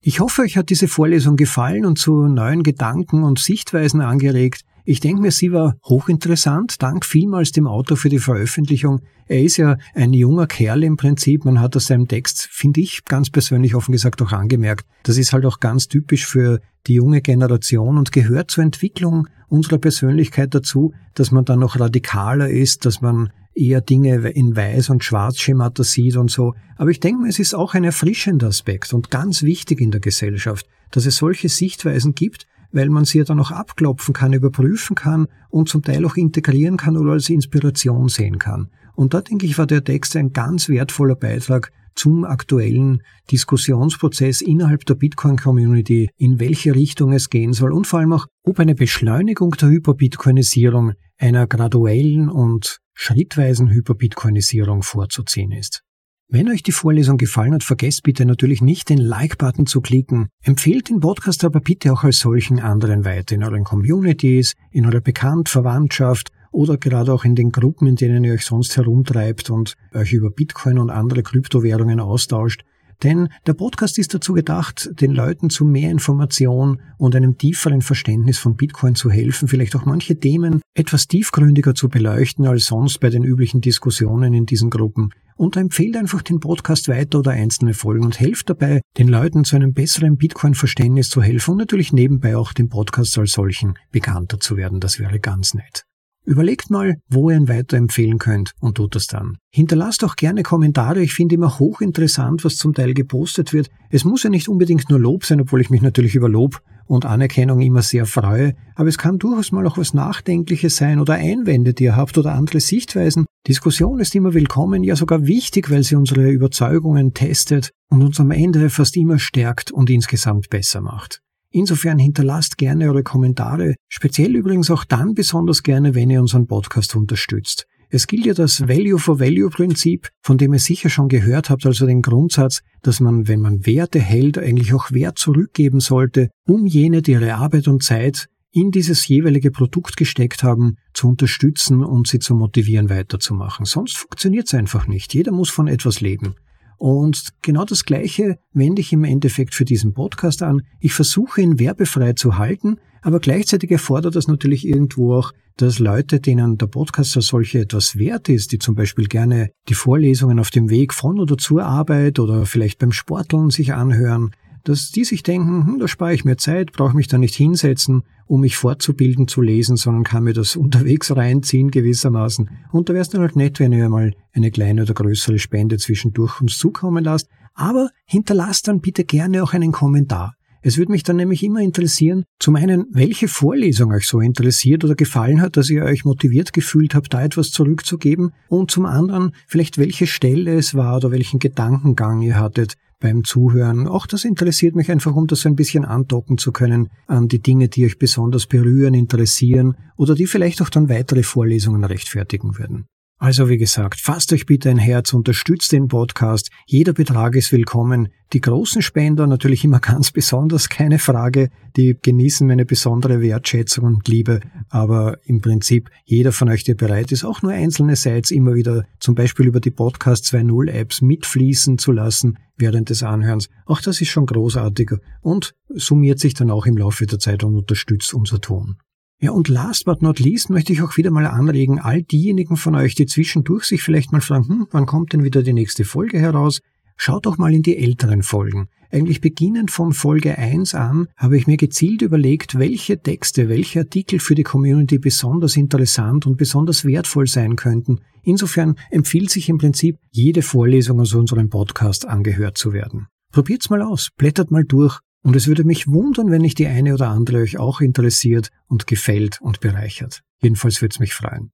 ich 0.00 0.20
hoffe, 0.20 0.42
euch 0.42 0.58
hat 0.58 0.68
diese 0.68 0.88
Vorlesung 0.88 1.36
gefallen 1.36 1.86
und 1.86 1.98
zu 1.98 2.28
neuen 2.28 2.62
Gedanken 2.62 3.22
und 3.22 3.38
Sichtweisen 3.38 4.02
angeregt, 4.02 4.62
ich 4.84 5.00
denke 5.00 5.22
mir, 5.22 5.30
sie 5.30 5.50
war 5.50 5.76
hochinteressant. 5.84 6.82
Dank 6.82 7.06
vielmals 7.06 7.52
dem 7.52 7.66
Autor 7.66 7.96
für 7.96 8.10
die 8.10 8.18
Veröffentlichung. 8.18 9.00
Er 9.26 9.42
ist 9.42 9.56
ja 9.56 9.78
ein 9.94 10.12
junger 10.12 10.46
Kerl 10.46 10.84
im 10.84 10.98
Prinzip. 10.98 11.46
Man 11.46 11.58
hat 11.58 11.74
aus 11.74 11.86
seinem 11.86 12.06
Text, 12.06 12.48
finde 12.50 12.82
ich 12.82 13.04
ganz 13.06 13.30
persönlich 13.30 13.74
offen 13.74 13.92
gesagt 13.92 14.20
auch 14.20 14.32
angemerkt. 14.32 14.86
Das 15.02 15.16
ist 15.16 15.32
halt 15.32 15.46
auch 15.46 15.60
ganz 15.60 15.88
typisch 15.88 16.26
für 16.26 16.60
die 16.86 16.94
junge 16.94 17.22
Generation 17.22 17.96
und 17.96 18.12
gehört 18.12 18.50
zur 18.50 18.62
Entwicklung 18.62 19.26
unserer 19.48 19.78
Persönlichkeit 19.78 20.54
dazu, 20.54 20.92
dass 21.14 21.30
man 21.30 21.46
dann 21.46 21.60
noch 21.60 21.80
radikaler 21.80 22.50
ist, 22.50 22.84
dass 22.84 23.00
man 23.00 23.30
eher 23.54 23.80
Dinge 23.80 24.28
in 24.30 24.54
Weiß- 24.54 24.90
und 24.90 25.04
Schwarzschemata 25.04 25.84
sieht 25.84 26.16
und 26.16 26.30
so. 26.30 26.54
Aber 26.76 26.90
ich 26.90 27.00
denke 27.00 27.22
mir, 27.22 27.28
es 27.28 27.38
ist 27.38 27.54
auch 27.54 27.74
ein 27.74 27.84
erfrischender 27.84 28.48
Aspekt 28.48 28.92
und 28.92 29.10
ganz 29.10 29.42
wichtig 29.42 29.80
in 29.80 29.92
der 29.92 30.00
Gesellschaft, 30.00 30.66
dass 30.90 31.06
es 31.06 31.16
solche 31.16 31.48
Sichtweisen 31.48 32.14
gibt, 32.14 32.46
weil 32.74 32.90
man 32.90 33.04
sie 33.04 33.18
ja 33.18 33.24
dann 33.24 33.40
auch 33.40 33.50
abklopfen 33.50 34.12
kann, 34.12 34.32
überprüfen 34.32 34.96
kann 34.96 35.28
und 35.48 35.68
zum 35.68 35.82
Teil 35.82 36.04
auch 36.04 36.16
integrieren 36.16 36.76
kann 36.76 36.96
oder 36.96 37.12
als 37.12 37.30
Inspiration 37.30 38.08
sehen 38.08 38.38
kann. 38.38 38.68
Und 38.94 39.14
da 39.14 39.20
denke 39.20 39.46
ich, 39.46 39.56
war 39.56 39.66
der 39.66 39.82
Text 39.82 40.16
ein 40.16 40.32
ganz 40.32 40.68
wertvoller 40.68 41.16
Beitrag 41.16 41.70
zum 41.94 42.24
aktuellen 42.24 43.02
Diskussionsprozess 43.30 44.40
innerhalb 44.40 44.84
der 44.84 44.94
Bitcoin-Community, 44.94 46.10
in 46.16 46.40
welche 46.40 46.74
Richtung 46.74 47.12
es 47.12 47.30
gehen 47.30 47.52
soll 47.52 47.72
und 47.72 47.86
vor 47.86 48.00
allem 48.00 48.12
auch, 48.12 48.26
ob 48.42 48.58
eine 48.58 48.74
Beschleunigung 48.74 49.52
der 49.52 49.68
Hyperbitcoinisierung 49.68 50.92
einer 51.18 51.46
graduellen 51.46 52.28
und 52.28 52.78
schrittweisen 52.94 53.70
Hyperbitcoinisierung 53.70 54.82
vorzuziehen 54.82 55.52
ist. 55.52 55.82
Wenn 56.28 56.48
euch 56.48 56.62
die 56.62 56.72
Vorlesung 56.72 57.18
gefallen 57.18 57.52
hat, 57.52 57.62
vergesst 57.62 58.02
bitte 58.02 58.24
natürlich 58.24 58.62
nicht, 58.62 58.88
den 58.88 58.98
Like-Button 58.98 59.66
zu 59.66 59.80
klicken. 59.80 60.28
Empfehlt 60.42 60.88
den 60.88 61.00
Podcast 61.00 61.44
aber 61.44 61.60
bitte 61.60 61.92
auch 61.92 62.02
als 62.02 62.18
solchen 62.18 62.60
anderen 62.60 63.04
weiter 63.04 63.34
in 63.34 63.44
euren 63.44 63.64
Communities, 63.64 64.54
in 64.70 64.86
eurer 64.86 65.00
Bekannt, 65.00 65.50
Verwandtschaft 65.50 66.30
oder 66.50 66.78
gerade 66.78 67.12
auch 67.12 67.24
in 67.24 67.34
den 67.34 67.52
Gruppen, 67.52 67.86
in 67.86 67.96
denen 67.96 68.24
ihr 68.24 68.32
euch 68.32 68.46
sonst 68.46 68.76
herumtreibt 68.76 69.50
und 69.50 69.74
euch 69.92 70.12
über 70.12 70.30
Bitcoin 70.30 70.78
und 70.78 70.90
andere 70.90 71.22
Kryptowährungen 71.22 72.00
austauscht. 72.00 72.64
Denn 73.04 73.28
der 73.46 73.52
Podcast 73.52 73.98
ist 73.98 74.14
dazu 74.14 74.32
gedacht, 74.32 74.90
den 75.00 75.12
Leuten 75.12 75.50
zu 75.50 75.66
mehr 75.66 75.90
Information 75.90 76.80
und 76.96 77.14
einem 77.14 77.36
tieferen 77.36 77.82
Verständnis 77.82 78.38
von 78.38 78.56
Bitcoin 78.56 78.94
zu 78.94 79.10
helfen, 79.10 79.46
vielleicht 79.46 79.76
auch 79.76 79.84
manche 79.84 80.18
Themen 80.18 80.62
etwas 80.74 81.06
tiefgründiger 81.06 81.74
zu 81.74 81.90
beleuchten 81.90 82.46
als 82.46 82.64
sonst 82.64 83.00
bei 83.00 83.10
den 83.10 83.22
üblichen 83.22 83.60
Diskussionen 83.60 84.32
in 84.32 84.46
diesen 84.46 84.70
Gruppen. 84.70 85.10
Und 85.36 85.56
empfehlt 85.56 85.96
einfach 85.96 86.22
den 86.22 86.40
Podcast 86.40 86.88
weiter 86.88 87.18
oder 87.18 87.32
einzelne 87.32 87.74
Folgen 87.74 88.04
und 88.04 88.20
helft 88.20 88.48
dabei, 88.48 88.80
den 88.96 89.08
Leuten 89.08 89.44
zu 89.44 89.56
einem 89.56 89.74
besseren 89.74 90.16
Bitcoin-Verständnis 90.16 91.10
zu 91.10 91.20
helfen 91.22 91.52
und 91.52 91.58
natürlich 91.58 91.92
nebenbei 91.92 92.36
auch 92.36 92.52
den 92.52 92.68
Podcast 92.68 93.18
als 93.18 93.32
solchen 93.32 93.74
bekannter 93.90 94.40
zu 94.40 94.56
werden. 94.56 94.80
Das 94.80 94.98
wäre 94.98 95.20
ganz 95.20 95.52
nett. 95.52 95.84
Überlegt 96.26 96.70
mal, 96.70 96.96
wo 97.08 97.28
ihr 97.28 97.36
ihn 97.36 97.48
weiterempfehlen 97.48 98.18
könnt 98.18 98.52
und 98.60 98.76
tut 98.76 98.94
das 98.94 99.06
dann. 99.06 99.36
Hinterlasst 99.52 100.02
auch 100.04 100.16
gerne 100.16 100.42
Kommentare. 100.42 101.02
Ich 101.02 101.12
finde 101.12 101.34
immer 101.34 101.58
hochinteressant, 101.58 102.44
was 102.44 102.56
zum 102.56 102.72
Teil 102.72 102.94
gepostet 102.94 103.52
wird. 103.52 103.68
Es 103.90 104.04
muss 104.04 104.22
ja 104.22 104.30
nicht 104.30 104.48
unbedingt 104.48 104.88
nur 104.88 104.98
Lob 104.98 105.26
sein, 105.26 105.42
obwohl 105.42 105.60
ich 105.60 105.68
mich 105.68 105.82
natürlich 105.82 106.14
über 106.14 106.30
Lob 106.30 106.62
und 106.86 107.04
Anerkennung 107.04 107.60
immer 107.60 107.82
sehr 107.82 108.06
freue. 108.06 108.54
Aber 108.74 108.88
es 108.88 108.96
kann 108.96 109.18
durchaus 109.18 109.52
mal 109.52 109.66
auch 109.66 109.76
was 109.76 109.92
Nachdenkliches 109.92 110.76
sein 110.76 110.98
oder 110.98 111.14
Einwände, 111.14 111.74
die 111.74 111.84
ihr 111.84 111.96
habt 111.96 112.16
oder 112.16 112.32
andere 112.32 112.60
Sichtweisen. 112.60 113.26
Diskussion 113.46 114.00
ist 114.00 114.14
immer 114.14 114.32
willkommen, 114.32 114.82
ja 114.82 114.96
sogar 114.96 115.26
wichtig, 115.26 115.70
weil 115.70 115.82
sie 115.82 115.96
unsere 115.96 116.30
Überzeugungen 116.30 117.12
testet 117.12 117.70
und 117.90 118.02
uns 118.02 118.18
am 118.18 118.30
Ende 118.30 118.70
fast 118.70 118.96
immer 118.96 119.18
stärkt 119.18 119.70
und 119.70 119.90
insgesamt 119.90 120.48
besser 120.48 120.80
macht. 120.80 121.20
Insofern 121.56 122.00
hinterlasst 122.00 122.58
gerne 122.58 122.88
eure 122.88 123.04
Kommentare, 123.04 123.76
speziell 123.88 124.34
übrigens 124.34 124.72
auch 124.72 124.82
dann 124.82 125.14
besonders 125.14 125.62
gerne, 125.62 125.94
wenn 125.94 126.10
ihr 126.10 126.20
unseren 126.20 126.48
Podcast 126.48 126.96
unterstützt. 126.96 127.68
Es 127.90 128.08
gilt 128.08 128.26
ja 128.26 128.34
das 128.34 128.62
Value 128.62 128.98
for 128.98 129.20
Value 129.20 129.50
Prinzip, 129.50 130.08
von 130.20 130.36
dem 130.36 130.52
ihr 130.52 130.58
sicher 130.58 130.90
schon 130.90 131.08
gehört 131.08 131.50
habt, 131.50 131.64
also 131.64 131.86
den 131.86 132.02
Grundsatz, 132.02 132.62
dass 132.82 132.98
man, 132.98 133.28
wenn 133.28 133.40
man 133.40 133.66
Werte 133.66 134.00
hält, 134.00 134.36
eigentlich 134.36 134.74
auch 134.74 134.90
Wert 134.90 135.16
zurückgeben 135.16 135.78
sollte, 135.78 136.28
um 136.44 136.66
jene, 136.66 137.02
die 137.02 137.12
ihre 137.12 137.36
Arbeit 137.36 137.68
und 137.68 137.84
Zeit 137.84 138.26
in 138.50 138.72
dieses 138.72 139.06
jeweilige 139.06 139.52
Produkt 139.52 139.96
gesteckt 139.96 140.42
haben, 140.42 140.74
zu 140.92 141.06
unterstützen 141.06 141.84
und 141.84 142.08
sie 142.08 142.18
zu 142.18 142.34
motivieren, 142.34 142.90
weiterzumachen. 142.90 143.64
Sonst 143.64 143.96
funktioniert 143.96 144.48
es 144.48 144.54
einfach 144.54 144.88
nicht. 144.88 145.14
Jeder 145.14 145.30
muss 145.30 145.50
von 145.50 145.68
etwas 145.68 146.00
leben. 146.00 146.34
Und 146.76 147.28
genau 147.42 147.64
das 147.64 147.84
Gleiche 147.84 148.38
wende 148.52 148.80
ich 148.80 148.92
im 148.92 149.04
Endeffekt 149.04 149.54
für 149.54 149.64
diesen 149.64 149.94
Podcast 149.94 150.42
an. 150.42 150.62
Ich 150.80 150.92
versuche 150.92 151.40
ihn 151.40 151.58
werbefrei 151.58 152.12
zu 152.14 152.38
halten, 152.38 152.78
aber 153.02 153.20
gleichzeitig 153.20 153.70
erfordert 153.70 154.16
das 154.16 154.28
natürlich 154.28 154.66
irgendwo 154.66 155.14
auch, 155.14 155.32
dass 155.56 155.78
Leute, 155.78 156.20
denen 156.20 156.58
der 156.58 156.66
Podcast 156.66 157.16
als 157.16 157.26
solche 157.26 157.60
etwas 157.60 157.96
wert 157.96 158.28
ist, 158.28 158.50
die 158.52 158.58
zum 158.58 158.74
Beispiel 158.74 159.06
gerne 159.06 159.50
die 159.68 159.74
Vorlesungen 159.74 160.40
auf 160.40 160.50
dem 160.50 160.68
Weg 160.68 160.92
von 160.92 161.20
oder 161.20 161.36
zur 161.38 161.64
Arbeit 161.64 162.18
oder 162.18 162.44
vielleicht 162.44 162.78
beim 162.78 162.92
Sporteln 162.92 163.50
sich 163.50 163.72
anhören, 163.72 164.32
dass 164.64 164.90
die 164.90 165.04
sich 165.04 165.22
denken, 165.22 165.66
hm, 165.66 165.78
da 165.78 165.86
spare 165.86 166.14
ich 166.14 166.24
mir 166.24 166.36
Zeit, 166.36 166.72
brauche 166.72 166.96
mich 166.96 167.06
da 167.06 167.18
nicht 167.18 167.34
hinsetzen, 167.34 168.02
um 168.26 168.40
mich 168.40 168.56
fortzubilden, 168.56 169.28
zu 169.28 169.42
lesen, 169.42 169.76
sondern 169.76 170.04
kann 170.04 170.24
mir 170.24 170.32
das 170.32 170.56
unterwegs 170.56 171.14
reinziehen 171.14 171.70
gewissermaßen. 171.70 172.50
Und 172.72 172.88
da 172.88 172.94
wäre 172.94 173.02
es 173.02 173.10
dann 173.10 173.20
halt 173.20 173.36
nett, 173.36 173.60
wenn 173.60 173.72
ihr 173.72 173.88
mal 173.88 174.14
eine 174.32 174.50
kleine 174.50 174.82
oder 174.82 174.94
größere 174.94 175.38
Spende 175.38 175.76
zwischendurch 175.78 176.40
uns 176.40 176.58
zukommen 176.58 177.04
lasst. 177.04 177.28
Aber 177.54 177.90
hinterlasst 178.06 178.66
dann 178.66 178.80
bitte 178.80 179.04
gerne 179.04 179.42
auch 179.42 179.52
einen 179.52 179.70
Kommentar. 179.70 180.34
Es 180.66 180.78
würde 180.78 180.92
mich 180.92 181.02
dann 181.02 181.16
nämlich 181.16 181.42
immer 181.42 181.60
interessieren, 181.60 182.24
zum 182.38 182.56
einen, 182.56 182.86
welche 182.90 183.28
Vorlesung 183.28 183.92
euch 183.92 184.06
so 184.06 184.20
interessiert 184.20 184.82
oder 184.82 184.94
gefallen 184.94 185.42
hat, 185.42 185.58
dass 185.58 185.68
ihr 185.68 185.84
euch 185.84 186.06
motiviert 186.06 186.54
gefühlt 186.54 186.94
habt, 186.94 187.12
da 187.12 187.22
etwas 187.22 187.50
zurückzugeben 187.50 188.32
und 188.48 188.70
zum 188.70 188.86
anderen 188.86 189.32
vielleicht 189.46 189.76
welche 189.76 190.06
Stelle 190.06 190.54
es 190.54 190.74
war 190.74 190.96
oder 190.96 191.10
welchen 191.10 191.38
Gedankengang 191.38 192.22
ihr 192.22 192.40
hattet 192.40 192.76
beim 193.04 193.22
Zuhören. 193.22 193.86
Auch 193.86 194.06
das 194.06 194.24
interessiert 194.24 194.74
mich 194.74 194.90
einfach, 194.90 195.14
um 195.14 195.26
das 195.26 195.42
so 195.42 195.50
ein 195.50 195.56
bisschen 195.56 195.84
andocken 195.84 196.38
zu 196.38 196.52
können 196.52 196.88
an 197.06 197.28
die 197.28 197.42
Dinge, 197.42 197.68
die 197.68 197.84
euch 197.84 197.98
besonders 197.98 198.46
berühren, 198.46 198.94
interessieren 198.94 199.76
oder 199.98 200.14
die 200.14 200.26
vielleicht 200.26 200.62
auch 200.62 200.70
dann 200.70 200.88
weitere 200.88 201.22
Vorlesungen 201.22 201.84
rechtfertigen 201.84 202.56
würden. 202.56 202.86
Also 203.24 203.48
wie 203.48 203.56
gesagt, 203.56 204.02
fasst 204.02 204.34
euch 204.34 204.44
bitte 204.44 204.68
ein 204.68 204.76
Herz, 204.76 205.14
unterstützt 205.14 205.72
den 205.72 205.88
Podcast. 205.88 206.50
Jeder 206.66 206.92
Betrag 206.92 207.34
ist 207.36 207.52
willkommen. 207.52 208.08
Die 208.34 208.42
großen 208.42 208.82
Spender 208.82 209.26
natürlich 209.26 209.64
immer 209.64 209.80
ganz 209.80 210.10
besonders, 210.10 210.68
keine 210.68 210.98
Frage. 210.98 211.48
Die 211.74 211.96
genießen 211.98 212.46
meine 212.46 212.66
besondere 212.66 213.22
Wertschätzung 213.22 213.86
und 213.86 214.06
Liebe. 214.08 214.40
Aber 214.68 215.20
im 215.24 215.40
Prinzip 215.40 215.88
jeder 216.04 216.32
von 216.32 216.50
euch, 216.50 216.64
der 216.64 216.74
bereit 216.74 217.12
ist, 217.12 217.24
auch 217.24 217.40
nur 217.40 217.52
einzelne 217.52 217.96
Sites 217.96 218.30
immer 218.30 218.54
wieder 218.54 218.84
zum 219.00 219.14
Beispiel 219.14 219.46
über 219.46 219.60
die 219.60 219.70
Podcast 219.70 220.26
2.0 220.26 220.70
Apps 220.70 221.00
mitfließen 221.00 221.78
zu 221.78 221.92
lassen 221.92 222.36
während 222.58 222.90
des 222.90 223.02
Anhörens. 223.02 223.48
Auch 223.64 223.80
das 223.80 224.02
ist 224.02 224.08
schon 224.08 224.26
großartig 224.26 224.90
und 225.22 225.54
summiert 225.70 226.20
sich 226.20 226.34
dann 226.34 226.50
auch 226.50 226.66
im 226.66 226.76
Laufe 226.76 227.06
der 227.06 227.18
Zeit 227.18 227.42
und 227.42 227.56
unterstützt 227.56 228.12
unser 228.12 228.42
Tun. 228.42 228.76
Ja, 229.20 229.30
und 229.30 229.48
last 229.48 229.84
but 229.84 230.02
not 230.02 230.18
least 230.18 230.50
möchte 230.50 230.72
ich 230.72 230.82
auch 230.82 230.96
wieder 230.96 231.10
mal 231.10 231.26
anregen, 231.26 231.78
all 231.78 232.02
diejenigen 232.02 232.56
von 232.56 232.74
euch, 232.74 232.94
die 232.94 233.06
zwischendurch 233.06 233.64
sich 233.64 233.82
vielleicht 233.82 234.12
mal 234.12 234.20
fragen, 234.20 234.48
hm, 234.48 234.66
wann 234.70 234.86
kommt 234.86 235.12
denn 235.12 235.24
wieder 235.24 235.42
die 235.42 235.52
nächste 235.52 235.84
Folge 235.84 236.18
heraus? 236.18 236.60
Schaut 236.96 237.26
doch 237.26 237.38
mal 237.38 237.52
in 237.52 237.62
die 237.62 237.76
älteren 237.76 238.22
Folgen. 238.22 238.68
Eigentlich 238.90 239.20
beginnend 239.20 239.72
von 239.72 239.92
Folge 239.92 240.38
1 240.38 240.74
an 240.74 241.08
habe 241.16 241.36
ich 241.36 241.48
mir 241.48 241.56
gezielt 241.56 242.02
überlegt, 242.02 242.58
welche 242.58 243.00
Texte, 243.00 243.48
welche 243.48 243.80
Artikel 243.80 244.20
für 244.20 244.36
die 244.36 244.44
Community 244.44 244.98
besonders 244.98 245.56
interessant 245.56 246.26
und 246.26 246.36
besonders 246.36 246.84
wertvoll 246.84 247.26
sein 247.26 247.56
könnten. 247.56 248.00
Insofern 248.22 248.76
empfiehlt 248.90 249.30
sich 249.30 249.48
im 249.48 249.58
Prinzip 249.58 249.98
jede 250.12 250.42
Vorlesung 250.42 251.00
aus 251.00 251.12
unserem 251.12 251.50
Podcast 251.50 252.06
angehört 252.06 252.56
zu 252.56 252.72
werden. 252.72 253.08
Probiert's 253.32 253.68
mal 253.68 253.82
aus, 253.82 254.10
blättert 254.16 254.52
mal 254.52 254.64
durch 254.64 255.00
und 255.24 255.34
es 255.34 255.48
würde 255.48 255.64
mich 255.64 255.88
wundern, 255.88 256.30
wenn 256.30 256.42
nicht 256.42 256.58
die 256.58 256.68
eine 256.68 256.94
oder 256.94 257.08
andere 257.08 257.38
euch 257.38 257.58
auch 257.58 257.80
interessiert 257.80 258.50
und 258.68 258.86
gefällt 258.86 259.40
und 259.40 259.60
bereichert. 259.60 260.22
Jedenfalls 260.40 260.80
würde 260.82 260.92
es 260.92 261.00
mich 261.00 261.14
freuen. 261.14 261.50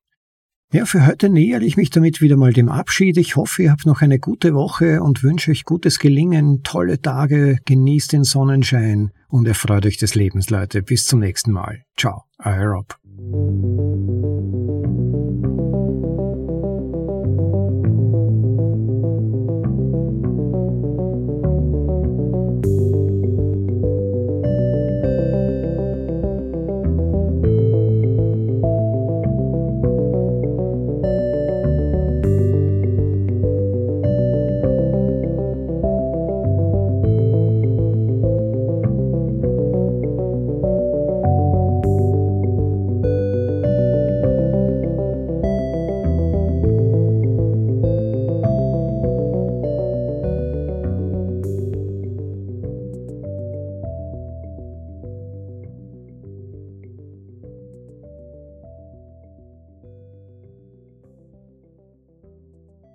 Ja, 0.73 0.85
für 0.85 1.05
heute 1.05 1.29
nähere 1.29 1.65
ich 1.65 1.77
mich 1.77 1.91
damit 1.91 2.21
wieder 2.21 2.37
mal 2.37 2.53
dem 2.53 2.69
Abschied. 2.69 3.17
Ich 3.17 3.35
hoffe, 3.35 3.65
ihr 3.65 3.71
habt 3.73 3.87
noch 3.87 4.03
eine 4.03 4.21
gute 4.21 4.55
Woche 4.55 5.03
und 5.03 5.25
wünsche 5.25 5.51
euch 5.51 5.65
gutes 5.65 5.99
Gelingen, 5.99 6.63
tolle 6.63 7.01
Tage, 7.01 7.59
genießt 7.65 8.13
den 8.13 8.23
Sonnenschein 8.23 9.11
und 9.29 9.49
erfreut 9.49 9.87
euch 9.87 9.99
des 9.99 10.15
Lebens, 10.15 10.49
Leute. 10.51 10.83
Bis 10.83 11.07
zum 11.07 11.19
nächsten 11.19 11.51
Mal. 11.51 11.83
Ciao, 11.97 12.23
euer 12.39 12.67
Rob. 12.67 12.97